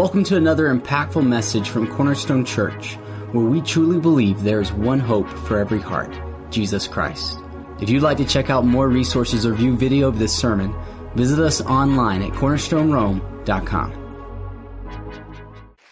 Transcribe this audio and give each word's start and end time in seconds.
Welcome 0.00 0.24
to 0.24 0.36
another 0.38 0.74
impactful 0.74 1.26
message 1.26 1.68
from 1.68 1.86
Cornerstone 1.86 2.46
Church, 2.46 2.94
where 3.32 3.44
we 3.44 3.60
truly 3.60 4.00
believe 4.00 4.42
there 4.42 4.62
is 4.62 4.72
one 4.72 4.98
hope 4.98 5.28
for 5.28 5.58
every 5.58 5.78
heart 5.78 6.10
Jesus 6.50 6.88
Christ. 6.88 7.38
If 7.82 7.90
you'd 7.90 8.02
like 8.02 8.16
to 8.16 8.24
check 8.24 8.48
out 8.48 8.64
more 8.64 8.88
resources 8.88 9.44
or 9.44 9.52
view 9.52 9.76
video 9.76 10.08
of 10.08 10.18
this 10.18 10.34
sermon, 10.34 10.74
visit 11.16 11.38
us 11.38 11.60
online 11.60 12.22
at 12.22 12.32
cornerstonerome.com. 12.32 14.00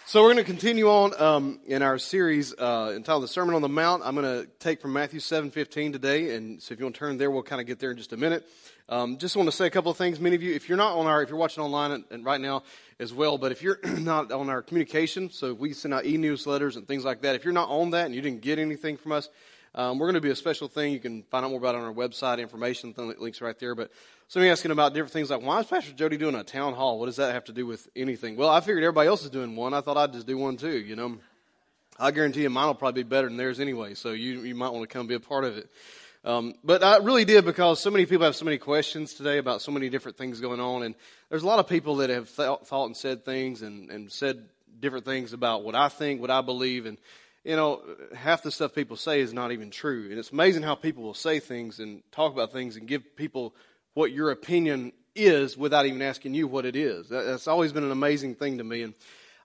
So 0.06 0.22
we're 0.22 0.32
going 0.32 0.38
to 0.38 0.44
continue 0.44 0.88
on 0.88 1.12
um, 1.20 1.60
in 1.66 1.82
our 1.82 1.98
series 1.98 2.54
uh, 2.54 2.94
entitled 2.96 3.24
"The 3.24 3.28
Sermon 3.28 3.54
on 3.54 3.60
the 3.60 3.68
Mount." 3.68 4.02
I'm 4.06 4.14
going 4.14 4.24
to 4.24 4.48
take 4.58 4.80
from 4.80 4.94
Matthew 4.94 5.20
7:15 5.20 5.92
today, 5.92 6.34
and 6.34 6.62
so 6.62 6.72
if 6.72 6.80
you 6.80 6.86
want 6.86 6.94
to 6.94 6.98
turn 6.98 7.18
there, 7.18 7.30
we'll 7.30 7.42
kind 7.42 7.60
of 7.60 7.66
get 7.66 7.78
there 7.78 7.90
in 7.90 7.98
just 7.98 8.14
a 8.14 8.16
minute. 8.16 8.48
Um, 8.90 9.18
just 9.18 9.36
want 9.36 9.48
to 9.48 9.54
say 9.54 9.66
a 9.66 9.70
couple 9.70 9.90
of 9.90 9.98
things. 9.98 10.18
Many 10.18 10.34
of 10.34 10.42
you, 10.42 10.54
if 10.54 10.68
you're 10.68 10.78
not 10.78 10.96
on 10.96 11.06
our, 11.06 11.22
if 11.22 11.28
you're 11.28 11.38
watching 11.38 11.62
online 11.62 11.92
and, 11.92 12.04
and 12.10 12.24
right 12.24 12.40
now 12.40 12.62
as 12.98 13.12
well, 13.12 13.36
but 13.36 13.52
if 13.52 13.62
you're 13.62 13.78
not 13.98 14.32
on 14.32 14.48
our 14.48 14.62
communication, 14.62 15.30
so 15.30 15.52
we 15.52 15.74
send 15.74 15.92
out 15.92 16.06
e-newsletters 16.06 16.76
and 16.76 16.88
things 16.88 17.04
like 17.04 17.20
that. 17.22 17.34
If 17.34 17.44
you're 17.44 17.52
not 17.52 17.68
on 17.68 17.90
that 17.90 18.06
and 18.06 18.14
you 18.14 18.22
didn't 18.22 18.40
get 18.40 18.58
anything 18.58 18.96
from 18.96 19.12
us, 19.12 19.28
um, 19.74 19.98
we're 19.98 20.06
going 20.06 20.14
to 20.14 20.20
be 20.22 20.30
a 20.30 20.36
special 20.36 20.68
thing. 20.68 20.92
You 20.92 21.00
can 21.00 21.22
find 21.24 21.44
out 21.44 21.50
more 21.50 21.58
about 21.58 21.74
it 21.74 21.78
on 21.78 21.84
our 21.84 21.92
website. 21.92 22.38
Information 22.38 22.94
links 22.96 23.42
right 23.42 23.58
there. 23.58 23.74
But 23.74 23.90
somebody 24.28 24.50
asking 24.50 24.70
about 24.70 24.94
different 24.94 25.12
things 25.12 25.28
like, 25.28 25.42
why 25.42 25.60
is 25.60 25.66
Pastor 25.66 25.92
Jody 25.92 26.16
doing 26.16 26.34
a 26.34 26.42
town 26.42 26.72
hall? 26.72 26.98
What 26.98 27.06
does 27.06 27.16
that 27.16 27.32
have 27.34 27.44
to 27.44 27.52
do 27.52 27.66
with 27.66 27.88
anything? 27.94 28.36
Well, 28.36 28.48
I 28.48 28.60
figured 28.60 28.82
everybody 28.82 29.08
else 29.08 29.22
is 29.22 29.30
doing 29.30 29.54
one. 29.54 29.74
I 29.74 29.82
thought 29.82 29.98
I'd 29.98 30.14
just 30.14 30.26
do 30.26 30.38
one 30.38 30.56
too. 30.56 30.78
You 30.78 30.96
know, 30.96 31.18
I 31.98 32.10
guarantee 32.10 32.42
you 32.42 32.50
mine 32.50 32.68
will 32.68 32.74
probably 32.74 33.02
be 33.02 33.08
better 33.08 33.28
than 33.28 33.36
theirs 33.36 33.60
anyway. 33.60 33.94
So 33.94 34.12
you 34.12 34.40
you 34.40 34.54
might 34.54 34.70
want 34.70 34.88
to 34.88 34.92
come 34.92 35.06
be 35.06 35.14
a 35.14 35.20
part 35.20 35.44
of 35.44 35.58
it. 35.58 35.68
Um, 36.28 36.52
but 36.62 36.84
I 36.84 36.98
really 36.98 37.24
did 37.24 37.46
because 37.46 37.80
so 37.80 37.90
many 37.90 38.04
people 38.04 38.26
have 38.26 38.36
so 38.36 38.44
many 38.44 38.58
questions 38.58 39.14
today 39.14 39.38
about 39.38 39.62
so 39.62 39.72
many 39.72 39.88
different 39.88 40.18
things 40.18 40.42
going 40.42 40.60
on, 40.60 40.82
and 40.82 40.94
there's 41.30 41.42
a 41.42 41.46
lot 41.46 41.58
of 41.58 41.66
people 41.66 41.96
that 41.96 42.10
have 42.10 42.28
thought, 42.28 42.68
thought 42.68 42.84
and 42.84 42.94
said 42.94 43.24
things 43.24 43.62
and, 43.62 43.90
and 43.90 44.12
said 44.12 44.44
different 44.78 45.06
things 45.06 45.32
about 45.32 45.64
what 45.64 45.74
I 45.74 45.88
think, 45.88 46.20
what 46.20 46.30
I 46.30 46.42
believe, 46.42 46.84
and 46.84 46.98
you 47.44 47.56
know, 47.56 47.80
half 48.14 48.42
the 48.42 48.50
stuff 48.50 48.74
people 48.74 48.94
say 48.94 49.20
is 49.20 49.32
not 49.32 49.52
even 49.52 49.70
true. 49.70 50.08
And 50.10 50.18
it's 50.18 50.30
amazing 50.30 50.64
how 50.64 50.74
people 50.74 51.02
will 51.02 51.14
say 51.14 51.40
things 51.40 51.80
and 51.80 52.02
talk 52.12 52.34
about 52.34 52.52
things 52.52 52.76
and 52.76 52.86
give 52.86 53.16
people 53.16 53.54
what 53.94 54.12
your 54.12 54.30
opinion 54.30 54.92
is 55.14 55.56
without 55.56 55.86
even 55.86 56.02
asking 56.02 56.34
you 56.34 56.46
what 56.46 56.66
it 56.66 56.76
is. 56.76 57.08
That's 57.08 57.48
always 57.48 57.72
been 57.72 57.84
an 57.84 57.90
amazing 57.90 58.34
thing 58.34 58.58
to 58.58 58.64
me. 58.64 58.82
And 58.82 58.92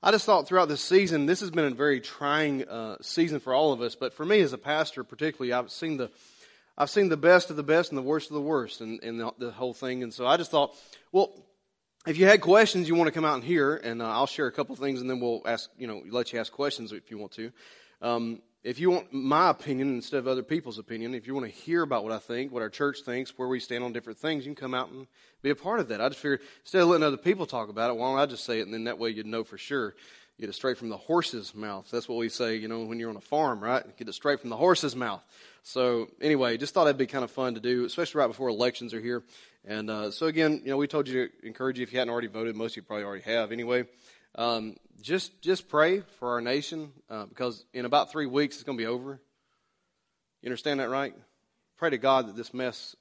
I 0.01 0.11
just 0.11 0.25
thought 0.25 0.49
throughout 0.49 0.67
this 0.67 0.81
season, 0.81 1.27
this 1.27 1.39
has 1.39 1.49
been 1.49 1.63
a 1.63 1.69
very 1.69 2.01
trying 2.01 2.67
uh, 2.67 2.97
season 2.99 3.39
for 3.39 3.53
all 3.53 3.71
of 3.71 3.79
us. 3.79 3.95
But 3.95 4.13
for 4.13 4.25
me 4.25 4.41
as 4.41 4.51
a 4.51 4.57
pastor, 4.57 5.05
particularly, 5.05 5.53
I've 5.53 5.71
seen 5.71 5.95
the 5.95 6.09
I've 6.77 6.89
seen 6.89 7.09
the 7.09 7.17
best 7.17 7.49
of 7.49 7.55
the 7.55 7.63
best 7.63 7.91
and 7.91 7.97
the 7.97 8.03
worst 8.03 8.29
of 8.29 8.35
the 8.35 8.41
worst 8.41 8.81
in, 8.81 8.99
in 9.03 9.17
the, 9.17 9.31
the, 9.37 9.51
whole 9.51 9.73
thing. 9.73 10.01
And 10.01 10.13
so 10.13 10.25
I 10.25 10.37
just 10.37 10.49
thought, 10.49 10.75
well, 11.11 11.31
if 12.07 12.17
you 12.17 12.25
had 12.25 12.41
questions 12.41 12.87
you 12.87 12.95
want 12.95 13.07
to 13.07 13.11
come 13.11 13.25
out 13.25 13.35
and 13.35 13.43
hear, 13.43 13.75
and 13.75 14.01
uh, 14.01 14.09
I'll 14.09 14.27
share 14.27 14.47
a 14.47 14.51
couple 14.51 14.75
things, 14.75 14.99
and 14.99 15.09
then 15.09 15.19
we'll 15.19 15.41
ask, 15.45 15.69
you 15.77 15.87
know, 15.87 16.01
let 16.09 16.33
you 16.33 16.39
ask 16.39 16.51
questions 16.51 16.91
if 16.91 17.11
you 17.11 17.17
want 17.17 17.33
to. 17.33 17.51
Um, 18.01 18.41
if 18.63 18.79
you 18.79 18.89
want 18.89 19.13
my 19.13 19.49
opinion 19.49 19.93
instead 19.93 20.17
of 20.17 20.27
other 20.27 20.41
people's 20.41 20.79
opinion, 20.79 21.13
if 21.13 21.27
you 21.27 21.33
want 21.33 21.45
to 21.45 21.51
hear 21.51 21.83
about 21.83 22.03
what 22.03 22.13
I 22.13 22.17
think, 22.17 22.51
what 22.51 22.61
our 22.61 22.69
church 22.69 23.01
thinks, 23.01 23.37
where 23.37 23.47
we 23.47 23.59
stand 23.59 23.83
on 23.83 23.93
different 23.93 24.19
things, 24.19 24.45
you 24.45 24.53
can 24.53 24.61
come 24.61 24.73
out 24.73 24.89
and 24.89 25.05
be 25.41 25.49
a 25.49 25.55
part 25.55 25.79
of 25.79 25.89
that. 25.89 26.01
I 26.01 26.07
just 26.07 26.21
figured 26.21 26.41
instead 26.61 26.81
of 26.81 26.87
letting 26.87 27.05
other 27.05 27.17
people 27.17 27.45
talk 27.45 27.69
about 27.69 27.89
it, 27.89 27.97
why 27.97 28.09
don't 28.09 28.19
I 28.19 28.25
just 28.25 28.45
say 28.45 28.59
it, 28.59 28.63
and 28.63 28.73
then 28.73 28.85
that 28.85 28.97
way 28.97 29.09
you'd 29.09 29.25
know 29.25 29.43
for 29.43 29.57
sure 29.57 29.93
get 30.39 30.49
it 30.49 30.53
straight 30.53 30.77
from 30.77 30.89
the 30.89 30.97
horse's 30.97 31.53
mouth. 31.53 31.87
That's 31.91 32.09
what 32.09 32.17
we 32.17 32.29
say, 32.29 32.55
you 32.55 32.67
know, 32.67 32.83
when 32.83 32.99
you're 32.99 33.09
on 33.09 33.15
a 33.15 33.21
farm, 33.21 33.63
right? 33.63 33.85
Get 33.97 34.07
it 34.07 34.13
straight 34.13 34.39
from 34.39 34.49
the 34.49 34.57
horse's 34.57 34.95
mouth. 34.95 35.23
So 35.63 36.09
anyway, 36.21 36.57
just 36.57 36.73
thought 36.73 36.87
it'd 36.87 36.97
be 36.97 37.07
kind 37.07 37.23
of 37.23 37.31
fun 37.31 37.55
to 37.55 37.61
do, 37.61 37.85
especially 37.85 38.19
right 38.19 38.27
before 38.27 38.49
elections 38.49 38.93
are 38.93 38.99
here. 38.99 39.23
And 39.65 39.89
uh, 39.89 40.11
so 40.11 40.27
again, 40.27 40.61
you 40.63 40.71
know, 40.71 40.77
we 40.77 40.87
told 40.87 41.07
you 41.07 41.27
to 41.27 41.47
encourage 41.47 41.79
you 41.79 41.83
if 41.83 41.93
you 41.93 41.99
hadn't 41.99 42.11
already 42.11 42.27
voted. 42.27 42.55
Most 42.55 42.73
of 42.73 42.77
you 42.77 42.81
probably 42.83 43.05
already 43.05 43.23
have 43.23 43.51
anyway. 43.51 43.85
Um, 44.35 44.75
just 45.01 45.41
just 45.41 45.69
pray 45.69 46.01
for 46.19 46.31
our 46.31 46.41
nation 46.41 46.91
uh, 47.09 47.25
because 47.25 47.65
in 47.73 47.85
about 47.85 48.11
three 48.11 48.25
weeks 48.25 48.55
it's 48.55 48.63
going 48.63 48.77
to 48.77 48.81
be 48.81 48.87
over. 48.87 49.21
You 50.41 50.47
understand 50.47 50.81
that, 50.81 50.89
right? 50.89 51.13
Pray 51.77 51.91
to 51.91 51.97
God 51.97 52.27
that 52.27 52.35
this 52.35 52.53
mess 52.53 52.95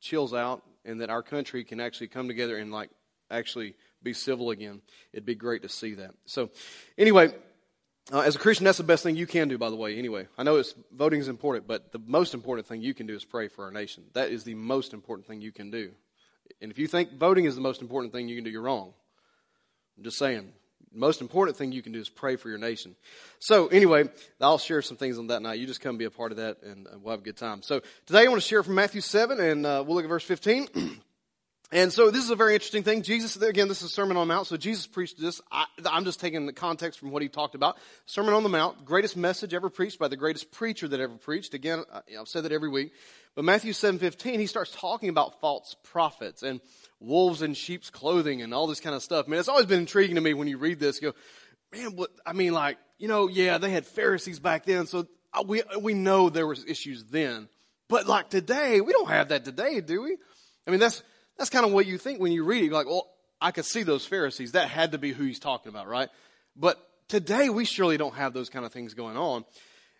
chills 0.00 0.34
out 0.34 0.62
and 0.84 1.00
that 1.00 1.10
our 1.10 1.22
country 1.22 1.62
can 1.64 1.78
actually 1.80 2.08
come 2.08 2.26
together 2.26 2.56
and 2.56 2.72
like 2.72 2.90
actually 3.30 3.76
be 4.02 4.12
civil 4.14 4.50
again. 4.50 4.80
It'd 5.12 5.26
be 5.26 5.34
great 5.36 5.62
to 5.62 5.68
see 5.68 5.94
that. 5.94 6.12
So, 6.24 6.50
anyway, 6.98 7.32
uh, 8.12 8.20
as 8.20 8.36
a 8.36 8.38
Christian, 8.38 8.64
that's 8.64 8.78
the 8.78 8.84
best 8.84 9.02
thing 9.02 9.16
you 9.16 9.26
can 9.26 9.48
do, 9.48 9.58
by 9.58 9.70
the 9.70 9.76
way, 9.76 9.96
anyway. 9.96 10.26
I 10.36 10.42
know 10.42 10.56
it's, 10.56 10.74
voting 10.92 11.20
is 11.20 11.28
important, 11.28 11.66
but 11.66 11.92
the 11.92 12.00
most 12.04 12.34
important 12.34 12.66
thing 12.66 12.82
you 12.82 12.94
can 12.94 13.06
do 13.06 13.14
is 13.14 13.24
pray 13.24 13.48
for 13.48 13.64
our 13.64 13.70
nation. 13.70 14.04
That 14.14 14.30
is 14.30 14.44
the 14.44 14.54
most 14.54 14.92
important 14.92 15.26
thing 15.26 15.40
you 15.40 15.52
can 15.52 15.70
do. 15.70 15.92
And 16.60 16.70
if 16.70 16.78
you 16.78 16.86
think 16.86 17.12
voting 17.12 17.44
is 17.44 17.54
the 17.54 17.60
most 17.60 17.80
important 17.80 18.12
thing 18.12 18.28
you 18.28 18.36
can 18.36 18.44
do, 18.44 18.50
you're 18.50 18.62
wrong. 18.62 18.92
I'm 19.96 20.04
just 20.04 20.18
saying. 20.18 20.52
The 20.92 20.98
most 20.98 21.20
important 21.20 21.56
thing 21.56 21.70
you 21.70 21.82
can 21.82 21.92
do 21.92 22.00
is 22.00 22.08
pray 22.08 22.34
for 22.34 22.48
your 22.48 22.58
nation. 22.58 22.96
So, 23.38 23.68
anyway, 23.68 24.08
I'll 24.40 24.58
share 24.58 24.82
some 24.82 24.96
things 24.96 25.18
on 25.18 25.28
that 25.28 25.40
night. 25.40 25.60
You 25.60 25.66
just 25.66 25.80
come 25.80 25.96
be 25.96 26.04
a 26.04 26.10
part 26.10 26.32
of 26.32 26.38
that, 26.38 26.62
and 26.64 26.88
we'll 27.00 27.12
have 27.12 27.20
a 27.20 27.24
good 27.24 27.36
time. 27.36 27.62
So, 27.62 27.80
today 28.06 28.24
I 28.24 28.28
want 28.28 28.42
to 28.42 28.48
share 28.48 28.64
from 28.64 28.74
Matthew 28.74 29.00
7, 29.00 29.38
and 29.38 29.64
uh, 29.64 29.84
we'll 29.86 29.94
look 29.94 30.04
at 30.04 30.08
verse 30.08 30.24
15. 30.24 31.00
And 31.72 31.92
so 31.92 32.10
this 32.10 32.24
is 32.24 32.30
a 32.30 32.36
very 32.36 32.54
interesting 32.54 32.82
thing. 32.82 33.02
Jesus, 33.02 33.36
again, 33.36 33.68
this 33.68 33.82
is 33.82 33.92
Sermon 33.92 34.16
on 34.16 34.26
the 34.26 34.34
Mount. 34.34 34.48
So 34.48 34.56
Jesus 34.56 34.88
preached 34.88 35.20
this. 35.20 35.40
I, 35.52 35.66
am 35.84 36.04
just 36.04 36.18
taking 36.18 36.46
the 36.46 36.52
context 36.52 36.98
from 36.98 37.12
what 37.12 37.22
he 37.22 37.28
talked 37.28 37.54
about. 37.54 37.78
Sermon 38.06 38.34
on 38.34 38.42
the 38.42 38.48
Mount, 38.48 38.84
greatest 38.84 39.16
message 39.16 39.54
ever 39.54 39.70
preached 39.70 40.00
by 40.00 40.08
the 40.08 40.16
greatest 40.16 40.50
preacher 40.50 40.88
that 40.88 40.98
ever 40.98 41.14
preached. 41.14 41.54
Again, 41.54 41.84
I've 42.18 42.26
said 42.26 42.42
that 42.42 42.50
every 42.50 42.68
week. 42.68 42.92
But 43.36 43.44
Matthew 43.44 43.72
7:15, 43.72 44.40
he 44.40 44.46
starts 44.46 44.72
talking 44.72 45.10
about 45.10 45.40
false 45.40 45.76
prophets 45.84 46.42
and 46.42 46.60
wolves 46.98 47.40
in 47.40 47.54
sheep's 47.54 47.88
clothing 47.88 48.42
and 48.42 48.52
all 48.52 48.66
this 48.66 48.80
kind 48.80 48.96
of 48.96 49.02
stuff. 49.02 49.28
Man, 49.28 49.38
it's 49.38 49.48
always 49.48 49.66
been 49.66 49.80
intriguing 49.80 50.16
to 50.16 50.20
me 50.20 50.34
when 50.34 50.48
you 50.48 50.58
read 50.58 50.80
this. 50.80 51.00
You 51.00 51.12
go, 51.12 51.18
man, 51.72 51.94
what? 51.94 52.10
I 52.26 52.32
mean, 52.32 52.52
like, 52.52 52.78
you 52.98 53.06
know, 53.06 53.28
yeah, 53.28 53.58
they 53.58 53.70
had 53.70 53.86
Pharisees 53.86 54.40
back 54.40 54.64
then, 54.64 54.86
so 54.86 55.06
uh, 55.32 55.44
we 55.46 55.62
we 55.80 55.94
know 55.94 56.30
there 56.30 56.48
was 56.48 56.64
issues 56.64 57.04
then. 57.04 57.48
But 57.88 58.08
like 58.08 58.28
today, 58.28 58.80
we 58.80 58.92
don't 58.92 59.08
have 59.08 59.28
that 59.28 59.44
today, 59.44 59.80
do 59.80 60.02
we? 60.02 60.16
I 60.66 60.70
mean, 60.72 60.80
that's 60.80 61.02
that's 61.40 61.48
kind 61.48 61.64
of 61.64 61.72
what 61.72 61.86
you 61.86 61.96
think 61.96 62.20
when 62.20 62.32
you 62.32 62.44
read 62.44 62.62
it. 62.62 62.66
You're 62.66 62.74
like, 62.74 62.86
well, 62.86 63.08
I 63.40 63.50
could 63.50 63.64
see 63.64 63.82
those 63.82 64.04
Pharisees. 64.04 64.52
That 64.52 64.68
had 64.68 64.92
to 64.92 64.98
be 64.98 65.12
who 65.12 65.24
he's 65.24 65.38
talking 65.38 65.70
about, 65.70 65.88
right? 65.88 66.10
But 66.54 66.86
today 67.08 67.48
we 67.48 67.64
surely 67.64 67.96
don't 67.96 68.14
have 68.14 68.34
those 68.34 68.50
kind 68.50 68.66
of 68.66 68.74
things 68.74 68.92
going 68.92 69.16
on. 69.16 69.46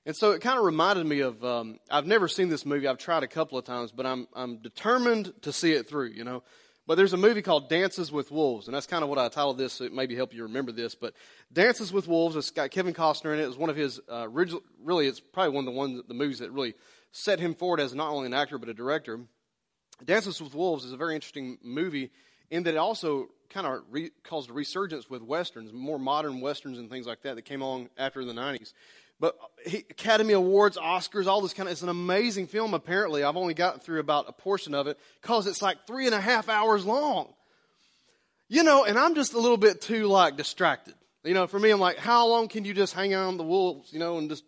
And 0.04 0.14
so 0.14 0.32
it 0.32 0.42
kind 0.42 0.58
of 0.58 0.66
reminded 0.66 1.06
me 1.06 1.20
of, 1.20 1.42
um, 1.42 1.78
I've 1.90 2.04
never 2.04 2.28
seen 2.28 2.50
this 2.50 2.66
movie. 2.66 2.86
I've 2.86 2.98
tried 2.98 3.22
a 3.22 3.26
couple 3.26 3.56
of 3.56 3.64
times, 3.64 3.90
but 3.90 4.04
I'm, 4.04 4.28
I'm 4.34 4.58
determined 4.58 5.32
to 5.40 5.50
see 5.50 5.72
it 5.72 5.88
through, 5.88 6.08
you 6.08 6.24
know. 6.24 6.42
But 6.86 6.96
there's 6.96 7.14
a 7.14 7.16
movie 7.16 7.40
called 7.40 7.70
Dances 7.70 8.12
with 8.12 8.30
Wolves, 8.30 8.66
and 8.68 8.74
that's 8.74 8.86
kind 8.86 9.02
of 9.02 9.08
what 9.08 9.18
I 9.18 9.26
titled 9.28 9.56
this. 9.56 9.72
So 9.72 9.84
it 9.84 9.94
maybe 9.94 10.16
help 10.16 10.34
you 10.34 10.42
remember 10.42 10.72
this. 10.72 10.94
But 10.94 11.14
Dances 11.50 11.90
with 11.90 12.06
Wolves, 12.06 12.36
it's 12.36 12.50
got 12.50 12.70
Kevin 12.70 12.92
Costner 12.92 13.32
in 13.32 13.40
it. 13.40 13.44
It 13.44 13.48
was 13.48 13.56
one 13.56 13.70
of 13.70 13.76
his 13.76 13.98
uh, 14.12 14.26
original, 14.28 14.62
really, 14.84 15.06
it's 15.06 15.20
probably 15.20 15.54
one 15.54 15.66
of 15.66 15.72
the 15.72 15.78
ones, 15.78 16.02
the 16.06 16.12
movies 16.12 16.40
that 16.40 16.52
really 16.52 16.74
set 17.12 17.40
him 17.40 17.54
forward 17.54 17.80
as 17.80 17.94
not 17.94 18.10
only 18.10 18.26
an 18.26 18.34
actor 18.34 18.58
but 18.58 18.68
a 18.68 18.74
director. 18.74 19.20
Dances 20.04 20.40
with 20.40 20.54
Wolves 20.54 20.84
is 20.84 20.92
a 20.92 20.96
very 20.96 21.14
interesting 21.14 21.58
movie 21.62 22.10
in 22.50 22.62
that 22.64 22.74
it 22.74 22.78
also 22.78 23.28
kind 23.50 23.66
of 23.66 23.82
re- 23.90 24.10
caused 24.24 24.50
a 24.50 24.52
resurgence 24.52 25.10
with 25.10 25.22
westerns, 25.22 25.72
more 25.72 25.98
modern 25.98 26.40
westerns 26.40 26.78
and 26.78 26.88
things 26.90 27.06
like 27.06 27.22
that 27.22 27.36
that 27.36 27.42
came 27.42 27.62
along 27.62 27.88
after 27.98 28.24
the 28.24 28.32
90s. 28.32 28.72
But 29.18 29.36
uh, 29.40 29.68
he, 29.68 29.78
Academy 29.90 30.32
Awards, 30.32 30.78
Oscars, 30.78 31.26
all 31.26 31.40
this 31.42 31.52
kind 31.52 31.68
of, 31.68 31.72
it's 31.72 31.82
an 31.82 31.88
amazing 31.88 32.46
film 32.46 32.74
apparently. 32.74 33.22
I've 33.22 33.36
only 33.36 33.54
gotten 33.54 33.80
through 33.80 34.00
about 34.00 34.26
a 34.28 34.32
portion 34.32 34.74
of 34.74 34.86
it 34.86 34.98
because 35.20 35.46
it's 35.46 35.60
like 35.60 35.86
three 35.86 36.06
and 36.06 36.14
a 36.14 36.20
half 36.20 36.48
hours 36.48 36.84
long. 36.84 37.32
You 38.48 38.64
know, 38.64 38.84
and 38.84 38.98
I'm 38.98 39.14
just 39.14 39.34
a 39.34 39.38
little 39.38 39.56
bit 39.56 39.80
too 39.80 40.06
like 40.06 40.36
distracted. 40.36 40.94
You 41.22 41.34
know, 41.34 41.46
for 41.46 41.58
me, 41.58 41.70
I'm 41.70 41.78
like, 41.78 41.98
how 41.98 42.26
long 42.26 42.48
can 42.48 42.64
you 42.64 42.72
just 42.72 42.94
hang 42.94 43.14
on 43.14 43.36
the 43.36 43.44
wolves, 43.44 43.92
you 43.92 43.98
know, 43.98 44.16
and 44.18 44.30
just 44.30 44.42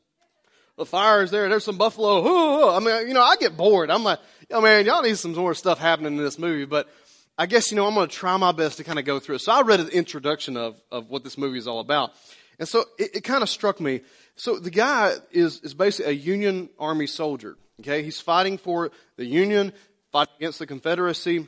the 0.77 0.87
fire 0.87 1.23
is 1.23 1.31
there. 1.31 1.49
There's 1.49 1.65
some 1.65 1.77
buffalo. 1.77 2.75
I 2.75 2.79
mean, 2.81 3.09
you 3.09 3.15
know, 3.15 3.23
I 3.23 3.37
get 3.37 3.57
bored. 3.57 3.91
I'm 3.91 4.05
like, 4.05 4.21
oh 4.53 4.61
man, 4.61 4.87
y'all 4.87 5.03
need 5.03 5.19
some 5.19 5.35
more 5.35 5.55
stuff 5.55 5.79
happening 5.79 6.17
in 6.17 6.23
this 6.23 6.39
movie. 6.39 6.65
But 6.65 6.89
I 7.37 7.47
guess, 7.47 7.71
you 7.71 7.77
know, 7.77 7.87
I'm 7.87 7.95
going 7.95 8.09
to 8.09 8.15
try 8.15 8.37
my 8.37 8.53
best 8.53 8.77
to 8.77 8.85
kind 8.85 8.99
of 8.99 9.05
go 9.05 9.19
through 9.19 9.37
it. 9.37 9.41
So 9.41 9.53
I 9.53 9.63
read 9.63 9.81
an 9.81 9.89
introduction 9.89 10.57
of, 10.57 10.77
of 10.91 11.09
what 11.09 11.25
this 11.25 11.39
movie 11.39 11.59
is 11.59 11.67
all 11.67 11.81
about. 11.81 12.13
And 12.59 12.69
so 12.69 12.85
it, 12.99 13.17
it 13.17 13.21
kind 13.25 13.43
of 13.43 13.49
struck 13.49 13.81
me. 13.81 14.03
So 14.37 14.59
the 14.59 14.71
guy 14.71 15.15
is, 15.31 15.61
is 15.61 15.75
basically 15.75 16.13
a 16.13 16.15
Union 16.15 16.69
Army 16.79 17.07
soldier. 17.07 17.57
Okay. 17.81 18.03
He's 18.03 18.21
fighting 18.21 18.59
for 18.59 18.91
the 19.17 19.25
Union, 19.25 19.73
fighting 20.13 20.35
against 20.39 20.59
the 20.59 20.67
Confederacy. 20.67 21.39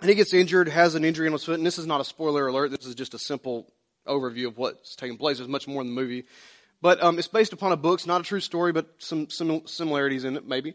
And 0.00 0.08
he 0.08 0.14
gets 0.14 0.32
injured, 0.32 0.68
has 0.68 0.94
an 0.94 1.04
injury 1.04 1.26
on 1.26 1.32
his 1.32 1.44
foot. 1.44 1.58
And 1.58 1.66
this 1.66 1.78
is 1.78 1.86
not 1.86 2.00
a 2.00 2.04
spoiler 2.04 2.46
alert. 2.46 2.70
This 2.70 2.86
is 2.86 2.94
just 2.94 3.14
a 3.14 3.18
simple 3.18 3.72
overview 4.06 4.46
of 4.46 4.56
what's 4.56 4.94
taking 4.94 5.18
place. 5.18 5.38
There's 5.38 5.48
much 5.48 5.66
more 5.66 5.82
in 5.82 5.88
the 5.88 5.92
movie. 5.92 6.24
But 6.80 7.02
um, 7.02 7.18
it's 7.18 7.28
based 7.28 7.52
upon 7.52 7.72
a 7.72 7.76
book. 7.76 7.98
It's 7.98 8.06
not 8.06 8.20
a 8.20 8.24
true 8.24 8.40
story, 8.40 8.72
but 8.72 8.86
some, 8.98 9.28
some 9.28 9.66
similarities 9.66 10.24
in 10.24 10.36
it, 10.36 10.46
maybe. 10.46 10.74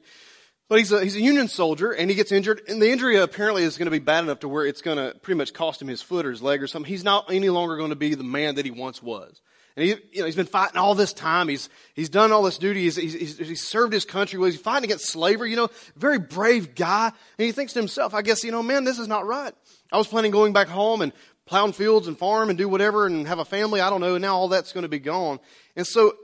But 0.74 0.80
he's 0.80 0.92
a, 0.92 1.04
he's 1.04 1.16
a 1.16 1.22
Union 1.22 1.48
soldier, 1.50 1.92
and 1.92 2.10
he 2.10 2.16
gets 2.16 2.32
injured, 2.32 2.64
and 2.68 2.82
the 2.82 2.92
injury 2.92 3.18
apparently 3.18 3.62
is 3.62 3.78
going 3.78 3.86
to 3.86 3.92
be 3.92 4.00
bad 4.00 4.24
enough 4.24 4.40
to 4.40 4.50
where 4.50 4.66
it's 4.66 4.82
going 4.82 4.98
to 4.98 5.16
pretty 5.20 5.38
much 5.38 5.54
cost 5.54 5.80
him 5.80 5.88
his 5.88 6.02
foot 6.02 6.26
or 6.26 6.32
his 6.32 6.42
leg 6.42 6.64
or 6.64 6.68
something. 6.68 6.90
He's 6.90 7.04
not 7.04 7.32
any 7.32 7.50
longer 7.50 7.78
going 7.78 7.92
to 7.92 7.96
be 7.96 8.16
the 8.16 8.24
man 8.24 8.56
that 8.56 8.66
he 8.66 8.72
once 8.72 9.00
was. 9.00 9.40
And 9.76 9.86
he, 9.86 9.90
you 10.12 10.22
know, 10.22 10.26
he's 10.26 10.36
been 10.36 10.48
fighting 10.48 10.78
all 10.78 10.96
this 10.96 11.14
time. 11.14 11.48
He's, 11.48 11.70
he's 11.94 12.10
done 12.10 12.32
all 12.32 12.42
this 12.42 12.58
duty. 12.58 12.86
He's, 12.86 12.96
he's, 12.96 13.38
he's 13.38 13.62
served 13.62 13.94
his 13.94 14.04
country. 14.04 14.44
He's 14.44 14.60
fighting 14.60 14.86
against 14.86 15.12
slavery, 15.12 15.52
you 15.52 15.58
know, 15.58 15.70
very 15.96 16.18
brave 16.18 16.74
guy. 16.74 17.12
And 17.38 17.46
he 17.46 17.52
thinks 17.52 17.74
to 17.74 17.80
himself, 17.80 18.16
I 18.16 18.24
guess, 18.24 18.44
you 18.44 18.52
know, 18.52 18.64
man, 18.64 18.84
this 18.84 18.98
is 18.98 19.08
not 19.08 19.28
right. 19.28 19.54
I 19.92 19.98
was 20.00 20.08
planning 20.08 20.32
going 20.32 20.54
back 20.54 20.70
home 20.70 21.04
and 21.04 21.14
plow 21.46 21.70
fields 21.70 22.08
and 22.08 22.18
farm 22.18 22.50
and 22.50 22.58
do 22.58 22.68
whatever 22.68 23.06
and 23.06 23.28
have 23.28 23.38
a 23.38 23.46
family. 23.46 23.80
I 23.80 23.92
don't 23.92 24.02
know. 24.02 24.16
And 24.16 24.24
Now 24.24 24.38
all 24.38 24.48
that's 24.48 24.74
going 24.74 24.86
to 24.86 24.90
be 24.90 24.98
gone. 24.98 25.40
And 25.76 25.86
so, 25.86 26.16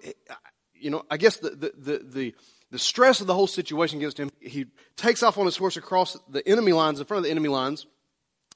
you 0.74 0.90
know, 0.90 1.04
I 1.08 1.18
guess 1.18 1.38
the, 1.38 1.52
the, 1.52 1.74
the, 1.78 1.98
the, 2.04 2.36
the 2.72 2.80
stress 2.80 3.22
of 3.22 3.28
the 3.28 3.34
whole 3.34 3.48
situation 3.48 3.98
against 3.98 4.20
him, 4.20 4.32
he 4.40 4.68
takes 4.96 5.24
off 5.24 5.38
on 5.38 5.46
his 5.46 5.58
horse 5.58 5.78
across 5.78 6.18
the 6.30 6.48
enemy 6.48 6.72
lines, 6.72 7.00
in 7.00 7.06
front 7.06 7.20
of 7.20 7.24
the 7.24 7.32
enemy 7.32 7.50
lines. 7.50 7.86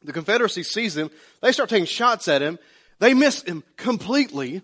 The 0.03 0.13
Confederacy 0.13 0.63
sees 0.63 0.95
him. 0.95 1.09
They 1.41 1.51
start 1.51 1.69
taking 1.69 1.85
shots 1.85 2.27
at 2.27 2.41
him. 2.41 2.59
They 2.99 3.13
miss 3.13 3.41
him 3.43 3.63
completely. 3.77 4.61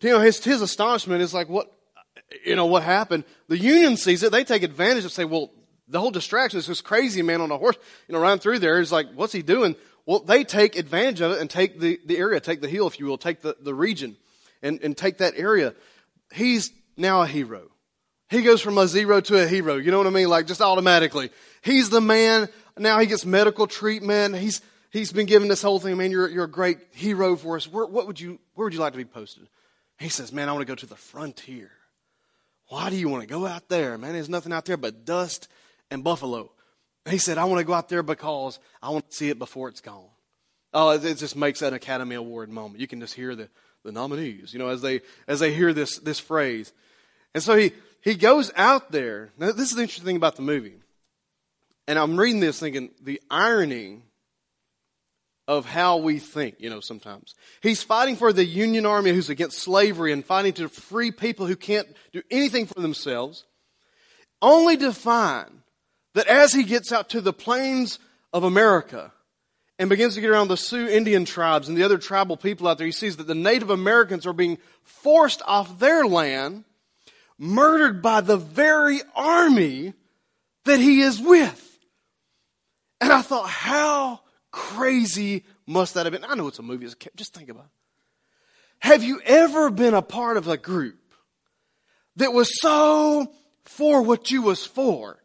You 0.00 0.10
know, 0.10 0.20
his, 0.20 0.42
his 0.44 0.62
astonishment 0.62 1.22
is 1.22 1.34
like, 1.34 1.48
what, 1.48 1.72
you 2.44 2.54
know, 2.54 2.66
what 2.66 2.82
happened? 2.82 3.24
The 3.48 3.58
Union 3.58 3.96
sees 3.96 4.22
it. 4.22 4.30
They 4.30 4.44
take 4.44 4.62
advantage 4.62 5.04
of 5.04 5.12
say, 5.12 5.24
well, 5.24 5.50
the 5.88 5.98
whole 5.98 6.10
distraction 6.10 6.58
is 6.58 6.66
this 6.66 6.80
crazy 6.80 7.22
man 7.22 7.40
on 7.40 7.50
a 7.50 7.56
horse, 7.56 7.76
you 8.06 8.12
know, 8.12 8.20
running 8.20 8.38
through 8.38 8.58
there. 8.58 8.78
Is 8.78 8.92
like, 8.92 9.10
what's 9.14 9.32
he 9.32 9.42
doing? 9.42 9.74
Well, 10.06 10.20
they 10.20 10.44
take 10.44 10.76
advantage 10.76 11.20
of 11.20 11.32
it 11.32 11.40
and 11.40 11.50
take 11.50 11.80
the, 11.80 11.98
the 12.04 12.16
area, 12.16 12.40
take 12.40 12.60
the 12.60 12.68
hill, 12.68 12.86
if 12.86 13.00
you 13.00 13.06
will, 13.06 13.18
take 13.18 13.40
the, 13.40 13.56
the 13.60 13.74
region 13.74 14.16
and, 14.62 14.80
and 14.82 14.96
take 14.96 15.18
that 15.18 15.34
area. 15.36 15.74
He's 16.32 16.70
now 16.96 17.22
a 17.22 17.26
hero. 17.26 17.70
He 18.28 18.42
goes 18.42 18.60
from 18.60 18.76
a 18.76 18.86
zero 18.86 19.20
to 19.22 19.42
a 19.42 19.46
hero. 19.46 19.76
You 19.76 19.90
know 19.90 19.98
what 19.98 20.06
I 20.06 20.10
mean? 20.10 20.28
Like 20.28 20.46
just 20.46 20.60
automatically. 20.60 21.30
He's 21.62 21.90
the 21.90 22.00
man. 22.00 22.48
Now 22.76 22.98
he 22.98 23.06
gets 23.06 23.24
medical 23.24 23.66
treatment. 23.66 24.36
He's, 24.36 24.60
he's 24.90 25.12
been 25.12 25.26
given 25.26 25.48
this 25.48 25.62
whole 25.62 25.80
thing. 25.80 25.96
Man, 25.96 26.10
you're, 26.10 26.28
you're 26.28 26.44
a 26.44 26.50
great 26.50 26.78
hero 26.92 27.36
for 27.36 27.56
us. 27.56 27.66
Where, 27.66 27.86
what 27.86 28.06
would 28.06 28.20
you, 28.20 28.38
where 28.54 28.66
would 28.66 28.74
you 28.74 28.80
like 28.80 28.92
to 28.92 28.98
be 28.98 29.04
posted? 29.04 29.48
He 29.98 30.10
says, 30.10 30.32
man, 30.32 30.48
I 30.48 30.52
want 30.52 30.62
to 30.62 30.70
go 30.70 30.76
to 30.76 30.86
the 30.86 30.94
frontier. 30.96 31.70
Why 32.68 32.90
do 32.90 32.96
you 32.96 33.08
want 33.08 33.22
to 33.22 33.28
go 33.28 33.46
out 33.46 33.68
there? 33.68 33.96
Man, 33.96 34.12
there's 34.12 34.28
nothing 34.28 34.52
out 34.52 34.66
there 34.66 34.76
but 34.76 35.04
dust 35.06 35.48
and 35.90 36.04
buffalo. 36.04 36.52
He 37.08 37.18
said, 37.18 37.38
I 37.38 37.44
want 37.44 37.60
to 37.60 37.64
go 37.64 37.72
out 37.72 37.88
there 37.88 38.02
because 38.02 38.58
I 38.82 38.90
want 38.90 39.08
to 39.08 39.16
see 39.16 39.30
it 39.30 39.38
before 39.38 39.70
it's 39.70 39.80
gone. 39.80 40.04
Oh, 40.74 40.90
it 40.90 41.14
just 41.14 41.34
makes 41.34 41.60
that 41.60 41.72
Academy 41.72 42.14
Award 42.14 42.50
moment. 42.50 42.78
You 42.78 42.86
can 42.86 43.00
just 43.00 43.14
hear 43.14 43.34
the, 43.34 43.48
the 43.84 43.92
nominees, 43.92 44.52
you 44.52 44.58
know, 44.58 44.68
as 44.68 44.82
they, 44.82 45.00
as 45.26 45.40
they 45.40 45.54
hear 45.54 45.72
this, 45.72 45.98
this 45.98 46.20
phrase. 46.20 46.74
And 47.34 47.42
so 47.42 47.56
he, 47.56 47.72
he 48.00 48.14
goes 48.14 48.50
out 48.56 48.92
there. 48.92 49.30
Now, 49.38 49.52
this 49.52 49.70
is 49.70 49.76
the 49.76 49.82
interesting 49.82 50.06
thing 50.06 50.16
about 50.16 50.36
the 50.36 50.42
movie. 50.42 50.80
And 51.86 51.98
I'm 51.98 52.18
reading 52.18 52.40
this 52.40 52.60
thinking 52.60 52.90
the 53.02 53.20
irony 53.30 54.02
of 55.48 55.64
how 55.64 55.96
we 55.96 56.18
think, 56.18 56.56
you 56.58 56.68
know, 56.68 56.80
sometimes. 56.80 57.34
He's 57.62 57.82
fighting 57.82 58.16
for 58.16 58.34
the 58.34 58.44
Union 58.44 58.84
Army 58.84 59.12
who's 59.12 59.30
against 59.30 59.58
slavery 59.58 60.12
and 60.12 60.22
fighting 60.22 60.52
to 60.54 60.68
free 60.68 61.10
people 61.10 61.46
who 61.46 61.56
can't 61.56 61.88
do 62.12 62.22
anything 62.30 62.66
for 62.66 62.80
themselves, 62.80 63.44
only 64.42 64.76
to 64.76 64.92
find 64.92 65.62
that 66.14 66.26
as 66.26 66.52
he 66.52 66.64
gets 66.64 66.92
out 66.92 67.08
to 67.10 67.22
the 67.22 67.32
plains 67.32 67.98
of 68.34 68.44
America 68.44 69.10
and 69.78 69.88
begins 69.88 70.14
to 70.16 70.20
get 70.20 70.28
around 70.28 70.48
the 70.48 70.56
Sioux 70.56 70.86
Indian 70.86 71.24
tribes 71.24 71.66
and 71.66 71.78
the 71.78 71.84
other 71.84 71.96
tribal 71.96 72.36
people 72.36 72.68
out 72.68 72.76
there, 72.76 72.86
he 72.86 72.92
sees 72.92 73.16
that 73.16 73.26
the 73.26 73.34
Native 73.34 73.70
Americans 73.70 74.26
are 74.26 74.34
being 74.34 74.58
forced 74.82 75.40
off 75.46 75.78
their 75.78 76.06
land, 76.06 76.64
murdered 77.38 78.02
by 78.02 78.20
the 78.20 78.36
very 78.36 79.00
army 79.14 79.94
that 80.64 80.80
he 80.80 81.00
is 81.00 81.20
with. 81.20 81.64
And 83.00 83.12
I 83.12 83.22
thought, 83.22 83.48
how 83.48 84.20
crazy 84.50 85.44
must 85.66 85.94
that 85.94 86.06
have 86.06 86.12
been? 86.12 86.24
I 86.24 86.34
know 86.34 86.48
it's 86.48 86.58
a 86.58 86.62
movie, 86.62 86.88
just 87.14 87.34
think 87.34 87.48
about 87.48 87.64
it. 87.64 87.70
Have 88.80 89.02
you 89.02 89.20
ever 89.24 89.70
been 89.70 89.94
a 89.94 90.02
part 90.02 90.36
of 90.36 90.48
a 90.48 90.56
group 90.56 90.98
that 92.16 92.32
was 92.32 92.60
so 92.60 93.32
for 93.64 94.02
what 94.02 94.30
you 94.30 94.42
was 94.42 94.64
for 94.64 95.18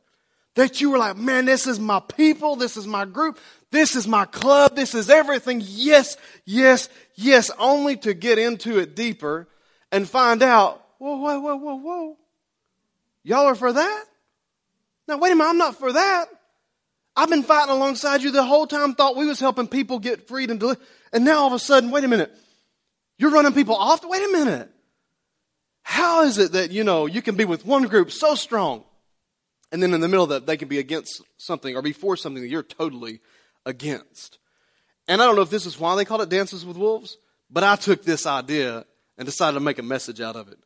that 0.56 0.82
you 0.82 0.92
were 0.92 0.98
like, 0.98 1.18
man, 1.18 1.46
this 1.46 1.66
is 1.66 1.80
my 1.80 2.00
people, 2.00 2.56
this 2.56 2.78
is 2.78 2.86
my 2.86 3.06
group, 3.06 3.40
this 3.72 3.96
is 3.96 4.08
my 4.08 4.26
club, 4.26 4.76
this 4.76 4.94
is 4.94 5.10
everything. 5.10 5.62
Yes, 5.64 6.16
yes, 6.46 6.90
yes, 7.16 7.50
only 7.58 7.98
to 7.98 8.14
get 8.14 8.38
into 8.38 8.78
it 8.78 8.96
deeper 8.96 9.48
and 9.92 10.08
find 10.08 10.44
out, 10.44 10.83
whoa, 10.98 11.18
whoa, 11.18 11.40
whoa, 11.40 11.56
whoa, 11.56 11.76
whoa. 11.76 12.18
Y'all 13.24 13.48
are 13.48 13.56
for 13.56 13.74
that? 13.74 14.06
Now 15.08 15.18
wait 15.18 15.32
a 15.32 15.36
minute, 15.36 15.50
I'm 15.50 15.58
not 15.58 15.78
for 15.78 15.94
that. 15.94 16.28
I've 17.16 17.30
been 17.30 17.44
fighting 17.44 17.74
alongside 17.74 18.24
you 18.24 18.32
the 18.32 18.44
whole 18.44 18.66
time, 18.66 18.96
thought 18.96 19.16
we 19.16 19.28
was 19.28 19.40
helping 19.40 19.68
people 19.68 20.00
get 20.00 20.28
freed 20.28 20.50
and 20.50 20.60
delivered. 20.60 20.84
And 21.12 21.24
now 21.24 21.42
all 21.42 21.48
of 21.48 21.54
a 21.54 21.60
sudden, 21.60 21.92
wait 21.92 22.04
a 22.04 22.08
minute. 22.08 22.36
You're 23.18 23.30
running 23.30 23.54
people 23.54 23.76
off? 23.76 24.04
Wait 24.04 24.24
a 24.24 24.32
minute. 24.32 24.70
How 25.84 26.24
is 26.24 26.38
it 26.38 26.54
that, 26.54 26.72
you 26.72 26.84
know, 26.84 27.06
you 27.06 27.22
can 27.22 27.36
be 27.36 27.46
with 27.46 27.66
one 27.66 27.84
group 27.84 28.12
so 28.12 28.36
strong 28.36 28.84
and 29.72 29.84
then 29.84 29.94
in 29.94 30.02
the 30.02 30.08
middle 30.08 30.24
of 30.24 30.30
that 30.30 30.46
they 30.46 30.58
can 30.58 30.68
be 30.68 30.80
against 30.80 31.22
something 31.38 31.76
or 31.76 31.82
be 31.82 31.94
for 31.94 32.18
something 32.18 32.42
that 32.42 32.50
you're 32.50 32.64
totally 32.64 33.20
against? 33.66 34.40
And 35.08 35.22
I 35.22 35.26
don't 35.26 35.36
know 35.36 35.42
if 35.42 35.50
this 35.50 35.66
is 35.66 35.80
why 35.80 35.96
they 35.96 36.06
called 36.06 36.22
it 36.22 36.30
Dances 36.30 36.66
with 36.66 36.78
Wolves, 36.78 37.18
but 37.50 37.64
I 37.64 37.76
took 37.76 38.04
this 38.04 38.26
idea 38.26 38.86
and 39.18 39.26
decided 39.26 39.56
to 39.56 39.60
make 39.60 39.78
a 39.78 39.84
message 39.84 40.22
out 40.22 40.36
of 40.36 40.48
it. 40.48 40.58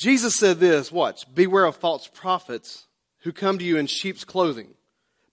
Jesus 0.00 0.34
said 0.34 0.60
this, 0.60 0.90
watch, 0.90 1.26
beware 1.34 1.66
of 1.66 1.76
false 1.76 2.08
prophets 2.08 2.86
who 3.18 3.32
come 3.32 3.58
to 3.58 3.64
you 3.64 3.76
in 3.76 3.86
sheep's 3.86 4.24
clothing 4.24 4.72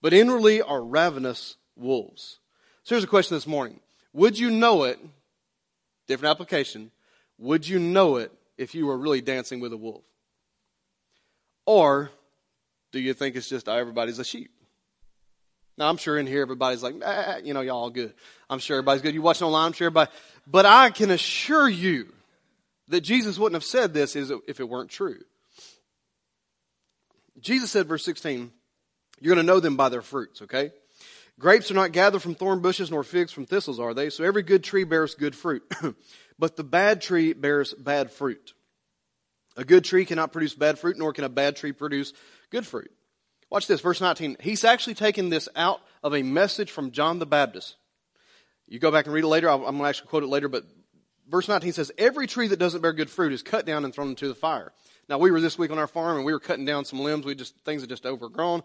but 0.02 0.12
inwardly 0.12 0.60
are 0.60 0.82
ravenous 0.82 1.56
wolves. 1.74 2.38
So 2.84 2.94
here's 2.94 3.04
a 3.04 3.08
question 3.08 3.34
this 3.34 3.46
morning. 3.46 3.80
Would 4.12 4.38
you 4.38 4.50
know 4.50 4.84
it? 4.84 5.00
Different 6.06 6.30
application. 6.30 6.90
Would 7.38 7.66
you 7.66 7.78
know 7.78 8.16
it 8.16 8.30
if 8.58 8.74
you 8.74 8.84
were 8.84 8.98
really 8.98 9.22
dancing 9.22 9.58
with 9.58 9.72
a 9.72 9.76
wolf? 9.78 10.04
Or 11.64 12.10
do 12.92 13.00
you 13.00 13.14
think 13.14 13.36
it's 13.36 13.48
just 13.48 13.70
everybody's 13.70 14.18
a 14.18 14.24
sheep? 14.24 14.50
Now 15.78 15.88
I'm 15.88 15.96
sure 15.96 16.18
in 16.18 16.26
here 16.26 16.42
everybody's 16.42 16.82
like, 16.82 16.96
ah, 17.02 17.38
you 17.42 17.54
know, 17.54 17.62
y'all 17.62 17.88
good. 17.88 18.12
I'm 18.50 18.58
sure 18.58 18.76
everybody's 18.76 19.00
good. 19.00 19.14
You 19.14 19.22
watching 19.22 19.46
online, 19.46 19.68
I'm 19.68 19.72
sure 19.72 19.86
everybody. 19.86 20.10
But 20.46 20.66
I 20.66 20.90
can 20.90 21.10
assure 21.10 21.70
you 21.70 22.12
that 22.88 23.02
Jesus 23.02 23.38
wouldn't 23.38 23.56
have 23.56 23.64
said 23.64 23.92
this 23.92 24.16
is 24.16 24.32
if 24.46 24.60
it 24.60 24.68
weren't 24.68 24.90
true. 24.90 25.18
Jesus 27.40 27.70
said, 27.70 27.86
verse 27.86 28.04
16, 28.04 28.50
you're 29.20 29.34
going 29.34 29.44
to 29.44 29.52
know 29.52 29.60
them 29.60 29.76
by 29.76 29.88
their 29.88 30.02
fruits, 30.02 30.42
okay? 30.42 30.72
Grapes 31.38 31.70
are 31.70 31.74
not 31.74 31.92
gathered 31.92 32.20
from 32.20 32.34
thorn 32.34 32.60
bushes, 32.60 32.90
nor 32.90 33.04
figs 33.04 33.30
from 33.30 33.46
thistles, 33.46 33.78
are 33.78 33.94
they? 33.94 34.10
So 34.10 34.24
every 34.24 34.42
good 34.42 34.64
tree 34.64 34.84
bears 34.84 35.14
good 35.14 35.36
fruit. 35.36 35.62
but 36.38 36.56
the 36.56 36.64
bad 36.64 37.00
tree 37.00 37.32
bears 37.32 37.74
bad 37.74 38.10
fruit. 38.10 38.54
A 39.56 39.64
good 39.64 39.84
tree 39.84 40.04
cannot 40.04 40.32
produce 40.32 40.54
bad 40.54 40.78
fruit, 40.78 40.98
nor 40.98 41.12
can 41.12 41.24
a 41.24 41.28
bad 41.28 41.56
tree 41.56 41.72
produce 41.72 42.12
good 42.50 42.66
fruit. 42.66 42.90
Watch 43.50 43.66
this, 43.66 43.80
verse 43.80 44.00
19. 44.00 44.36
He's 44.40 44.64
actually 44.64 44.94
taken 44.94 45.30
this 45.30 45.48
out 45.54 45.80
of 46.02 46.14
a 46.14 46.22
message 46.22 46.70
from 46.70 46.90
John 46.90 47.18
the 47.18 47.26
Baptist. 47.26 47.76
You 48.66 48.78
go 48.78 48.90
back 48.90 49.06
and 49.06 49.14
read 49.14 49.24
it 49.24 49.28
later. 49.28 49.48
I'm 49.48 49.62
going 49.62 49.78
to 49.78 49.84
actually 49.84 50.08
quote 50.08 50.22
it 50.22 50.28
later, 50.28 50.48
but 50.48 50.64
verse 51.28 51.48
19 51.48 51.72
says, 51.72 51.92
Every 51.98 52.26
tree 52.26 52.48
that 52.48 52.58
doesn't 52.58 52.80
bear 52.80 52.92
good 52.92 53.10
fruit 53.10 53.32
is 53.32 53.42
cut 53.42 53.66
down 53.66 53.84
and 53.84 53.94
thrown 53.94 54.08
into 54.08 54.28
the 54.28 54.34
fire. 54.34 54.72
Now, 55.08 55.18
we 55.18 55.30
were 55.30 55.40
this 55.40 55.58
week 55.58 55.70
on 55.70 55.78
our 55.78 55.86
farm 55.86 56.16
and 56.16 56.24
we 56.24 56.32
were 56.32 56.40
cutting 56.40 56.64
down 56.64 56.84
some 56.84 57.00
limbs. 57.00 57.24
We 57.24 57.34
just, 57.34 57.56
things 57.64 57.82
had 57.82 57.88
just 57.88 58.04
overgrown. 58.04 58.62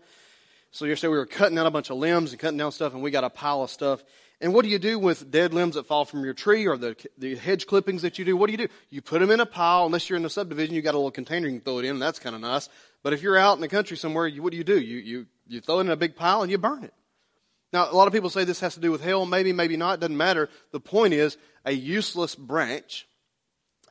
So 0.72 0.86
yesterday 0.86 1.12
we 1.12 1.18
were 1.18 1.28
cutting 1.28 1.56
down 1.56 1.68
a 1.68 1.72
bunch 1.72 1.92
of 1.92 1.98
limbs 1.98 2.32
and 2.32 2.40
cutting 2.40 2.58
down 2.58 2.72
stuff, 2.72 2.94
and 2.94 3.04
we 3.04 3.12
got 3.12 3.24
a 3.24 3.30
pile 3.30 3.62
of 3.62 3.70
stuff. 3.70 4.04
And 4.42 4.54
what 4.56 4.64
do 4.64 4.70
you 4.70 4.80
do 4.80 4.98
with 4.98 5.30
dead 5.30 5.54
limbs 5.54 5.76
that 5.76 5.86
fall 5.86 6.04
from 6.04 6.26
your 6.26 6.34
tree 6.34 6.68
or 6.68 6.78
the, 6.78 6.96
the 7.18 7.36
hedge 7.36 7.68
clippings 7.68 8.02
that 8.02 8.18
you 8.18 8.26
do? 8.26 8.36
What 8.36 8.48
do 8.48 8.54
you 8.54 8.58
do? 8.58 8.68
You 8.90 9.02
put 9.02 9.20
them 9.20 9.30
in 9.30 9.40
a 9.40 9.46
pile. 9.46 9.86
Unless 9.86 10.10
you're 10.10 10.18
in 10.18 10.26
a 10.26 10.30
subdivision, 10.30 10.76
you 10.76 10.82
got 10.82 10.96
a 10.96 10.98
little 10.98 11.12
container 11.12 11.48
you 11.48 11.60
can 11.60 11.62
throw 11.62 11.78
it 11.78 11.86
in, 11.86 12.00
that's 12.00 12.20
kind 12.20 12.36
of 12.36 12.42
nice. 12.42 12.70
But 13.04 13.14
if 13.14 13.22
you're 13.22 13.38
out 13.38 13.56
in 13.56 13.62
the 13.62 13.68
country 13.68 13.96
somewhere, 13.96 14.26
you, 14.26 14.42
what 14.42 14.52
do 14.52 14.58
you 14.58 14.64
do? 14.64 14.80
You, 14.80 14.98
you, 14.98 15.26
you 15.48 15.62
throw 15.62 15.78
it 15.78 15.82
in 15.82 15.92
a 15.92 15.96
big 15.96 16.16
pile 16.16 16.42
and 16.42 16.52
you 16.52 16.58
burn 16.58 16.84
it. 16.84 16.94
Now, 17.74 17.92
a 17.92 17.96
lot 17.96 18.08
of 18.08 18.14
people 18.14 18.30
say 18.30 18.44
this 18.44 18.60
has 18.60 18.76
to 18.76 18.80
do 18.80 18.92
with 18.92 19.04
hell. 19.04 19.26
Maybe, 19.26 19.52
maybe 19.52 19.76
not. 19.76 20.00
Doesn't 20.00 20.16
matter. 20.16 20.48
The 20.72 20.80
point 20.80 21.14
is, 21.14 21.38
a 21.66 21.72
useless 21.72 22.36
branch, 22.36 23.08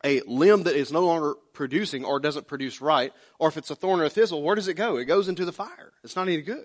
a 0.04 0.20
limb 0.20 0.62
that 0.62 0.76
is 0.76 0.92
no 0.92 1.04
longer 1.04 1.34
producing 1.52 2.04
or 2.04 2.20
doesn't 2.20 2.46
produce 2.46 2.80
right, 2.80 3.12
or 3.40 3.48
if 3.48 3.56
it's 3.56 3.70
a 3.70 3.74
thorn 3.74 4.00
or 4.00 4.04
a 4.04 4.10
thistle, 4.10 4.42
where 4.42 4.54
does 4.54 4.68
it 4.68 4.74
go? 4.74 4.96
It 4.96 5.06
goes 5.06 5.28
into 5.28 5.44
the 5.44 5.52
fire. 5.52 5.92
It's 6.04 6.14
not 6.14 6.28
any 6.28 6.40
good. 6.42 6.64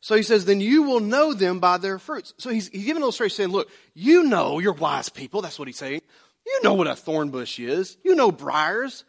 So 0.00 0.14
he 0.14 0.22
says, 0.22 0.44
then 0.44 0.60
you 0.60 0.84
will 0.84 1.00
know 1.00 1.34
them 1.34 1.58
by 1.58 1.78
their 1.78 1.98
fruits. 1.98 2.32
So 2.38 2.50
he's, 2.50 2.68
he's 2.68 2.84
giving 2.84 2.98
an 2.98 3.02
illustration 3.02 3.36
saying, 3.36 3.50
look, 3.50 3.68
you 3.94 4.22
know, 4.22 4.60
you're 4.60 4.72
wise 4.72 5.08
people. 5.08 5.42
That's 5.42 5.58
what 5.58 5.66
he's 5.66 5.78
saying. 5.78 6.02
You 6.46 6.60
know 6.62 6.74
what 6.74 6.86
a 6.86 6.94
thorn 6.94 7.30
bush 7.30 7.58
is. 7.58 7.96
You 8.04 8.14
know 8.14 8.30
briars. 8.30 9.04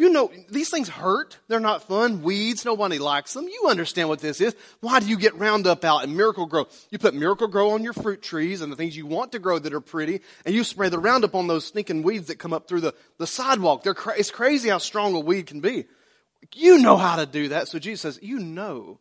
You 0.00 0.08
know, 0.08 0.32
these 0.48 0.70
things 0.70 0.88
hurt. 0.88 1.36
They're 1.48 1.60
not 1.60 1.86
fun. 1.86 2.22
Weeds, 2.22 2.64
nobody 2.64 2.98
likes 2.98 3.34
them. 3.34 3.46
You 3.46 3.66
understand 3.68 4.08
what 4.08 4.20
this 4.20 4.40
is. 4.40 4.56
Why 4.80 4.98
do 4.98 5.06
you 5.06 5.18
get 5.18 5.34
Roundup 5.34 5.84
out 5.84 6.04
and 6.04 6.16
Miracle-Gro? 6.16 6.68
You 6.88 6.96
put 6.98 7.12
Miracle-Gro 7.12 7.72
on 7.72 7.84
your 7.84 7.92
fruit 7.92 8.22
trees 8.22 8.62
and 8.62 8.72
the 8.72 8.76
things 8.76 8.96
you 8.96 9.04
want 9.04 9.32
to 9.32 9.38
grow 9.38 9.58
that 9.58 9.74
are 9.74 9.80
pretty, 9.82 10.22
and 10.46 10.54
you 10.54 10.64
spray 10.64 10.88
the 10.88 10.98
Roundup 10.98 11.34
on 11.34 11.48
those 11.48 11.66
stinking 11.66 12.02
weeds 12.02 12.28
that 12.28 12.38
come 12.38 12.54
up 12.54 12.66
through 12.66 12.80
the, 12.80 12.94
the 13.18 13.26
sidewalk. 13.26 13.82
They're 13.82 13.92
cra- 13.92 14.18
it's 14.18 14.30
crazy 14.30 14.70
how 14.70 14.78
strong 14.78 15.14
a 15.14 15.20
weed 15.20 15.46
can 15.46 15.60
be. 15.60 15.84
You 16.54 16.78
know 16.78 16.96
how 16.96 17.16
to 17.16 17.26
do 17.26 17.48
that. 17.48 17.68
So 17.68 17.78
Jesus 17.78 18.00
says, 18.00 18.18
you 18.22 18.38
know 18.38 19.00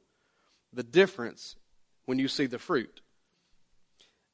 the 0.73 0.83
difference 0.83 1.55
when 2.07 2.19
you 2.19 2.27
see 2.27 2.45
the 2.45 2.59
fruit. 2.59 2.99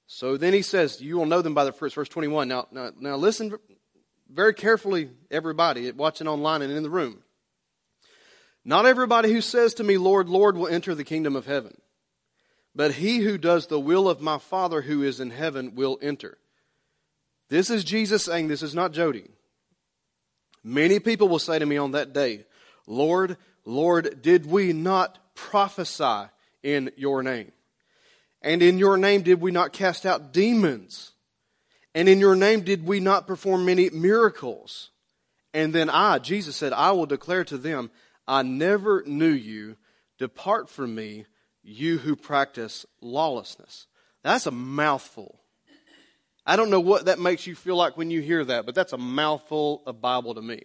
So 0.08 0.36
then 0.36 0.54
he 0.54 0.64
says, 0.64 1.00
You 1.00 1.18
will 1.18 1.28
know 1.28 1.44
them 1.44 1.54
by 1.54 1.66
the 1.66 1.72
fruits. 1.72 1.94
Verse 1.94 2.10
21. 2.10 2.48
Now, 2.48 2.68
now, 2.72 2.92
now 3.00 3.18
listen 3.18 3.54
very 4.30 4.54
carefully, 4.54 5.10
everybody 5.30 5.92
watching 5.92 6.28
online 6.28 6.62
and 6.62 6.72
in 6.72 6.84
the 6.84 6.90
room. 6.90 7.24
Not 8.64 8.86
everybody 8.86 9.32
who 9.32 9.42
says 9.42 9.76
to 9.76 9.84
me, 9.84 9.98
Lord, 9.98 10.28
Lord, 10.28 10.58
will 10.58 10.68
enter 10.68 10.96
the 10.96 11.04
kingdom 11.04 11.36
of 11.36 11.46
heaven, 11.46 11.78
but 12.74 12.94
he 12.94 13.20
who 13.20 13.38
does 13.38 13.68
the 13.68 13.80
will 13.80 14.10
of 14.10 14.22
my 14.22 14.40
Father 14.40 14.82
who 14.82 15.04
is 15.04 15.20
in 15.20 15.30
heaven 15.30 15.76
will 15.76 16.00
enter. 16.02 16.38
This 17.50 17.70
is 17.70 17.84
Jesus 17.84 18.24
saying, 18.24 18.48
this 18.48 18.64
is 18.64 18.74
not 18.74 18.92
Jody. 18.92 19.30
Many 20.64 21.00
people 21.00 21.28
will 21.28 21.40
say 21.40 21.60
to 21.60 21.66
me 21.66 21.78
on 21.78 21.92
that 21.92 22.12
day, 22.12 22.46
Lord, 22.88 23.38
Lord, 23.66 24.22
did 24.24 24.48
we 24.48 24.74
not 24.74 25.20
prophesy 25.36 26.30
in 26.64 26.92
your 26.98 27.22
name? 27.22 27.52
And 28.42 28.64
in 28.64 28.80
your 28.80 28.98
name 28.98 29.22
did 29.22 29.42
we 29.42 29.52
not 29.52 29.74
cast 29.74 30.06
out 30.06 30.34
demons? 30.34 31.12
And 31.96 32.10
in 32.10 32.20
your 32.20 32.36
name 32.36 32.62
did 32.62 32.86
we 32.86 33.00
not 33.00 33.26
perform 33.26 33.66
many 33.66 33.90
miracles? 33.90 34.92
And 35.54 35.74
then 35.74 35.90
I, 35.90 36.20
Jesus 36.20 36.58
said, 36.58 36.74
I 36.74 36.92
will 36.92 37.06
declare 37.06 37.46
to 37.46 37.58
them, 37.58 37.90
I 38.28 38.44
never 38.44 39.02
knew 39.08 39.32
you. 39.32 39.78
Depart 40.20 40.70
from 40.70 40.94
me, 40.94 41.26
you 41.64 41.98
who 41.98 42.18
practice 42.18 42.86
lawlessness. 43.02 43.88
That's 44.24 44.46
a 44.46 44.52
mouthful. 44.52 45.40
I 46.46 46.58
don't 46.58 46.70
know 46.70 46.82
what 46.82 47.06
that 47.06 47.20
makes 47.20 47.48
you 47.48 47.56
feel 47.56 47.78
like 47.78 47.96
when 47.96 48.12
you 48.12 48.22
hear 48.22 48.44
that, 48.44 48.66
but 48.66 48.76
that's 48.76 48.94
a 48.94 48.98
mouthful 48.98 49.82
of 49.86 50.02
Bible 50.02 50.36
to 50.36 50.42
me. 50.42 50.64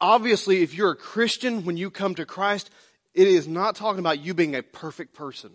Obviously, 0.00 0.62
if 0.62 0.74
you're 0.74 0.90
a 0.90 0.96
Christian, 0.96 1.64
when 1.64 1.76
you 1.76 1.90
come 1.90 2.16
to 2.16 2.26
Christ, 2.26 2.70
it 3.14 3.28
is 3.28 3.46
not 3.46 3.76
talking 3.76 4.00
about 4.00 4.18
you 4.18 4.34
being 4.34 4.56
a 4.56 4.62
perfect 4.62 5.14
person. 5.14 5.52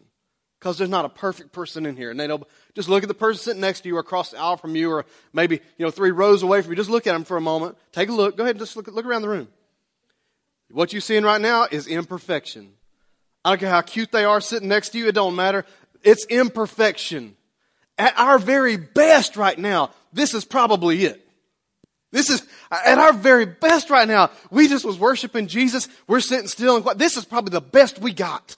Because 0.60 0.78
there's 0.78 0.90
not 0.90 1.06
a 1.06 1.10
perfect 1.10 1.54
person 1.54 1.86
in 1.86 1.96
here. 1.96 2.12
And 2.12 2.20
they 2.20 2.28
don't 2.28 2.44
just 2.76 2.90
look 2.90 3.04
at 3.04 3.08
the 3.08 3.16
person 3.16 3.42
sitting 3.42 3.62
next 3.62 3.82
to 3.82 3.90
you 3.90 3.96
or 3.96 4.02
across 4.02 4.32
the 4.32 4.38
aisle 4.38 4.58
from 4.58 4.76
you 4.76 4.92
or 4.92 5.06
maybe, 5.32 5.62
you 5.78 5.86
know, 5.86 5.92
three 5.92 6.12
rows 6.12 6.44
away 6.44 6.62
from 6.62 6.72
you. 6.72 6.76
Just 6.76 6.90
look 6.90 7.08
at 7.08 7.14
them 7.14 7.24
for 7.24 7.38
a 7.38 7.42
moment. 7.42 7.78
Take 7.94 8.10
a 8.10 8.12
look. 8.12 8.36
Go 8.36 8.44
ahead 8.44 8.56
and 8.56 8.60
just 8.60 8.76
look, 8.76 8.88
look 8.88 9.06
around 9.06 9.22
the 9.22 9.30
room. 9.30 9.48
What 10.72 10.92
you're 10.92 11.02
seeing 11.02 11.24
right 11.24 11.42
now 11.42 11.66
is 11.72 11.88
imperfection. 11.88 12.74
I 13.44 13.52
don't 13.52 13.60
care 13.60 13.70
how 13.70 13.82
cute 13.82 14.12
they 14.12 14.26
are 14.26 14.42
sitting 14.42 14.68
next 14.68 14.90
to 14.90 14.98
you. 14.98 15.08
It 15.08 15.16
don't 15.16 15.36
matter. 15.36 15.66
It's 16.04 16.26
imperfection. 16.26 17.36
At 17.98 18.18
our 18.18 18.38
very 18.38 18.78
best 18.78 19.38
right 19.38 19.58
now, 19.58 19.92
this 20.14 20.34
is 20.34 20.46
probably 20.46 21.06
it. 21.06 21.26
This 22.12 22.30
is 22.30 22.46
at 22.72 22.98
our 22.98 23.14
very 23.14 23.46
best 23.46 23.90
right 23.90 24.08
now. 24.08 24.32
We 24.50 24.68
just 24.68 24.86
was 24.86 24.98
worshiping 24.98 25.48
Jesus. 25.48 25.88
We're 26.08 26.22
sitting 26.22 26.48
still 26.48 26.76
and 26.76 26.84
quiet. 26.84 26.98
this 26.98 27.18
is 27.18 27.26
probably 27.26 27.52
the 27.52 27.62
best 27.62 28.00
we 28.00 28.14
got. 28.14 28.58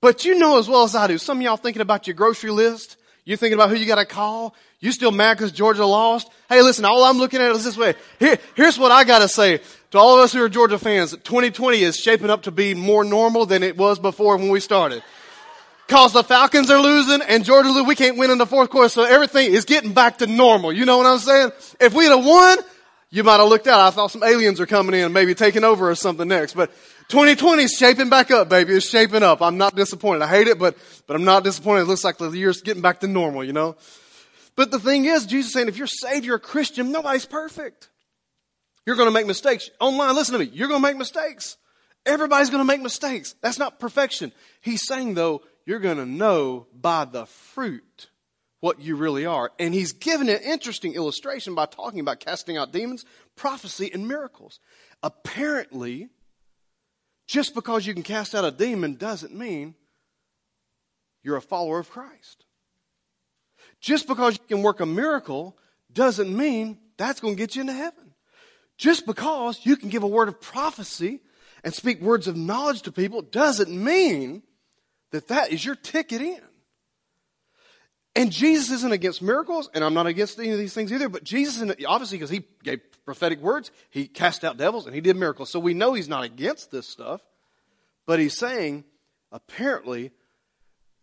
But 0.00 0.24
you 0.24 0.38
know 0.38 0.58
as 0.58 0.68
well 0.68 0.84
as 0.84 0.94
I 0.94 1.06
do, 1.06 1.18
some 1.18 1.38
of 1.38 1.42
y'all 1.42 1.56
thinking 1.56 1.82
about 1.82 2.06
your 2.06 2.14
grocery 2.14 2.50
list. 2.50 2.96
You 3.24 3.36
thinking 3.36 3.58
about 3.58 3.68
who 3.68 3.76
you 3.76 3.84
got 3.84 3.96
to 3.96 4.06
call. 4.06 4.54
You 4.80 4.90
still 4.90 5.10
mad 5.10 5.36
because 5.36 5.52
Georgia 5.52 5.84
lost. 5.84 6.30
Hey, 6.48 6.62
listen, 6.62 6.86
all 6.86 7.04
I'm 7.04 7.18
looking 7.18 7.42
at 7.42 7.50
is 7.50 7.62
this 7.62 7.76
way. 7.76 7.94
Here, 8.18 8.38
here's 8.54 8.78
what 8.78 8.90
I 8.90 9.04
got 9.04 9.18
to 9.18 9.28
say 9.28 9.60
to 9.90 9.98
all 9.98 10.14
of 10.14 10.20
us 10.20 10.32
who 10.32 10.42
are 10.42 10.48
Georgia 10.48 10.78
fans. 10.78 11.10
2020 11.10 11.82
is 11.82 11.98
shaping 11.98 12.30
up 12.30 12.44
to 12.44 12.50
be 12.50 12.72
more 12.72 13.04
normal 13.04 13.44
than 13.44 13.62
it 13.62 13.76
was 13.76 13.98
before 13.98 14.38
when 14.38 14.48
we 14.48 14.60
started. 14.60 15.02
Cause 15.88 16.14
the 16.14 16.22
Falcons 16.22 16.70
are 16.70 16.80
losing 16.80 17.20
and 17.22 17.44
Georgia, 17.44 17.82
we 17.82 17.94
can't 17.94 18.16
win 18.16 18.30
in 18.30 18.38
the 18.38 18.46
fourth 18.46 18.70
quarter, 18.70 18.88
so 18.88 19.04
everything 19.04 19.52
is 19.52 19.64
getting 19.64 19.92
back 19.92 20.18
to 20.18 20.26
normal. 20.26 20.72
You 20.72 20.84
know 20.84 20.98
what 20.98 21.06
I'm 21.06 21.18
saying? 21.18 21.50
If 21.80 21.94
we'd 21.94 22.08
have 22.08 22.24
won, 22.24 22.58
you 23.10 23.24
might 23.24 23.40
have 23.40 23.48
looked 23.48 23.66
out. 23.66 23.80
I 23.80 23.90
thought 23.90 24.10
some 24.10 24.22
aliens 24.22 24.60
are 24.60 24.66
coming 24.66 24.98
in, 24.98 25.12
maybe 25.12 25.34
taking 25.34 25.64
over 25.64 25.90
or 25.90 25.94
something 25.94 26.28
next. 26.28 26.54
But 26.54 26.70
2020 27.08 27.62
is 27.62 27.72
shaping 27.72 28.10
back 28.10 28.30
up, 28.30 28.50
baby. 28.50 28.74
It's 28.74 28.88
shaping 28.88 29.22
up. 29.22 29.40
I'm 29.40 29.56
not 29.56 29.74
disappointed. 29.74 30.22
I 30.22 30.28
hate 30.28 30.46
it, 30.46 30.58
but, 30.58 30.76
but 31.06 31.16
I'm 31.16 31.24
not 31.24 31.42
disappointed. 31.42 31.82
It 31.82 31.86
looks 31.86 32.04
like 32.04 32.18
the 32.18 32.30
year's 32.30 32.60
getting 32.60 32.82
back 32.82 33.00
to 33.00 33.08
normal, 33.08 33.42
you 33.42 33.54
know? 33.54 33.76
But 34.56 34.70
the 34.70 34.78
thing 34.78 35.06
is, 35.06 35.24
Jesus 35.24 35.46
is 35.46 35.52
saying, 35.54 35.68
if 35.68 35.78
you're 35.78 35.86
saved, 35.86 36.26
you're 36.26 36.36
a 36.36 36.40
Christian, 36.40 36.92
nobody's 36.92 37.24
perfect. 37.24 37.88
You're 38.84 38.96
going 38.96 39.08
to 39.08 39.12
make 39.12 39.26
mistakes. 39.26 39.70
Online, 39.80 40.14
listen 40.14 40.34
to 40.34 40.38
me. 40.38 40.50
You're 40.52 40.68
going 40.68 40.82
to 40.82 40.86
make 40.86 40.96
mistakes. 40.96 41.56
Everybody's 42.04 42.50
going 42.50 42.60
to 42.60 42.66
make 42.66 42.82
mistakes. 42.82 43.34
That's 43.40 43.58
not 43.58 43.80
perfection. 43.80 44.32
He's 44.60 44.86
saying, 44.86 45.14
though, 45.14 45.42
you're 45.64 45.78
going 45.78 45.98
to 45.98 46.06
know 46.06 46.66
by 46.74 47.06
the 47.06 47.24
fruit 47.24 48.08
what 48.60 48.80
you 48.80 48.96
really 48.96 49.24
are. 49.24 49.52
And 49.58 49.72
he's 49.72 49.92
given 49.92 50.28
an 50.28 50.40
interesting 50.42 50.94
illustration 50.94 51.54
by 51.54 51.66
talking 51.66 52.00
about 52.00 52.20
casting 52.20 52.56
out 52.56 52.72
demons, 52.72 53.04
prophecy, 53.36 53.90
and 53.92 54.08
miracles. 54.08 54.60
Apparently, 55.02 56.08
just 57.28 57.54
because 57.54 57.86
you 57.86 57.92
can 57.92 58.02
cast 58.02 58.34
out 58.34 58.44
a 58.44 58.50
demon 58.50 58.94
doesn't 58.94 59.34
mean 59.34 59.74
you're 61.22 61.36
a 61.36 61.42
follower 61.42 61.78
of 61.78 61.90
Christ. 61.90 62.46
Just 63.80 64.08
because 64.08 64.34
you 64.34 64.56
can 64.56 64.62
work 64.62 64.80
a 64.80 64.86
miracle 64.86 65.56
doesn't 65.92 66.34
mean 66.34 66.78
that's 66.96 67.20
going 67.20 67.36
to 67.36 67.38
get 67.38 67.54
you 67.54 67.60
into 67.60 67.74
heaven. 67.74 68.14
Just 68.78 69.04
because 69.06 69.60
you 69.64 69.76
can 69.76 69.90
give 69.90 70.02
a 70.02 70.08
word 70.08 70.28
of 70.28 70.40
prophecy 70.40 71.20
and 71.62 71.74
speak 71.74 72.00
words 72.00 72.28
of 72.28 72.36
knowledge 72.36 72.82
to 72.82 72.92
people 72.92 73.20
doesn't 73.20 73.70
mean 73.70 74.42
that 75.10 75.28
that 75.28 75.52
is 75.52 75.64
your 75.64 75.74
ticket 75.74 76.22
in. 76.22 76.40
And 78.14 78.32
Jesus 78.32 78.70
isn't 78.70 78.92
against 78.92 79.22
miracles, 79.22 79.70
and 79.74 79.84
I'm 79.84 79.94
not 79.94 80.06
against 80.06 80.38
any 80.38 80.50
of 80.50 80.58
these 80.58 80.74
things 80.74 80.92
either, 80.92 81.08
but 81.08 81.24
Jesus, 81.24 81.62
obviously, 81.86 82.18
because 82.18 82.30
he 82.30 82.42
gave 82.64 82.80
prophetic 83.04 83.40
words, 83.40 83.70
he 83.90 84.06
cast 84.06 84.44
out 84.44 84.56
devils, 84.56 84.86
and 84.86 84.94
he 84.94 85.00
did 85.00 85.16
miracles. 85.16 85.50
So 85.50 85.60
we 85.60 85.74
know 85.74 85.94
he's 85.94 86.08
not 86.08 86.24
against 86.24 86.70
this 86.70 86.88
stuff, 86.88 87.20
but 88.06 88.18
he's 88.18 88.36
saying, 88.36 88.84
apparently, 89.30 90.10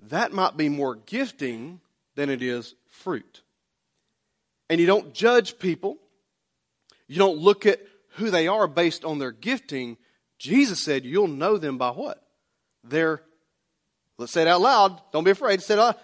that 0.09 0.33
might 0.33 0.57
be 0.57 0.69
more 0.69 0.95
gifting 0.95 1.79
than 2.15 2.29
it 2.29 2.41
is 2.41 2.75
fruit. 2.87 3.43
And 4.69 4.81
you 4.81 4.87
don't 4.87 5.13
judge 5.13 5.59
people, 5.59 5.97
you 7.07 7.17
don't 7.17 7.37
look 7.37 7.65
at 7.65 7.79
who 8.15 8.31
they 8.31 8.47
are 8.47 8.67
based 8.67 9.05
on 9.05 9.19
their 9.19 9.31
gifting. 9.31 9.97
Jesus 10.37 10.81
said, 10.81 11.05
You'll 11.05 11.27
know 11.27 11.57
them 11.57 11.77
by 11.77 11.91
what? 11.91 12.21
Their, 12.83 13.21
let's 14.17 14.31
say 14.31 14.41
it 14.41 14.47
out 14.47 14.61
loud, 14.61 15.01
don't 15.11 15.23
be 15.23 15.31
afraid, 15.31 15.61
say 15.61 15.75
it 15.75 15.79
out 15.79 15.97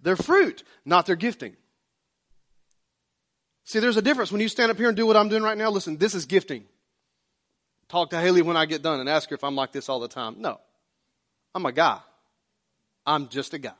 their 0.00 0.16
fruit, 0.16 0.62
not 0.84 1.06
their 1.06 1.16
gifting. 1.16 1.56
See, 3.64 3.80
there's 3.80 3.96
a 3.96 4.02
difference. 4.02 4.32
When 4.32 4.40
you 4.40 4.48
stand 4.48 4.70
up 4.70 4.78
here 4.78 4.88
and 4.88 4.96
do 4.96 5.06
what 5.06 5.16
I'm 5.16 5.28
doing 5.28 5.42
right 5.42 5.58
now, 5.58 5.70
listen, 5.70 5.98
this 5.98 6.14
is 6.14 6.24
gifting. 6.24 6.64
Talk 7.88 8.10
to 8.10 8.20
Haley 8.20 8.42
when 8.42 8.56
I 8.56 8.66
get 8.66 8.82
done 8.82 9.00
and 9.00 9.08
ask 9.08 9.28
her 9.30 9.34
if 9.34 9.44
I'm 9.44 9.56
like 9.56 9.72
this 9.72 9.88
all 9.88 10.00
the 10.00 10.08
time. 10.08 10.36
No. 10.38 10.58
I'm 11.54 11.66
a 11.66 11.72
guy. 11.72 11.98
I'm 13.06 13.28
just 13.28 13.54
a 13.54 13.58
guy. 13.58 13.72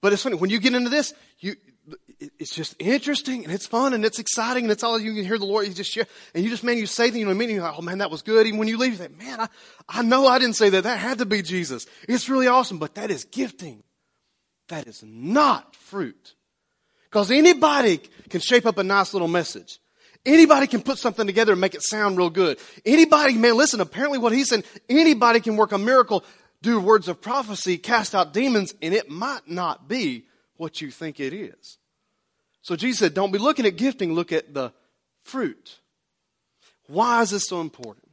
But 0.00 0.12
it's 0.12 0.22
funny, 0.22 0.36
when 0.36 0.50
you 0.50 0.58
get 0.58 0.74
into 0.74 0.90
this, 0.90 1.12
you, 1.38 1.56
it's 2.38 2.54
just 2.54 2.74
interesting 2.78 3.44
and 3.44 3.52
it's 3.52 3.66
fun 3.66 3.94
and 3.94 4.04
it's 4.04 4.18
exciting 4.18 4.64
and 4.64 4.72
it's 4.72 4.82
all 4.82 4.98
you 4.98 5.14
can 5.14 5.24
hear 5.24 5.38
the 5.38 5.44
Lord. 5.44 5.66
You 5.66 5.74
just 5.74 5.90
share 5.90 6.06
and 6.34 6.44
you 6.44 6.50
just, 6.50 6.64
man, 6.64 6.76
you 6.78 6.86
say 6.86 7.04
things, 7.04 7.20
you 7.20 7.26
know, 7.26 7.34
mean, 7.34 7.50
you're 7.50 7.62
like, 7.62 7.78
oh 7.78 7.82
man, 7.82 7.98
that 7.98 8.10
was 8.10 8.22
good. 8.22 8.46
Even 8.46 8.58
when 8.58 8.68
you 8.68 8.78
leave, 8.78 8.92
you 8.92 8.98
think, 8.98 9.18
man, 9.18 9.40
I, 9.40 9.48
I 9.88 10.02
know 10.02 10.26
I 10.26 10.38
didn't 10.38 10.56
say 10.56 10.70
that. 10.70 10.84
That 10.84 10.98
had 10.98 11.18
to 11.18 11.26
be 11.26 11.42
Jesus. 11.42 11.86
It's 12.08 12.28
really 12.28 12.46
awesome, 12.46 12.78
but 12.78 12.94
that 12.96 13.10
is 13.10 13.24
gifting. 13.24 13.82
That 14.68 14.86
is 14.86 15.02
not 15.02 15.74
fruit. 15.74 16.34
Because 17.04 17.30
anybody 17.30 18.00
can 18.28 18.40
shape 18.40 18.66
up 18.66 18.78
a 18.78 18.84
nice 18.84 19.14
little 19.14 19.28
message. 19.28 19.78
Anybody 20.26 20.66
can 20.66 20.82
put 20.82 20.98
something 20.98 21.26
together 21.26 21.52
and 21.52 21.60
make 21.60 21.74
it 21.74 21.82
sound 21.82 22.18
real 22.18 22.28
good. 22.28 22.58
Anybody, 22.84 23.34
man, 23.34 23.56
listen, 23.56 23.80
apparently 23.80 24.18
what 24.18 24.32
he's 24.32 24.48
saying, 24.48 24.64
anybody 24.88 25.40
can 25.40 25.56
work 25.56 25.72
a 25.72 25.78
miracle, 25.78 26.24
do 26.60 26.80
words 26.80 27.08
of 27.08 27.22
prophecy, 27.22 27.78
cast 27.78 28.14
out 28.14 28.34
demons, 28.34 28.74
and 28.82 28.92
it 28.92 29.08
might 29.08 29.48
not 29.48 29.88
be 29.88 30.26
what 30.56 30.82
you 30.82 30.90
think 30.90 31.18
it 31.18 31.32
is. 31.32 31.78
So 32.60 32.76
Jesus 32.76 32.98
said, 32.98 33.14
don't 33.14 33.32
be 33.32 33.38
looking 33.38 33.64
at 33.64 33.76
gifting, 33.76 34.12
look 34.12 34.32
at 34.32 34.52
the 34.52 34.72
fruit. 35.22 35.78
Why 36.88 37.22
is 37.22 37.30
this 37.30 37.46
so 37.46 37.62
important? 37.62 38.10